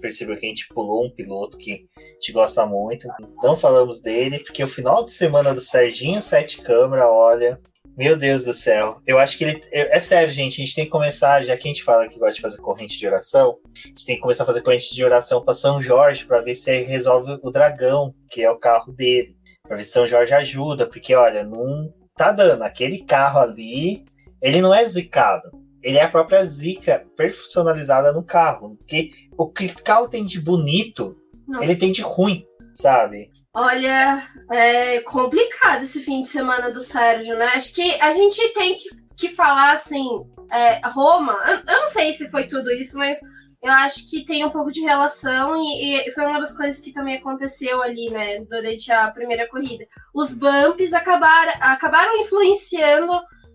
[0.00, 3.08] percebeu que a gente pulou um piloto que a gente gosta muito.
[3.42, 7.58] Não falamos dele, porque o final de semana do Serginho Sete Câmara, olha,
[7.96, 9.00] meu Deus do céu.
[9.06, 9.60] Eu acho que ele.
[9.72, 10.60] É sério, gente.
[10.60, 12.98] A gente tem que começar, já que a gente fala que gosta de fazer corrente
[12.98, 16.26] de oração, a gente tem que começar a fazer corrente de oração para São Jorge
[16.26, 19.36] para ver se ele resolve o dragão, que é o carro dele.
[19.62, 22.62] Para ver se São Jorge ajuda, porque olha, não tá dando.
[22.62, 24.04] Aquele carro ali,
[24.42, 25.50] ele não é zicado.
[25.82, 28.76] Ele é a própria zica personalizada no carro.
[28.76, 31.16] Porque o que o carro tem de bonito,
[31.46, 31.64] Nossa.
[31.64, 32.42] ele tem de ruim,
[32.74, 33.30] sabe?
[33.54, 37.46] Olha, é complicado esse fim de semana do Sérgio, né?
[37.54, 40.04] Acho que a gente tem que que falassem
[40.50, 41.32] é, Roma.
[41.46, 43.18] Eu, eu não sei se foi tudo isso, mas
[43.62, 46.92] eu acho que tem um pouco de relação e, e, foi uma das coisas que
[46.92, 49.86] também aconteceu ali, né, durante a primeira corrida.
[50.14, 53.12] Os bumps acabaram, acabaram influenciando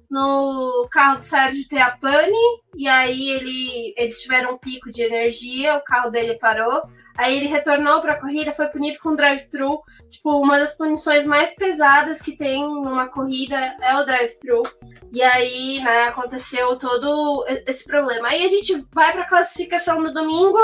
[0.09, 2.35] no carro do Sérgio ter a pane,
[2.75, 6.81] e aí ele, eles tiveram um pico de energia, o carro dele parou.
[7.19, 9.81] Aí ele retornou para a corrida, foi punido com drive-thru.
[10.09, 14.63] Tipo, uma das punições mais pesadas que tem numa corrida é o drive-thru.
[15.11, 18.29] E aí, né, aconteceu todo esse problema.
[18.29, 20.57] Aí a gente vai para a classificação no domingo.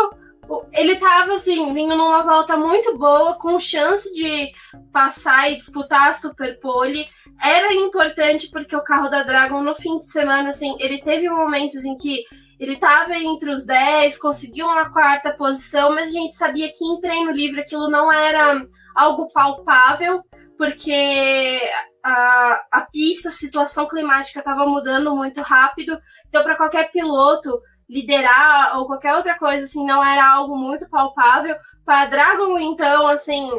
[0.71, 4.49] Ele tava assim, vindo numa volta muito boa, com chance de
[4.93, 7.05] passar e disputar a Super Pole
[7.43, 11.83] era importante porque o carro da Dragon no fim de semana, assim, ele teve momentos
[11.83, 12.23] em que
[12.59, 16.99] ele estava entre os 10, conseguiu uma quarta posição, mas a gente sabia que em
[16.99, 20.23] treino livre aquilo não era algo palpável,
[20.57, 21.61] porque
[22.03, 25.97] a, a pista, a situação climática estava mudando muito rápido.
[26.29, 27.59] Então, para qualquer piloto,
[27.89, 31.55] liderar ou qualquer outra coisa assim não era algo muito palpável.
[31.85, 33.49] Para Dragon, então, assim,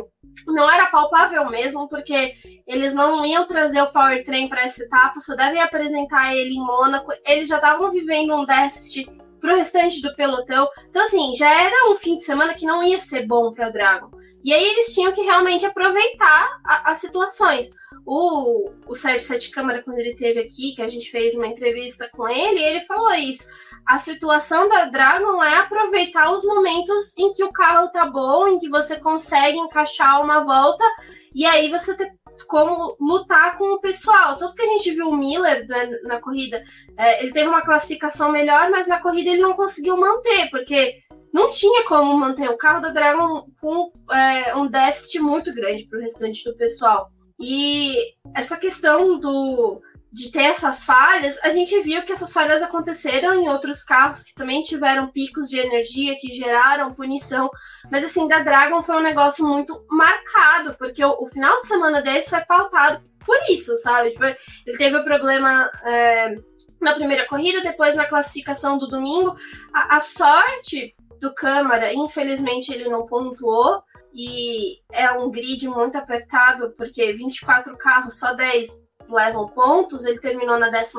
[0.46, 2.34] não era palpável mesmo, porque
[2.66, 7.12] eles não iam trazer o powertrain para essa etapa, só devem apresentar ele em Mônaco.
[7.24, 9.06] Eles já estavam vivendo um déficit
[9.40, 10.68] para o restante do pelotão.
[10.88, 14.10] Então, assim, já era um fim de semana que não ia ser bom para Dragon.
[14.46, 17.68] E aí eles tinham que realmente aproveitar a, as situações.
[18.06, 22.08] O, o Sérgio Sete Câmara, quando ele teve aqui, que a gente fez uma entrevista
[22.12, 23.44] com ele, ele falou isso.
[23.86, 28.58] A situação da Dragon é aproveitar os momentos em que o carro tá bom, em
[28.58, 30.84] que você consegue encaixar uma volta,
[31.32, 32.12] e aí você ter
[32.48, 34.36] como lutar com o pessoal.
[34.36, 36.62] Tanto que a gente viu o Miller né, na corrida,
[36.96, 41.50] é, ele teve uma classificação melhor, mas na corrida ele não conseguiu manter, porque não
[41.50, 46.02] tinha como manter o carro da Dragon com é, um déficit muito grande para o
[46.02, 47.08] restante do pessoal.
[47.38, 47.94] E
[48.34, 49.80] essa questão do
[50.16, 54.34] de ter essas falhas, a gente viu que essas falhas aconteceram em outros carros que
[54.34, 57.50] também tiveram picos de energia que geraram punição.
[57.92, 62.00] Mas assim, da Dragon foi um negócio muito marcado, porque o, o final de semana
[62.00, 64.12] deles foi pautado por isso, sabe?
[64.12, 66.34] Tipo, ele teve o problema é,
[66.80, 69.36] na primeira corrida, depois na classificação do domingo.
[69.70, 73.82] A, a sorte do Câmara, infelizmente ele não pontuou,
[74.14, 80.58] e é um grid muito apertado, porque 24 carros, só 10 levam pontos, ele terminou
[80.58, 80.92] na 12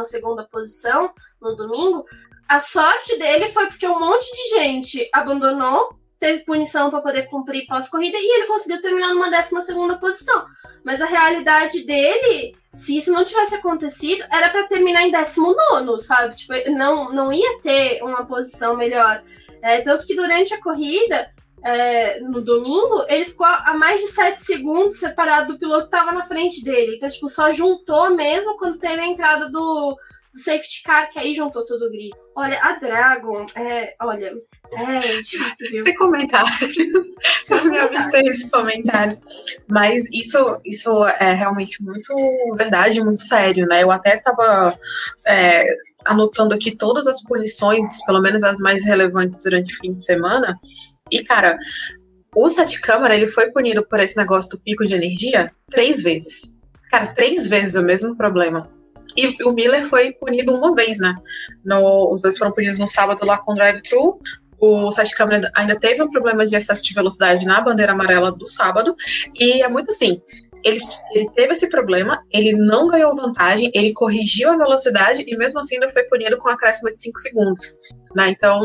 [0.51, 2.05] posição no domingo.
[2.47, 7.68] A sorte dele foi porque um monte de gente abandonou, teve punição para poder cumprir
[7.68, 10.45] pós-corrida e ele conseguiu terminar numa 12 posição.
[10.84, 16.36] Mas a realidade dele, se isso não tivesse acontecido, era para terminar em 19, sabe?
[16.36, 19.22] Tipo, não, não ia ter uma posição melhor.
[19.62, 21.32] É, tanto que durante a corrida,
[21.64, 26.12] é, no domingo, ele ficou a mais de 7 segundos separado do piloto que estava
[26.12, 26.95] na frente dele.
[26.95, 29.97] Então, tipo, só juntou mesmo quando teve a entrada do,
[30.34, 32.12] do safety car, que aí juntou todo o grid.
[32.36, 34.34] Olha, a Dragon, é, olha,
[34.72, 35.82] é difícil, viu?
[35.82, 36.55] Sem comentários.
[37.43, 37.60] Sem
[38.24, 39.20] de comentários.
[39.68, 42.14] Mas isso, isso é realmente muito
[42.55, 43.82] verdade, muito sério, né?
[43.82, 44.78] Eu até tava
[45.26, 45.66] é,
[46.08, 50.58] anotando aqui todas as punições, pelo menos as mais relevantes durante o fim de semana,
[51.12, 51.58] e, cara,
[52.36, 56.53] o Sete Câmara, ele foi punido por esse negócio do pico de energia três vezes.
[56.89, 58.70] Cara, três vezes o mesmo problema.
[59.16, 61.16] E o Miller foi punido uma vez, né?
[61.64, 64.20] No, os dois foram punidos no sábado lá com drive-thru.
[64.60, 68.51] O Sete Câmara ainda teve um problema de excesso de velocidade na bandeira amarela do
[68.51, 68.95] sábado.
[69.39, 70.22] E é muito assim:
[70.68, 70.80] ele,
[71.13, 75.76] ele, teve esse problema, ele não ganhou vantagem, ele corrigiu a velocidade e mesmo assim
[75.76, 77.76] ainda foi punido com um acréscimo de 5 segundos.
[78.13, 78.30] Né?
[78.30, 78.61] Então,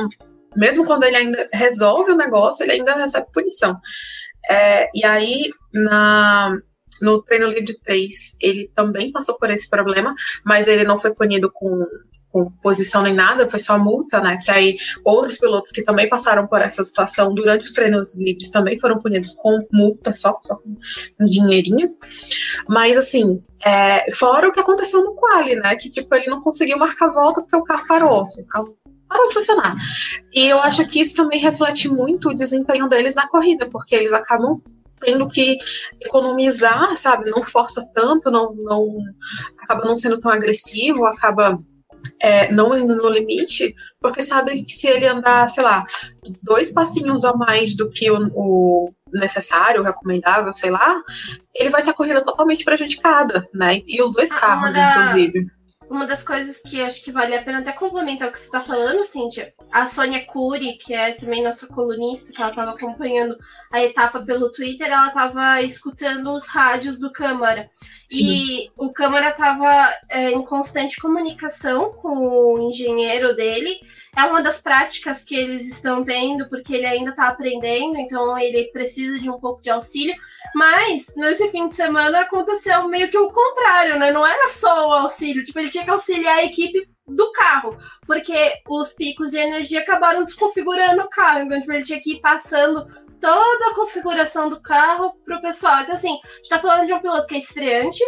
[0.57, 3.79] mesmo quando ele ainda resolve o negócio, ele ainda recebe punição.
[4.51, 6.59] É, e aí, na,
[7.01, 10.13] no treino livre 3, ele também passou por esse problema,
[10.45, 11.87] mas ele não foi punido com,
[12.33, 14.39] com posição nem nada, foi só multa, né?
[14.43, 18.79] Que aí outros pilotos que também passaram por essa situação durante os treinos livres também
[18.81, 20.77] foram punidos com multa só, só com
[21.21, 21.95] um dinheirinho.
[22.69, 25.77] Mas assim, é, fora o que aconteceu no quali, né?
[25.77, 28.23] Que tipo, ele não conseguiu marcar a volta porque o carro parou.
[28.23, 28.77] O carro
[29.07, 29.75] parou de funcionar.
[30.33, 34.13] E eu acho que isso também reflete muito o desempenho deles na corrida, porque eles
[34.13, 34.61] acabam
[34.99, 35.59] tendo que
[36.01, 37.29] economizar, sabe?
[37.31, 38.97] Não força tanto, não, não
[39.59, 41.59] acaba não sendo tão agressivo, acaba
[42.21, 45.85] é, não indo no limite, porque sabe que se ele andar, sei lá,
[46.43, 51.03] dois passinhos a mais do que o, o necessário, o recomendável, sei lá,
[51.55, 53.81] ele vai ter a corrida totalmente prejudicada, né?
[53.87, 54.93] E os dois carros, da...
[54.93, 55.47] inclusive
[55.93, 58.61] uma das coisas que acho que vale a pena até complementar o que você está
[58.61, 63.37] falando, Cíntia, a Sônia Cury, que é também nossa colunista, que ela estava acompanhando
[63.71, 67.69] a etapa pelo Twitter, ela estava escutando os rádios do Câmara.
[68.09, 68.25] Sim.
[68.25, 73.79] E o Câmara estava é, em constante comunicação com o engenheiro dele.
[74.15, 78.71] É uma das práticas que eles estão tendo, porque ele ainda está aprendendo, então ele
[78.71, 80.15] precisa de um pouco de auxílio.
[80.55, 84.13] Mas nesse fim de semana aconteceu meio que o contrário, né?
[84.13, 88.53] Não era só o auxílio, tipo, ele tinha que auxiliar a equipe do carro, porque
[88.69, 92.87] os picos de energia acabaram desconfigurando o carro, então tipo, ele tinha que ir passando
[93.21, 95.83] toda a configuração do carro pro pessoal.
[95.83, 98.03] Então, assim, a gente tá falando de um piloto que é estreante,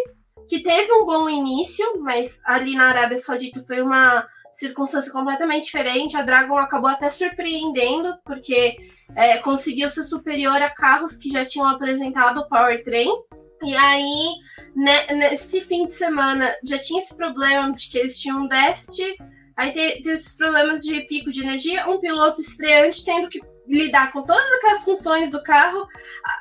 [0.49, 6.17] que teve um bom início, mas ali na Arábia Saudita foi uma circunstância completamente diferente.
[6.17, 8.77] A Dragon acabou até surpreendendo, porque
[9.17, 13.11] é, conseguiu ser superior a carros que já tinham apresentado o powertrain.
[13.63, 14.35] E aí,
[14.75, 19.17] né, nesse fim de semana, já tinha esse problema de que eles tinham um déficit.
[19.57, 21.89] Aí teve, teve esses problemas de pico de energia.
[21.89, 25.87] Um piloto estreante tendo que lidar com todas aquelas funções do carro,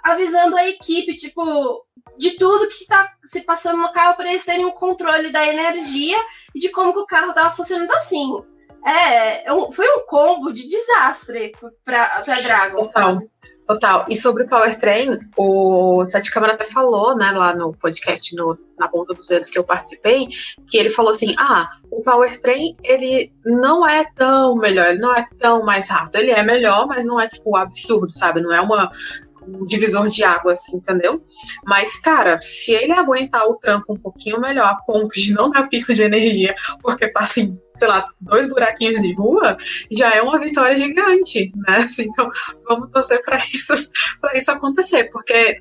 [0.03, 1.85] avisando a equipe, tipo,
[2.17, 6.17] de tudo que tá se passando no carro para eles terem um controle da energia
[6.53, 8.43] e de como que o carro tava funcionando então, assim.
[8.85, 11.53] É, é foi um combo de desastre
[11.85, 12.85] para pra Dragon.
[12.85, 13.21] Total.
[13.65, 14.05] Total.
[14.09, 18.89] E sobre o Powertrain, o Sete Câmara até falou, né, lá no podcast, no, na
[18.89, 20.27] ponta dos dedos que eu participei,
[20.67, 25.25] que ele falou assim: ah, o Powertrain, ele não é tão melhor, ele não é
[25.37, 26.17] tão mais rápido.
[26.17, 28.41] Ele é melhor, mas não é, tipo, absurdo, sabe?
[28.41, 29.22] Não é uma um
[29.65, 31.23] divisor de águas, entendeu?
[31.65, 35.67] Mas, cara, se ele aguentar o tranco um pouquinho melhor, a ponto de não dar
[35.69, 39.57] pico de energia, porque passa em, sei lá, dois buraquinhos de rua,
[39.91, 41.77] já é uma vitória gigante, né?
[41.85, 42.29] Assim, então,
[42.67, 43.73] vamos torcer para isso,
[44.33, 45.57] isso acontecer, porque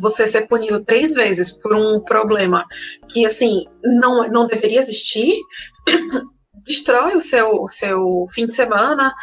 [0.00, 2.64] você ser punido três vezes por um problema
[3.08, 5.38] que, assim, não, não deveria existir,
[6.64, 9.14] destrói o seu, o seu fim de semana,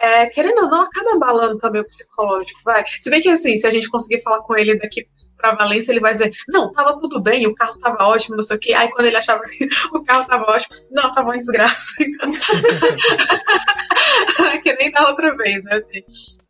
[0.00, 2.84] é, querendo ou não, acaba abalando também o psicológico, vai.
[3.00, 6.00] Se bem que assim, se a gente conseguir falar com ele daqui para Valência, ele
[6.00, 8.74] vai dizer, não, tava tudo bem, o carro tava ótimo, não sei o quê.
[8.74, 11.92] Aí quando ele achava que o carro tava ótimo, não, tava uma desgraça.
[14.62, 15.76] que nem da outra vez, né?
[15.76, 16.02] Assim.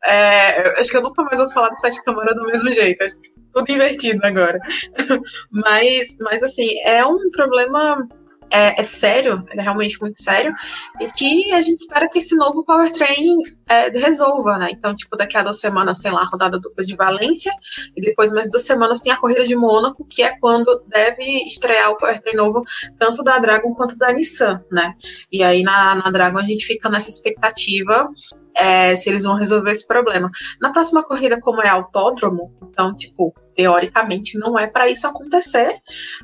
[0.04, 3.02] É, acho que eu nunca mais vou falar do sete câmara do mesmo jeito.
[3.02, 4.58] Acho que tudo invertido agora.
[5.52, 8.08] mas, mas assim, é um problema
[8.52, 10.52] é, é, sério, é realmente muito sério,
[11.00, 13.38] e que a gente espera que esse novo powertrain
[13.68, 14.68] é, resolva, né?
[14.70, 17.52] Então, tipo, daqui a duas semanas, sei lá, a rodada dupla de Valência,
[17.96, 21.90] e depois mais duas semanas tem a corrida de Mônaco, que é quando deve estrear
[21.90, 22.62] o powertrain novo,
[22.98, 24.94] tanto da Dragon quanto da Nissan, né?
[25.32, 28.10] E aí na, na Dragon a gente fica nessa expectativa
[28.54, 30.30] é, se eles vão resolver esse problema.
[30.60, 35.76] Na próxima corrida, como é autódromo, então, tipo, teoricamente não é para isso acontecer,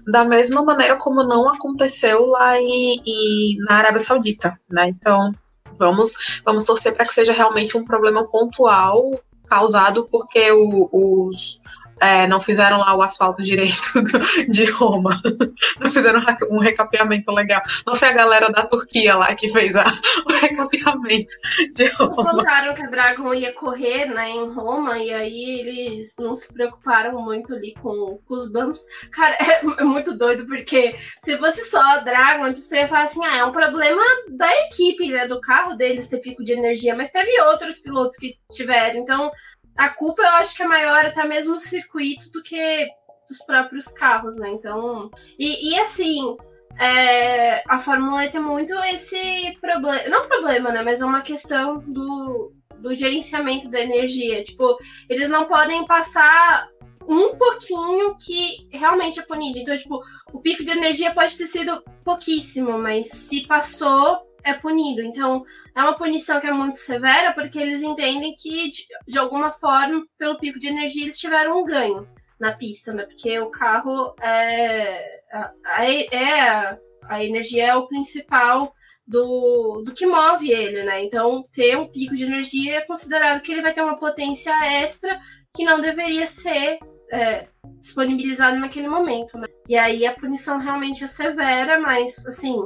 [0.06, 4.88] da mesma maneira como não aconteceu lá em, em na Arábia Saudita, né?
[4.88, 5.32] Então,
[5.78, 11.60] vamos, vamos torcer para que seja realmente um problema pontual causado porque o, os,
[12.00, 14.02] é, não fizeram lá o asfalto direito
[14.48, 15.10] de Roma.
[15.80, 17.62] Não fizeram um recapeamento legal.
[17.86, 21.32] Não foi a galera da Turquia lá que fez a, o recapeamento
[21.74, 22.16] de Roma.
[22.16, 27.20] Contaram que a Dragon ia correr né, em Roma e aí eles não se preocuparam
[27.20, 28.82] muito ali com, com os bumps.
[29.12, 33.04] Cara, é, é, muito doido porque se fosse só a Dragon, tipo, você ia falar
[33.04, 36.94] assim: ah, é um problema da equipe, né, do carro deles ter pico de energia,
[36.94, 38.98] mas teve outros pilotos que tiveram.
[38.98, 39.30] Então,
[39.78, 42.88] a culpa eu acho que é maior até mesmo o circuito do que
[43.28, 44.50] dos próprios carros, né?
[44.50, 45.08] Então.
[45.38, 46.36] E, e assim,
[46.78, 50.08] é, a Fórmula E tem muito esse problema.
[50.08, 50.82] Não problema, né?
[50.82, 54.42] Mas é uma questão do, do gerenciamento da energia.
[54.42, 54.76] Tipo,
[55.08, 56.68] eles não podem passar
[57.06, 59.58] um pouquinho que realmente é punido.
[59.58, 60.02] Então, tipo,
[60.32, 65.02] o pico de energia pode ter sido pouquíssimo, mas se passou, é punido.
[65.02, 65.44] Então,
[65.74, 70.04] é uma punição que é muito severa, porque eles entendem que, de, de alguma forma,
[70.18, 72.08] pelo pico de energia, eles tiveram um ganho
[72.40, 73.04] na pista, né?
[73.04, 75.18] Porque o carro é.
[75.32, 76.78] A, a, é
[77.08, 78.72] a energia é o principal
[79.06, 81.02] do, do que move ele, né?
[81.04, 85.18] Então, ter um pico de energia é considerado que ele vai ter uma potência extra
[85.54, 86.78] que não deveria ser
[87.10, 87.46] é,
[87.80, 89.46] disponibilizado naquele momento, né?
[89.66, 92.56] E aí a punição realmente é severa, mas, assim,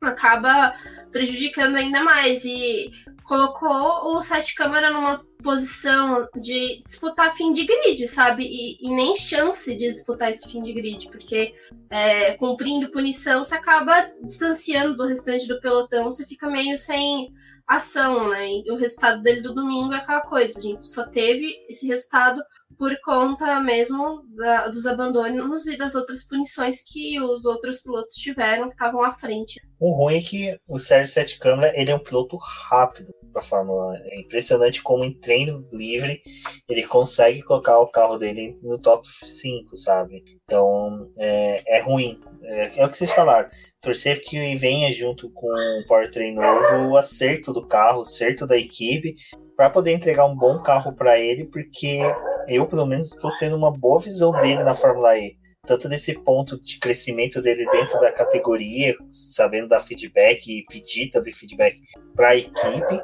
[0.00, 0.74] acaba
[1.10, 2.44] prejudicando ainda mais.
[2.44, 2.90] E
[3.24, 8.44] colocou o Sete Câmara numa posição de disputar fim de grid, sabe?
[8.44, 11.54] E, e, nem chance de disputar esse fim de grid, porque
[11.90, 17.32] é, cumprindo punição, você acaba distanciando do restante do pelotão, você fica meio sem
[17.66, 18.48] ação, né?
[18.48, 22.42] E o resultado dele do domingo é aquela coisa, a gente só teve esse resultado
[22.78, 28.68] por conta mesmo da, dos abandonos e das outras punições que os outros pilotos tiveram
[28.68, 29.60] que estavam à frente.
[29.80, 33.44] O ruim é que o Sérgio Sete Câmara ele é um piloto rápido para a
[33.44, 33.94] Fórmula 1.
[33.94, 36.20] É impressionante como em treino livre
[36.68, 40.22] ele consegue colocar o carro dele no top 5, sabe?
[40.44, 42.18] Então é, é ruim.
[42.42, 43.48] É, é o que vocês falaram.
[43.80, 48.56] Torcer que venha junto com o powertrain novo o acerto do carro, o acerto da
[48.56, 49.14] equipe,
[49.56, 52.00] para poder entregar um bom carro para ele, porque
[52.48, 55.36] eu, pelo menos, estou tendo uma boa visão dele na Fórmula E.
[55.64, 61.32] Tanto desse ponto de crescimento dele dentro da categoria, sabendo dar feedback e pedir também
[61.32, 61.76] feedback
[62.16, 63.00] para a equipe,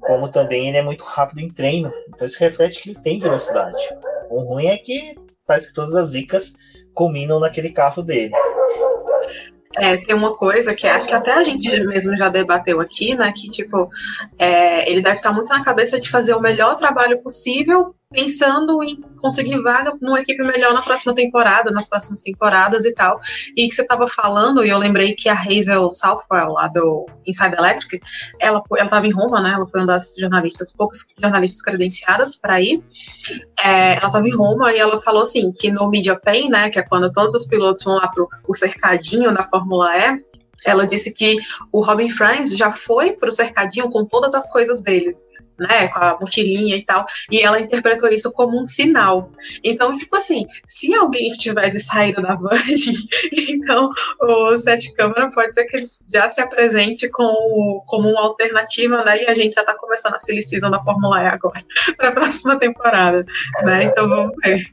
[0.00, 1.90] como também ele é muito rápido em treino.
[2.08, 3.82] Então isso reflete que ele tem velocidade.
[4.30, 5.14] O ruim é que
[5.46, 6.54] parece que todas as zicas
[6.94, 8.32] culminam naquele carro dele.
[9.76, 13.32] É, tem uma coisa que acho que até a gente mesmo já debateu aqui, né?
[13.32, 13.90] Que, tipo,
[14.38, 19.00] é, ele deve estar muito na cabeça de fazer o melhor trabalho possível pensando em
[19.20, 23.20] conseguir vaga numa equipe melhor na próxima temporada, nas próximas temporadas e tal.
[23.56, 27.56] E que você estava falando, e eu lembrei que a Hazel Southwell, lá do Inside
[27.56, 28.00] Electric,
[28.40, 29.52] ela estava em Roma, né?
[29.52, 32.82] Ela foi uma das jornalistas, poucas jornalistas credenciadas para ir.
[33.62, 36.70] É, ela estava em Roma e ela falou assim que no Media Pay, né?
[36.70, 40.18] Que é quando todos os pilotos vão lá pro o cercadinho da Fórmula E,
[40.64, 41.38] ela disse que
[41.72, 45.14] o Robin Franz já foi pro cercadinho com todas as coisas dele
[45.58, 49.30] né, com a mochilinha e tal, e ela interpretou isso como um sinal.
[49.62, 52.94] Então, tipo assim, se alguém tivesse saído da Virgin,
[53.50, 53.90] então
[54.20, 59.22] o Sete Câmara pode ser que ele já se apresente com, como uma alternativa, né,
[59.22, 61.64] e a gente já tá começando a silly season da Fórmula E agora,
[61.96, 63.24] para a próxima temporada,
[63.62, 64.66] né, então vamos ver.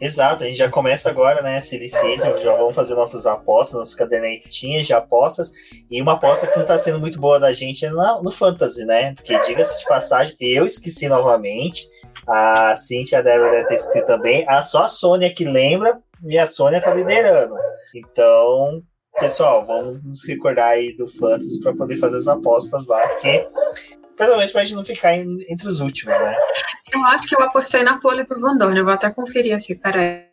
[0.00, 1.60] Exato, a gente já começa agora, né?
[1.60, 5.50] Silly Season, já vamos fazer nossas apostas, nossas cadernetinhas de apostas.
[5.90, 8.84] E uma aposta que não está sendo muito boa da gente é no, no Fantasy,
[8.84, 9.14] né?
[9.14, 11.88] Porque, diga-se de passagem, eu esqueci novamente.
[12.26, 14.44] A Cintia deve ter esquecido também.
[14.48, 17.54] A, só a Sônia que lembra e a Sônia tá liderando.
[17.94, 18.82] Então,
[19.18, 23.46] pessoal, vamos nos recordar aí do Fantasy para poder fazer as apostas lá, porque
[24.16, 26.34] pelo menos pra gente não ficar em, entre os últimos, né?
[26.92, 28.78] Eu acho que eu apostei na pole do Van Dorn.
[28.78, 30.24] Eu vou até conferir aqui, peraí.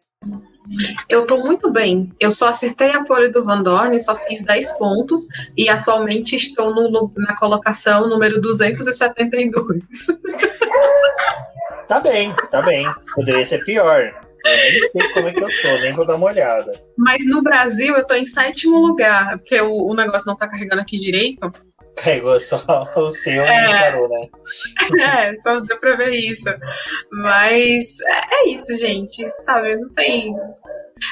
[1.10, 2.12] Eu tô muito bem.
[2.20, 5.28] Eu só acertei a pole do Van Dorn, só fiz 10 pontos
[5.58, 9.84] e atualmente estou no, na colocação número 272.
[11.86, 12.88] Tá bem, tá bem.
[13.14, 14.02] Poderia ser pior.
[14.46, 16.72] Eu nem sei como é que eu tô, nem vou dar uma olhada.
[16.98, 20.82] Mas no Brasil eu tô em sétimo lugar, porque o, o negócio não tá carregando
[20.82, 21.52] aqui direito.
[22.02, 22.58] Pegou só
[22.96, 24.30] o seu é, e parou, né?
[25.30, 26.50] É, só deu pra ver isso.
[27.12, 29.32] Mas é, é isso, gente.
[29.40, 30.36] Sabe, não tem.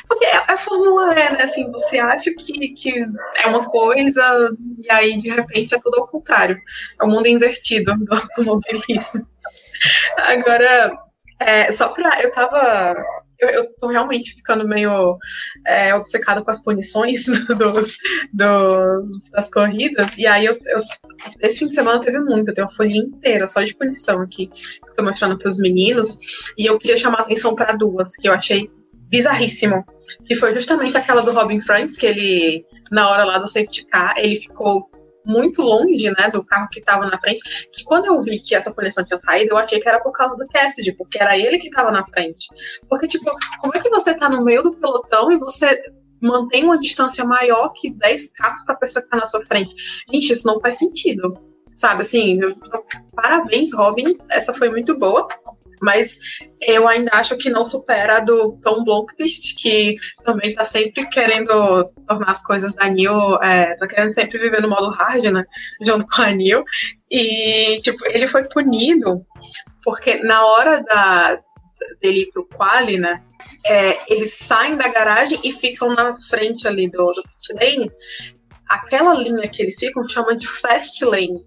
[0.07, 1.43] Porque é, a Fórmula E, né?
[1.43, 3.05] Assim, você acha que, que
[3.43, 6.57] é uma coisa e aí de repente é tudo ao contrário.
[6.99, 9.27] É o mundo invertido do automobilismo.
[10.17, 10.91] Agora,
[11.39, 12.21] é, só pra.
[12.21, 12.95] Eu tava
[13.41, 15.17] eu, eu tô realmente ficando meio
[15.65, 17.25] é, obcecada com as punições
[17.57, 17.97] dos,
[18.31, 20.17] dos, das corridas.
[20.17, 20.81] E aí, eu, eu,
[21.41, 22.49] esse fim de semana teve muito.
[22.49, 25.57] Eu tenho uma folha inteira só de punição aqui, que eu tô mostrando para os
[25.57, 26.17] meninos.
[26.57, 28.69] E eu queria chamar a atenção para duas, que eu achei
[29.09, 29.83] bizarríssimo.
[30.25, 34.13] Que foi justamente aquela do Robin Franks, que ele, na hora lá do safety car,
[34.17, 34.90] ele ficou
[35.25, 37.41] muito longe, né, do carro que estava na frente,
[37.71, 40.35] que quando eu vi que essa punição tinha saído, eu achei que era por causa
[40.37, 42.47] do Cassidy, porque era ele que estava na frente.
[42.89, 43.25] Porque, tipo,
[43.59, 45.77] como é que você tá no meio do pelotão e você
[46.21, 49.73] mantém uma distância maior que 10 carros para a pessoa que está na sua frente?
[50.11, 51.37] Gente, isso não faz sentido.
[51.71, 52.37] Sabe, assim,
[53.13, 55.27] parabéns, Robin, essa foi muito boa
[55.81, 56.19] mas
[56.61, 61.85] eu ainda acho que não supera a do Tom Blomqvist, que também tá sempre querendo
[62.07, 65.43] tornar as coisas da Neil, é, tá querendo sempre viver no modo hard, né,
[65.81, 66.63] junto com a Neil,
[67.09, 69.25] e, tipo, ele foi punido
[69.83, 71.39] porque na hora da,
[71.99, 73.21] dele ir pro quali, né,
[73.65, 77.91] é, eles saem da garagem e ficam na frente ali do, do pit lane,
[78.75, 81.45] aquela linha que eles ficam chama de fast lane,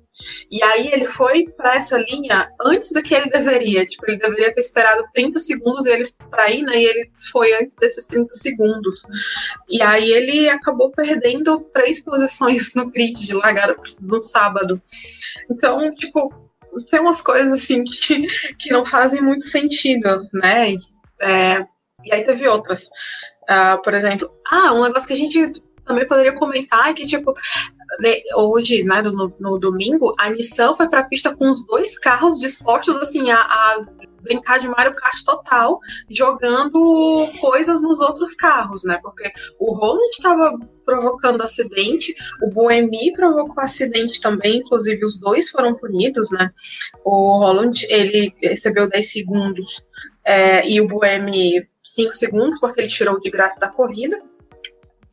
[0.50, 3.84] e aí ele foi para essa linha antes do que ele deveria.
[3.84, 6.76] Tipo, ele deveria ter esperado 30 segundos ele para ir, né?
[6.76, 9.02] E ele foi antes desses 30 segundos.
[9.68, 14.80] E aí ele acabou perdendo três posições no grid de largada no sábado.
[15.50, 16.32] Então, tipo,
[16.90, 18.26] tem umas coisas assim que,
[18.56, 20.76] que não fazem muito sentido, né?
[21.20, 21.66] É,
[22.04, 22.88] e aí teve outras.
[23.44, 25.52] Uh, por exemplo, ah, um negócio que a gente
[25.84, 27.34] também poderia comentar que, tipo,
[28.36, 32.38] hoje, né, no, no, domingo, a Nissan foi para a pista com os dois carros
[32.38, 33.84] dispostos assim a, a
[34.24, 35.78] brincar de Mario Kart total,
[36.10, 38.98] jogando coisas nos outros carros, né?
[39.02, 45.74] Porque o Roland estava provocando acidente, o Boemi provocou acidente também, inclusive os dois foram
[45.74, 46.50] punidos, né?
[47.04, 49.82] O Roland, ele recebeu 10 segundos
[50.24, 54.20] é, e o Boemi 5 segundos, porque ele tirou de graça da corrida.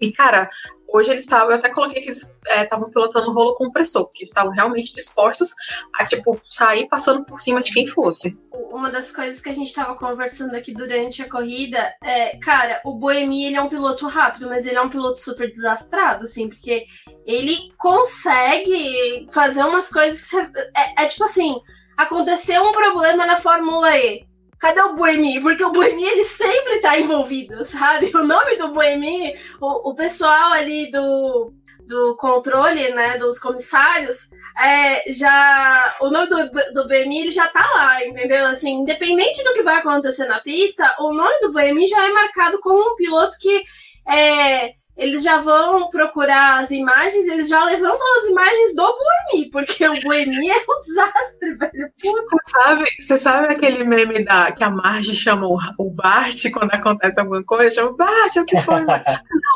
[0.01, 0.49] E, cara,
[0.91, 4.31] hoje eles estavam, eu até coloquei que eles estavam é, pilotando rolo compressor, porque eles
[4.31, 5.53] estavam realmente dispostos
[5.95, 8.37] a, tipo, sair passando por cima de quem fosse.
[8.51, 12.93] Uma das coisas que a gente estava conversando aqui durante a corrida é, cara, o
[12.93, 16.85] Boemi, ele é um piloto rápido, mas ele é um piloto super desastrado, assim, porque
[17.25, 20.41] ele consegue fazer umas coisas que você,
[20.75, 21.61] é, é tipo assim,
[21.95, 24.25] aconteceu um problema na Fórmula E,
[24.61, 25.41] cadê o Boemi?
[25.41, 28.11] Porque o Boemi, ele sempre tá envolvido, sabe?
[28.15, 31.51] O nome do Boemi, o, o pessoal ali do,
[31.87, 38.05] do controle, né, dos comissários, é, já o nome do, do ele já tá lá,
[38.05, 38.45] entendeu?
[38.45, 42.59] Assim, independente do que vai acontecer na pista, o nome do BMI já é marcado
[42.59, 43.63] como um piloto que
[44.07, 49.87] é, eles já vão procurar as imagens, eles já levantam as imagens do Buemi, porque
[49.87, 51.91] o Buemi é um desastre, velho.
[51.97, 56.73] Você sabe, você sabe aquele meme da, que a Marge chama o, o Bart quando
[56.73, 57.75] acontece alguma coisa?
[57.75, 58.81] Chama Bart, o que foi?
[58.81, 58.95] Não,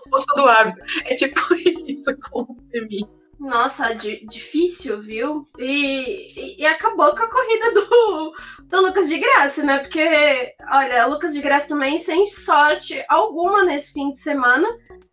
[0.09, 0.81] força do hábito.
[1.05, 1.39] É tipo
[1.87, 3.07] isso com o Buemi.
[3.39, 5.47] Nossa, di difícil, viu?
[5.57, 8.33] E, e, e, acabou com a corrida do,
[8.63, 9.79] do Lucas de Graça, né?
[9.79, 14.67] Porque, olha, o Lucas de Graça também sem sorte alguma nesse fim de semana.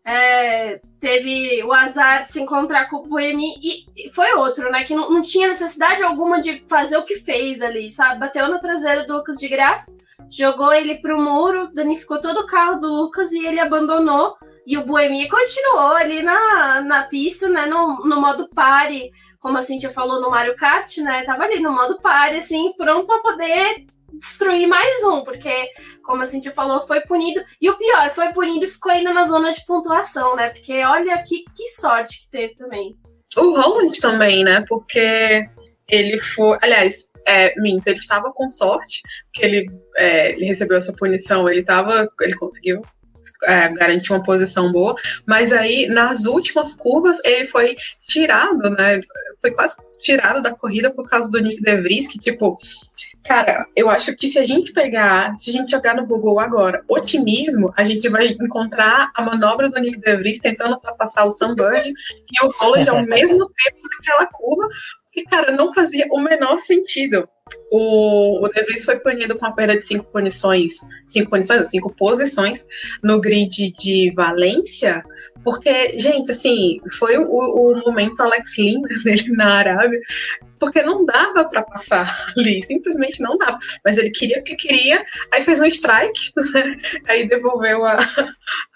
[0.05, 4.85] É, teve o azar de se encontrar com o Boemi e, e foi outro, né?
[4.85, 8.21] Que não, não, tinha necessidade alguma de fazer o que fez ali, sabe?
[8.21, 9.97] Bateu na traseira do Lucas de Graça,
[10.31, 14.37] jogou ele pro muro, danificou todo o carro do Lucas e ele abandonou.
[14.67, 17.67] E o Boemi continuou ali na, na pista, né?
[17.67, 19.11] No, no modo pare,
[19.41, 21.25] como a Cintia falou no Mario Kart, né?
[21.25, 25.69] Tava ali no modo pare, assim, pronto para poder destruir mais um, porque,
[26.05, 27.43] como a Cintia falou, foi punido.
[27.61, 30.51] E o pior, foi punido e ficou ainda na zona de pontuação, né?
[30.51, 32.97] Porque olha que, que sorte que teve também.
[33.37, 34.65] O Roland também, né?
[34.69, 35.49] Porque
[35.89, 36.57] ele foi.
[36.63, 41.65] Aliás, é, minto, ele estava com sorte, porque ele, é, ele recebeu essa punição, ele
[41.65, 42.09] tava.
[42.21, 42.83] Ele conseguiu
[43.45, 44.95] é, garantir uma posição boa,
[45.27, 49.01] mas aí nas últimas curvas ele foi tirado, né?
[49.41, 52.57] Foi quase tirado da corrida por causa do Nick DeVries, que tipo,
[53.25, 56.83] cara, eu acho que se a gente pegar, se a gente jogar no Google agora,
[56.89, 62.47] otimismo, a gente vai encontrar a manobra do Nick DeVries tentando ultrapassar o Sunbird e
[62.47, 64.69] o Holland ao mesmo tempo naquela curva,
[65.13, 67.29] que, cara, não fazia o menor sentido.
[67.71, 70.77] O, o De Vries foi punido com a perda de cinco punições,
[71.07, 72.67] cinco punições, cinco posições
[73.03, 75.03] no grid de Valência,
[75.45, 80.01] porque, gente, assim, foi o, o momento Alex Lima dele na Arábia,
[80.59, 83.59] porque não dava para passar ali, simplesmente não dava.
[83.85, 86.77] Mas ele queria o que queria, aí fez um strike, né?
[87.09, 87.99] aí devolveu a,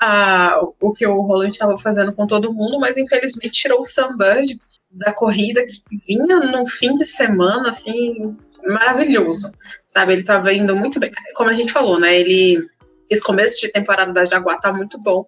[0.01, 4.61] a, o que o Roland estava fazendo com todo mundo, mas infelizmente tirou o Sunbird
[4.91, 8.37] da corrida que vinha no fim de semana, assim,
[8.67, 9.53] maravilhoso,
[9.87, 10.13] sabe?
[10.13, 11.11] Ele estava indo muito bem.
[11.35, 12.19] Como a gente falou, né?
[12.19, 12.69] Ele
[13.09, 15.25] esse começo de temporada da Jaguar tá muito bom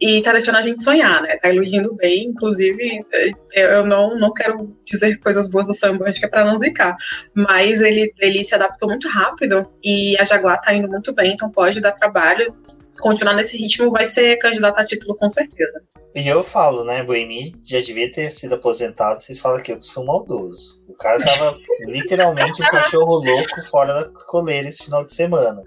[0.00, 1.36] e tá deixando a gente sonhar, né?
[1.38, 3.04] Tá iludindo bem, inclusive
[3.52, 6.96] eu não, não quero dizer coisas boas do é pra não zicar,
[7.34, 11.50] mas ele, ele se adaptou muito rápido e a Jaguar tá indo muito bem, então
[11.50, 12.54] pode dar trabalho,
[13.00, 15.82] continuar nesse ritmo vai ser candidato a título com certeza.
[16.14, 20.02] E eu falo, né, Boemi já devia ter sido aposentado, vocês falam que eu sou
[20.02, 20.82] maldoso.
[20.88, 25.62] O cara tava literalmente um cachorro louco fora da coleira esse final de semana.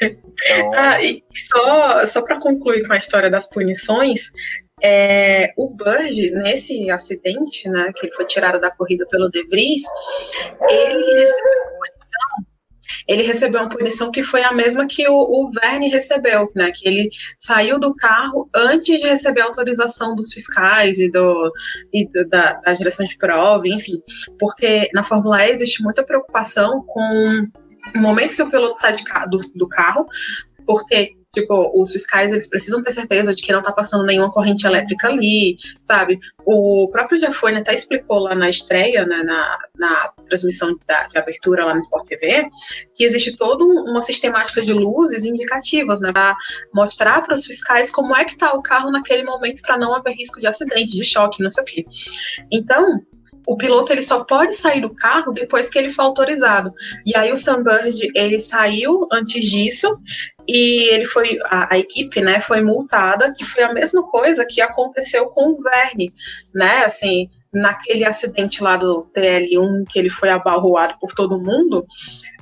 [0.00, 0.72] Então...
[0.74, 4.32] Ah, e só, só para concluir com a história das punições,
[4.82, 9.82] é, o Bird, nesse acidente, né, que ele foi tirado da corrida pelo De Vries,
[10.68, 12.52] ele recebeu punição
[13.08, 16.70] ele recebeu uma punição que foi a mesma que o, o Verne recebeu, né?
[16.74, 21.52] Que ele saiu do carro antes de receber a autorização dos fiscais e, do,
[21.92, 23.98] e do, da, da direção de prova, enfim.
[24.38, 27.48] Porque na Fórmula E existe muita preocupação com
[27.94, 30.06] o momento que o piloto sai de, do, do carro,
[30.66, 34.66] porque Tipo, os fiscais, eles precisam ter certeza de que não está passando nenhuma corrente
[34.66, 36.20] elétrica ali, sabe?
[36.44, 41.64] O próprio Jafone até explicou lá na estreia, né, na, na transmissão da, de abertura
[41.64, 42.50] lá no Sport TV,
[42.94, 46.36] que existe toda uma sistemática de luzes indicativas, né, para
[46.74, 50.12] mostrar para os fiscais como é que está o carro naquele momento para não haver
[50.12, 51.86] risco de acidente, de choque, não sei o quê.
[52.52, 53.00] Então,
[53.46, 56.72] o piloto ele só pode sair do carro depois que ele for autorizado.
[57.04, 59.98] E aí o Sunbird ele saiu antes disso
[60.48, 64.60] e ele foi a, a, equipe, né, foi multada, que foi a mesma coisa que
[64.60, 66.12] aconteceu com o Verne,
[66.54, 71.86] né, assim, naquele acidente lá do TL1 que ele foi abalroado por todo mundo.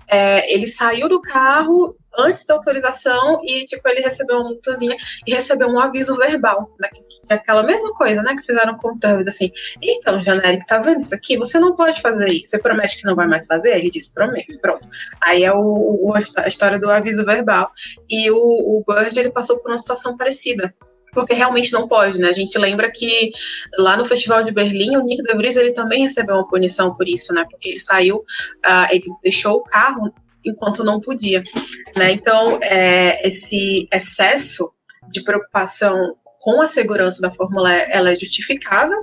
[0.09, 4.97] é, ele saiu do carro antes da autorização e, tipo, ele recebeu uma multazinha
[5.27, 6.89] e recebeu um aviso verbal, né?
[7.29, 8.35] É aquela mesma coisa, né?
[8.37, 9.51] Que fizeram com o Turvis, assim.
[9.81, 11.37] Então, Janeric, tá vendo isso aqui?
[11.39, 12.49] Você não pode fazer isso.
[12.49, 13.77] Você promete que não vai mais fazer?
[13.77, 14.87] Ele disse, prometo, pronto.
[15.21, 17.71] Aí é o, o a história do aviso verbal.
[18.09, 20.75] E o, o Bird, ele passou por uma situação parecida
[21.13, 22.29] porque realmente não pode, né?
[22.29, 23.31] A gente lembra que
[23.79, 27.33] lá no Festival de Berlim, o Nick De ele também recebeu uma punição por isso,
[27.35, 27.45] né?
[27.51, 30.13] Porque ele saiu, uh, ele deixou o carro
[30.45, 31.43] enquanto não podia.
[31.97, 32.13] Né?
[32.13, 34.73] Então, é, esse excesso
[35.09, 38.99] de preocupação com a segurança da Fórmula ela é justificável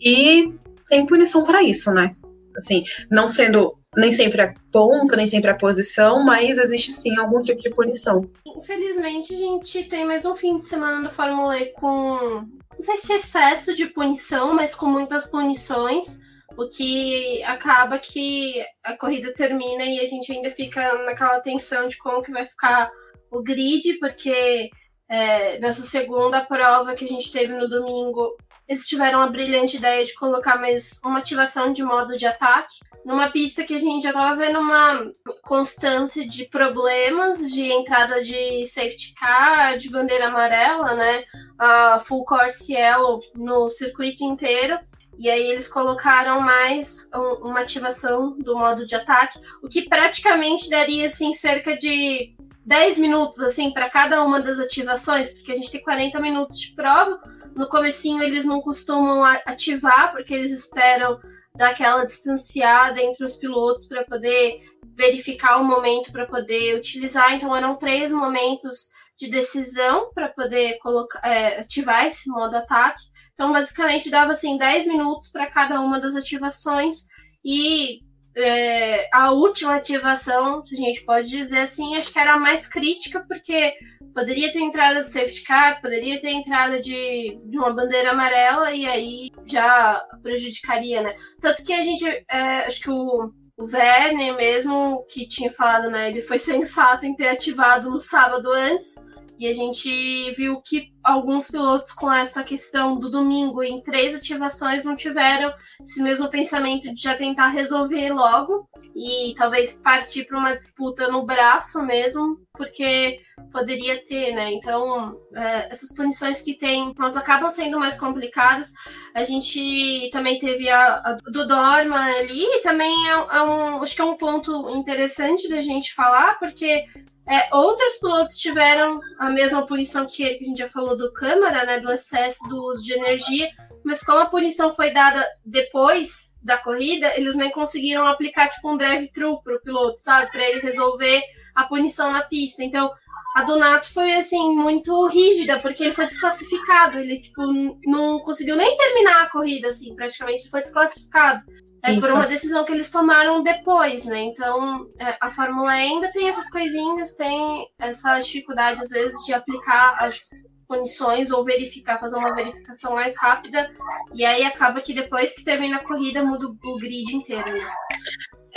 [0.00, 0.52] e
[0.88, 2.14] tem punição para isso, né?
[2.56, 7.42] Assim, não sendo nem sempre é ponta, nem sempre é posição, mas existe sim algum
[7.42, 8.28] tipo de punição.
[8.46, 12.96] Infelizmente, a gente tem mais um fim de semana da Fórmula E com, não sei
[12.96, 16.20] se excesso de punição, mas com muitas punições
[16.58, 21.96] o que acaba que a corrida termina e a gente ainda fica naquela tensão de
[21.96, 22.90] como que vai ficar
[23.30, 24.68] o grid, porque
[25.08, 28.36] é, nessa segunda prova que a gente teve no domingo,
[28.66, 33.30] eles tiveram a brilhante ideia de colocar mais uma ativação de modo de ataque, numa
[33.30, 35.12] pista que a gente já estava vendo uma
[35.42, 41.22] constância de problemas de entrada de safety car, de bandeira amarela, né?
[41.56, 44.76] A full course yellow no circuito inteiro.
[45.18, 50.70] E aí eles colocaram mais um, uma ativação do modo de ataque, o que praticamente
[50.70, 55.72] daria assim cerca de 10 minutos assim para cada uma das ativações, porque a gente
[55.72, 57.20] tem 40 minutos de prova.
[57.56, 61.18] No comecinho eles não costumam ativar, porque eles esperam
[61.56, 64.60] dar aquela distanciada entre os pilotos para poder
[64.94, 67.34] verificar o momento para poder utilizar.
[67.34, 73.02] Então eram três momentos de decisão para poder colocar, é, ativar esse modo ataque.
[73.38, 77.06] Então, basicamente, dava assim 10 minutos para cada uma das ativações
[77.44, 78.00] e
[78.36, 82.66] é, a última ativação, se a gente pode dizer assim, acho que era a mais
[82.66, 83.74] crítica, porque
[84.12, 88.84] poderia ter entrada de safety car, poderia ter entrada de, de uma bandeira amarela e
[88.84, 91.14] aí já prejudicaria, né?
[91.40, 96.10] Tanto que a gente, é, acho que o, o Werner mesmo, que tinha falado, né,
[96.10, 98.96] ele foi sensato em ter ativado no sábado antes,
[99.38, 104.84] e a gente viu que alguns pilotos com essa questão do domingo em três ativações
[104.84, 110.56] não tiveram esse mesmo pensamento de já tentar resolver logo e talvez partir para uma
[110.56, 113.20] disputa no braço mesmo, porque
[113.52, 114.52] poderia ter, né?
[114.52, 118.72] Então, é, essas punições que tem, elas acabam sendo mais complicadas.
[119.14, 123.94] A gente também teve a, a do Dorma ali, e também é, é um, acho
[123.94, 126.86] que é um ponto interessante da gente falar, porque
[127.28, 131.12] é, outros pilotos tiveram a mesma punição que ele, que a gente já falou do
[131.12, 133.50] Câmara, né, do excesso do uso de energia,
[133.84, 138.76] mas como a punição foi dada depois da corrida, eles nem conseguiram aplicar tipo um
[138.76, 141.22] drive-thru pro piloto, sabe, para ele resolver
[141.54, 142.62] a punição na pista.
[142.62, 142.90] Então,
[143.34, 147.42] a Donato foi assim muito rígida, porque ele foi desclassificado, ele tipo
[147.84, 151.42] não conseguiu nem terminar a corrida assim, praticamente foi desclassificado.
[151.82, 152.00] É Isso.
[152.00, 154.20] por uma decisão que eles tomaram depois, né?
[154.24, 159.96] Então, é, a Fórmula ainda tem essas coisinhas, tem essa dificuldade, às vezes, de aplicar
[159.98, 160.30] as
[160.66, 163.70] punições ou verificar, fazer uma verificação mais rápida.
[164.12, 167.50] E aí acaba que depois que termina a corrida, muda o grid inteiro.
[167.50, 167.60] Né?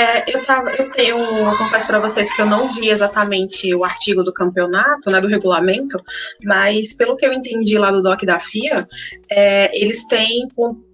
[0.01, 3.83] É, eu, tava, eu tenho, eu confesso para vocês que eu não vi exatamente o
[3.83, 6.01] artigo do campeonato, né, do regulamento,
[6.43, 8.87] mas pelo que eu entendi lá do DOC da FIA,
[9.29, 10.47] é, eles têm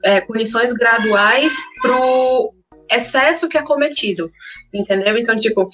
[0.04, 2.54] é, punições graduais pro
[2.92, 4.30] excesso que é cometido,
[4.74, 5.18] entendeu?
[5.18, 5.70] Então, tipo,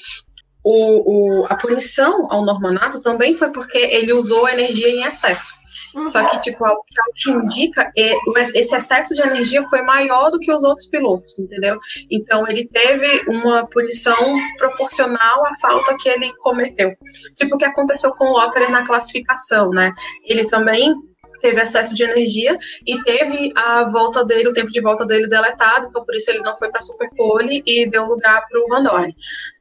[0.63, 5.53] o, o, a punição ao Normanato também foi porque ele usou a energia em excesso.
[5.95, 6.11] Uhum.
[6.11, 6.83] Só que, tipo, o
[7.15, 8.13] que indica, é,
[8.55, 11.77] esse excesso de energia foi maior do que os outros pilotos, entendeu?
[12.11, 16.93] Então, ele teve uma punição proporcional à falta que ele cometeu.
[17.35, 19.91] Tipo o que aconteceu com o Lotterer na classificação, né?
[20.25, 20.93] Ele também
[21.43, 22.57] teve excesso de energia
[22.87, 26.39] e teve a volta dele, o tempo de volta dele deletado, então por isso ele
[26.39, 28.83] não foi para a Superpole e deu lugar para o Van.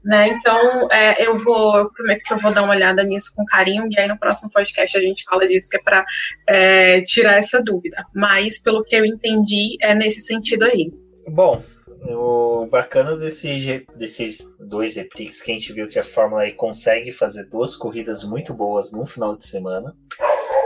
[0.05, 0.29] Né?
[0.29, 3.89] Então, é, eu vou, eu prometo que eu vou dar uma olhada nisso com carinho,
[3.91, 6.05] e aí no próximo podcast a gente fala disso, que é para
[6.49, 8.05] é, tirar essa dúvida.
[8.15, 10.93] Mas, pelo que eu entendi, é nesse sentido aí.
[11.29, 11.61] Bom,
[12.05, 17.13] o bacana desse, desses dois EPRIX que a gente viu que a Fórmula E consegue
[17.13, 19.97] fazer duas corridas muito boas no final de semana.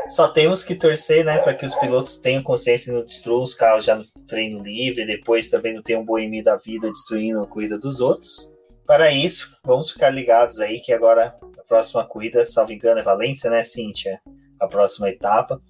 [0.09, 3.55] Só temos que torcer, né, para que os pilotos tenham consciência e não destruam os
[3.55, 7.47] carros já no treino livre, depois também não tenham um boemi da vida destruindo a
[7.47, 8.53] corrida dos outros.
[8.87, 13.51] Para isso, vamos ficar ligados aí que agora a próxima corrida, salvo engano, é Valência,
[13.51, 14.21] né, Cíntia?
[14.61, 15.61] A próxima etapa.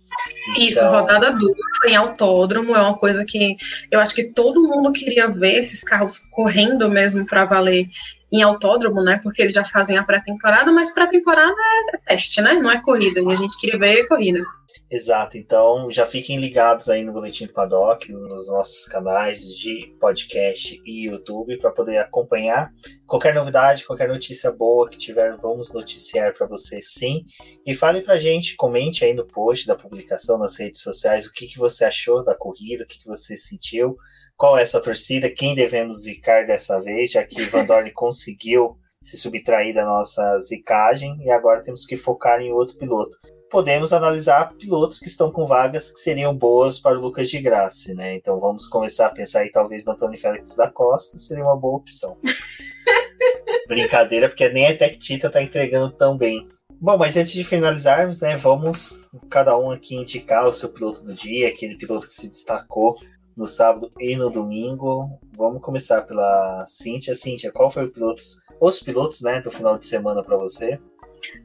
[0.59, 0.93] Isso, então...
[0.93, 3.57] rodada dupla em autódromo é uma coisa que
[3.91, 7.89] eu acho que todo mundo queria ver esses carros correndo mesmo para valer
[8.37, 9.19] em autódromo, né?
[9.23, 11.55] Porque eles já fazem a pré-temporada, mas pré-temporada
[11.95, 12.55] é teste, né?
[12.55, 13.21] Não é corrida.
[13.21, 14.45] E a gente queria ver corrida.
[14.89, 20.81] Exato, então já fiquem ligados aí no Boletim do Paddock, nos nossos canais de podcast
[20.85, 22.73] e YouTube para poder acompanhar
[23.05, 27.25] qualquer novidade, qualquer notícia boa que tiver, vamos noticiar para vocês sim.
[27.65, 31.47] E fale pra gente, comente aí no post da publicação nas redes sociais o que,
[31.47, 33.97] que você achou da corrida, o que, que você sentiu,
[34.37, 39.17] qual é essa torcida, quem devemos zicar dessa vez, já que Van Dorn conseguiu se
[39.17, 43.17] subtrair da nossa zicagem e agora temos que focar em outro piloto
[43.51, 47.95] podemos analisar pilotos que estão com vagas que seriam boas para o Lucas de Graça,
[47.95, 48.15] né?
[48.15, 51.77] Então vamos começar a pensar aí talvez no Tony Félix da Costa, seria uma boa
[51.77, 52.17] opção.
[53.69, 56.45] Brincadeira, porque nem a Tech Tita tá entregando tão bem.
[56.79, 61.15] Bom, mas antes de finalizarmos, né, vamos cada um aqui indicar o seu piloto do
[61.15, 62.95] dia, aquele piloto que se destacou
[63.37, 65.19] no sábado e no domingo.
[65.37, 67.15] Vamos começar pela Cíntia.
[67.15, 68.23] Cíntia, qual foi o piloto,
[68.61, 70.81] os pilotos, né, do final de semana para você?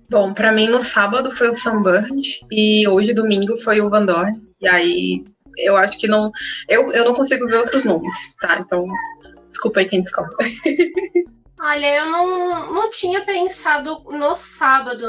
[0.09, 4.41] Bom, para mim no sábado foi o Sunbird e hoje domingo foi o Van Dorn.
[4.61, 5.23] E aí
[5.57, 6.31] eu acho que não.
[6.67, 8.59] Eu, eu não consigo ver outros nomes, tá?
[8.59, 8.85] Então,
[9.49, 10.35] desculpa aí quem desculpa.
[11.63, 15.05] Olha, eu não, não tinha pensado no sábado.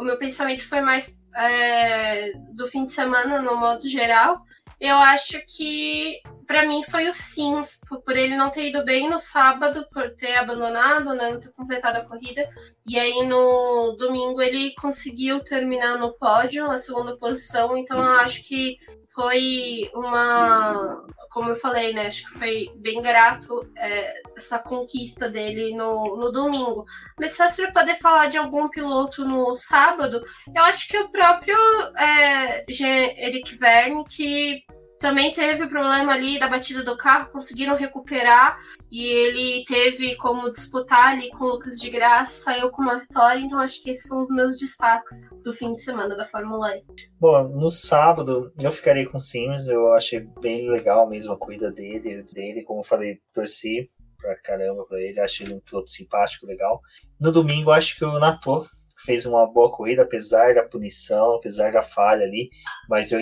[0.00, 4.42] O meu pensamento foi mais é, do fim de semana, no modo geral.
[4.80, 9.18] Eu acho que para mim foi o Sims, por ele não ter ido bem no
[9.18, 12.48] sábado, por ter abandonado, né, não ter completado a corrida.
[12.86, 18.44] E aí no domingo ele conseguiu terminar no pódio, na segunda posição, então eu acho
[18.44, 18.78] que
[19.16, 22.08] foi uma, como eu falei, né?
[22.08, 26.84] Acho que foi bem grato é, essa conquista dele no, no domingo.
[27.18, 30.22] Mas se fosse para poder falar de algum piloto no sábado,
[30.54, 31.56] eu acho que o próprio
[31.96, 34.66] é, Eric Verne, que
[34.98, 38.58] também teve problema ali da batida do carro, conseguiram recuperar
[38.90, 43.40] e ele teve como disputar ali com o Lucas de Graça, saiu com uma vitória,
[43.40, 46.82] então acho que esses são os meus destaques do fim de semana da Fórmula E.
[47.20, 51.70] Bom, no sábado eu ficarei com o Sims, eu achei bem legal mesmo a corrida
[51.70, 53.86] dele, dele como eu falei, torci
[54.18, 56.80] pra caramba pra ele, achei ele um piloto simpático, legal.
[57.20, 58.62] No domingo acho que o Nato
[59.04, 62.48] fez uma boa corrida, apesar da punição, apesar da falha ali,
[62.88, 63.20] mas eu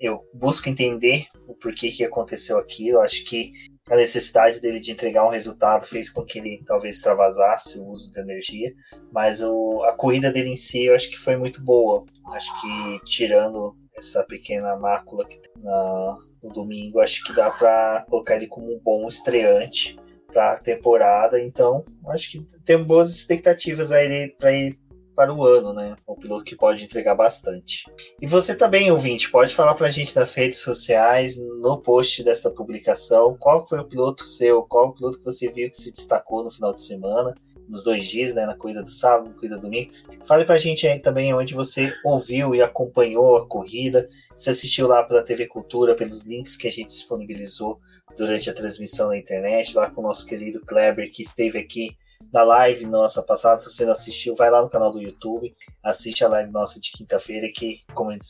[0.00, 3.00] eu busco entender o porquê que aconteceu aquilo.
[3.00, 3.52] Acho que
[3.88, 8.12] a necessidade dele de entregar um resultado fez com que ele talvez extravasasse o uso
[8.12, 8.72] da energia,
[9.12, 12.00] mas o, a corrida dele em si eu acho que foi muito boa.
[12.32, 18.04] Acho que tirando essa pequena mácula que tem na, no domingo, acho que dá para
[18.08, 19.96] colocar ele como um bom estreante
[20.26, 21.40] para a temporada.
[21.40, 24.78] Então, acho que tem boas expectativas aí para ele
[25.16, 25.96] para o ano, né?
[26.06, 27.90] Um piloto que pode entregar bastante.
[28.20, 32.50] E você também, ouvinte, pode falar para a gente nas redes sociais, no post dessa
[32.50, 36.44] publicação, qual foi o piloto seu, qual o piloto que você viu que se destacou
[36.44, 37.34] no final de semana,
[37.66, 38.44] nos dois dias, né?
[38.44, 39.90] Na corrida do sábado, na corrida do domingo.
[40.26, 44.86] Fale para a gente aí também onde você ouviu e acompanhou a corrida, se assistiu
[44.86, 47.80] lá pela TV Cultura, pelos links que a gente disponibilizou
[48.16, 52.42] durante a transmissão na internet, lá com o nosso querido Kleber, que esteve aqui da
[52.44, 53.58] live nossa passada.
[53.58, 55.52] Se você não assistiu, vai lá no canal do YouTube,
[55.82, 57.82] assiste a live nossa de quinta-feira, que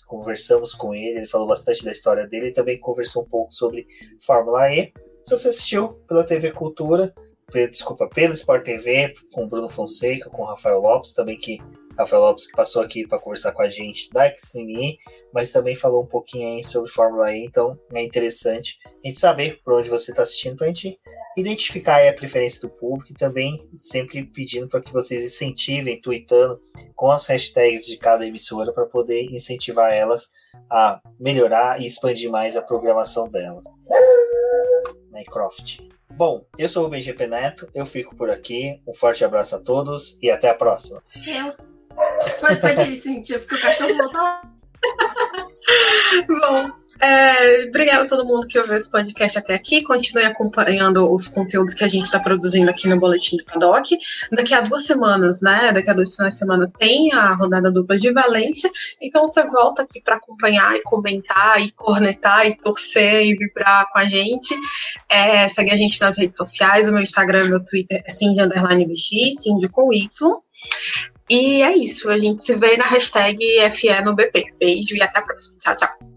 [0.07, 3.87] conversamos com ele, ele falou bastante da história dele e também conversou um pouco sobre
[4.25, 4.93] Fórmula E.
[5.25, 7.13] Se você assistiu pela TV Cultura,
[7.53, 11.59] desculpa, pela Sport TV, com Bruno Fonseca, com Rafael Lopes, também que
[11.99, 14.99] Rafael Lopes que passou aqui para conversar com a gente da Extreme E,
[15.33, 19.61] mas também falou um pouquinho aí sobre Fórmula E, então é interessante a gente saber
[19.65, 20.99] por onde você está assistindo para a gente
[21.37, 26.61] identificar a preferência do público e também sempre pedindo para que vocês incentivem, tweetando
[26.95, 30.31] com as hashtags de cada emissora para poder incentivar elas
[30.71, 33.65] a melhorar e expandir mais a programação delas.
[35.11, 35.87] Minecraft.
[36.17, 38.81] Bom, eu sou o BGP Neto, eu fico por aqui.
[38.87, 41.03] Um forte abraço a todos e até a próxima.
[41.25, 41.76] Deus.
[42.41, 44.43] Pode, pode ir, Cintia, porque o cachorro voltou lá.
[46.29, 49.83] Bom, é, obrigada a todo mundo que ouviu esse podcast até aqui.
[49.83, 53.99] Continue acompanhando os conteúdos que a gente está produzindo aqui no Boletim do Paddock.
[54.33, 55.73] Daqui a duas semanas, né?
[55.73, 58.71] Daqui a duas finais de semana tem a rodada dupla de Valência.
[59.01, 63.99] Então você volta aqui para acompanhar e comentar e cornetar e torcer e vibrar com
[63.99, 64.55] a gente.
[65.09, 66.89] É, segue a gente nas redes sociais.
[66.89, 70.09] O meu Instagram e meu Twitter é Cindy_BX, Cindy com Y.
[71.29, 73.39] E é isso, a gente se vê na hashtag
[73.75, 74.55] FE no BP.
[74.61, 75.59] Beijo e até a próxima.
[75.59, 76.17] Tchau, tchau.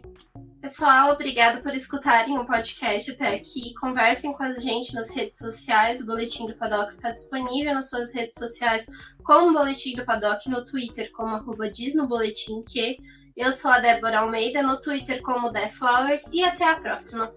[0.62, 3.74] Pessoal, obrigado por escutarem o podcast até aqui.
[3.76, 6.02] Conversem com a gente nas redes sociais.
[6.02, 8.86] O Boletim do Paddock está disponível nas suas redes sociais
[9.24, 12.98] como Boletim do Paddock, no Twitter como arroba diz no boletim que.
[13.38, 17.34] Eu sou a Débora Almeida, no Twitter como Flowers e até a próxima.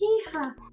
[0.00, 0.67] Iha.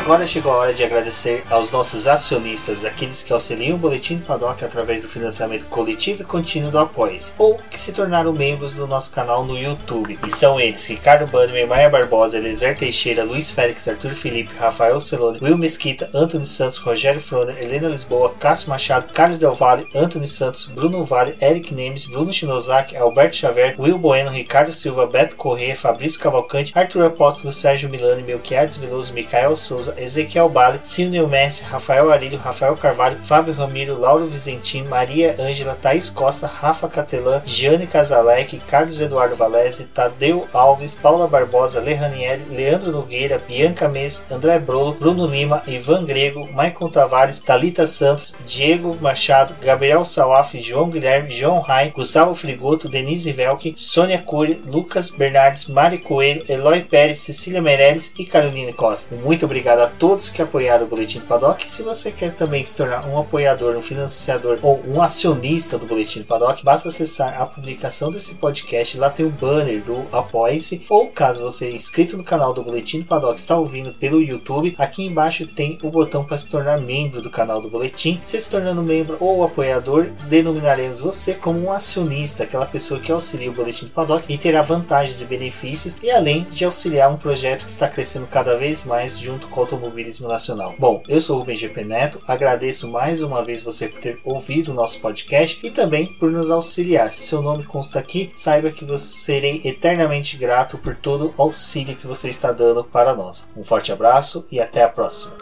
[0.00, 4.24] Agora chegou a hora de agradecer aos nossos acionistas, aqueles que auxiliam o Boletim do
[4.24, 8.86] Paddock através do financiamento coletivo e contínuo do Apoies, ou que se tornaram membros do
[8.86, 10.18] nosso canal no YouTube.
[10.26, 15.38] E são eles: Ricardo Bannerman, Maia Barbosa, Eliezer Teixeira, Luiz Félix, Arthur Felipe, Rafael Celone,
[15.40, 20.64] Will Mesquita, Antônio Santos, Rogério Froner, Helena Lisboa, Cássio Machado, Carlos Del Valle, Antônio Santos,
[20.64, 26.18] Bruno Vale, Eric Nemes, Bruno Shinozaki, Alberto Xavier, Will Bueno, Ricardo Silva, Beto Corrêa, Fabrício
[26.18, 32.38] Cavalcante, Arthur Apóstolo, Sérgio Milani, Melquiades Veloso, Micael Souza, Ezequiel Bale, Silvio Messi, Rafael Arilho,
[32.38, 39.00] Rafael Carvalho, Fábio Ramiro, Lauro Vizentim, Maria Ângela, Thaís Costa, Rafa Catelã, Giane Casalec, Carlos
[39.00, 45.62] Eduardo Valese, Tadeu Alves, Paula Barbosa, Lehaniel, Leandro Nogueira, Bianca Mes, André Brolo, Bruno Lima,
[45.66, 52.34] Ivan Grego, Maicon Tavares, Talita Santos, Diego Machado, Gabriel Salaf, João Guilherme, João Rai, Gustavo
[52.34, 58.72] Frigoto, Denise Velke, Sônia Cury, Lucas Bernardes, Mari Coelho, Eloy Pérez, Cecília Meirelles e Caroline
[58.72, 59.14] Costa.
[59.14, 61.70] Muito obrigado a todos que apoiaram o Boletim do Paddock.
[61.70, 66.20] Se você quer também se tornar um apoiador, um financiador ou um acionista do Boletim
[66.20, 68.98] do Paddock, basta acessar a publicação desse podcast.
[68.98, 70.86] Lá tem o banner do Apoie-se.
[70.88, 74.74] Ou caso você é inscrito no canal do Boletim do Paddock está ouvindo pelo YouTube,
[74.78, 78.20] aqui embaixo tem o botão para se tornar membro do canal do Boletim.
[78.24, 83.50] Se se tornando membro ou apoiador, denominaremos você como um acionista, aquela pessoa que auxilia
[83.50, 87.64] o Boletim do Paddock e terá vantagens e benefícios, e além de auxiliar um projeto
[87.64, 90.74] que está crescendo cada vez mais junto com o automobilismo nacional.
[90.78, 94.72] Bom, eu sou o Rubem GP Neto, agradeço mais uma vez você por ter ouvido
[94.72, 97.10] o nosso podcast e também por nos auxiliar.
[97.10, 101.96] Se seu nome consta aqui, saiba que você serei eternamente grato por todo o auxílio
[101.96, 103.48] que você está dando para nós.
[103.56, 105.36] Um forte abraço e até a próxima.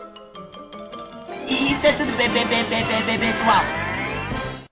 [1.49, 3.63] Isso é tudo, bebê, bebê, bebê, pessoal.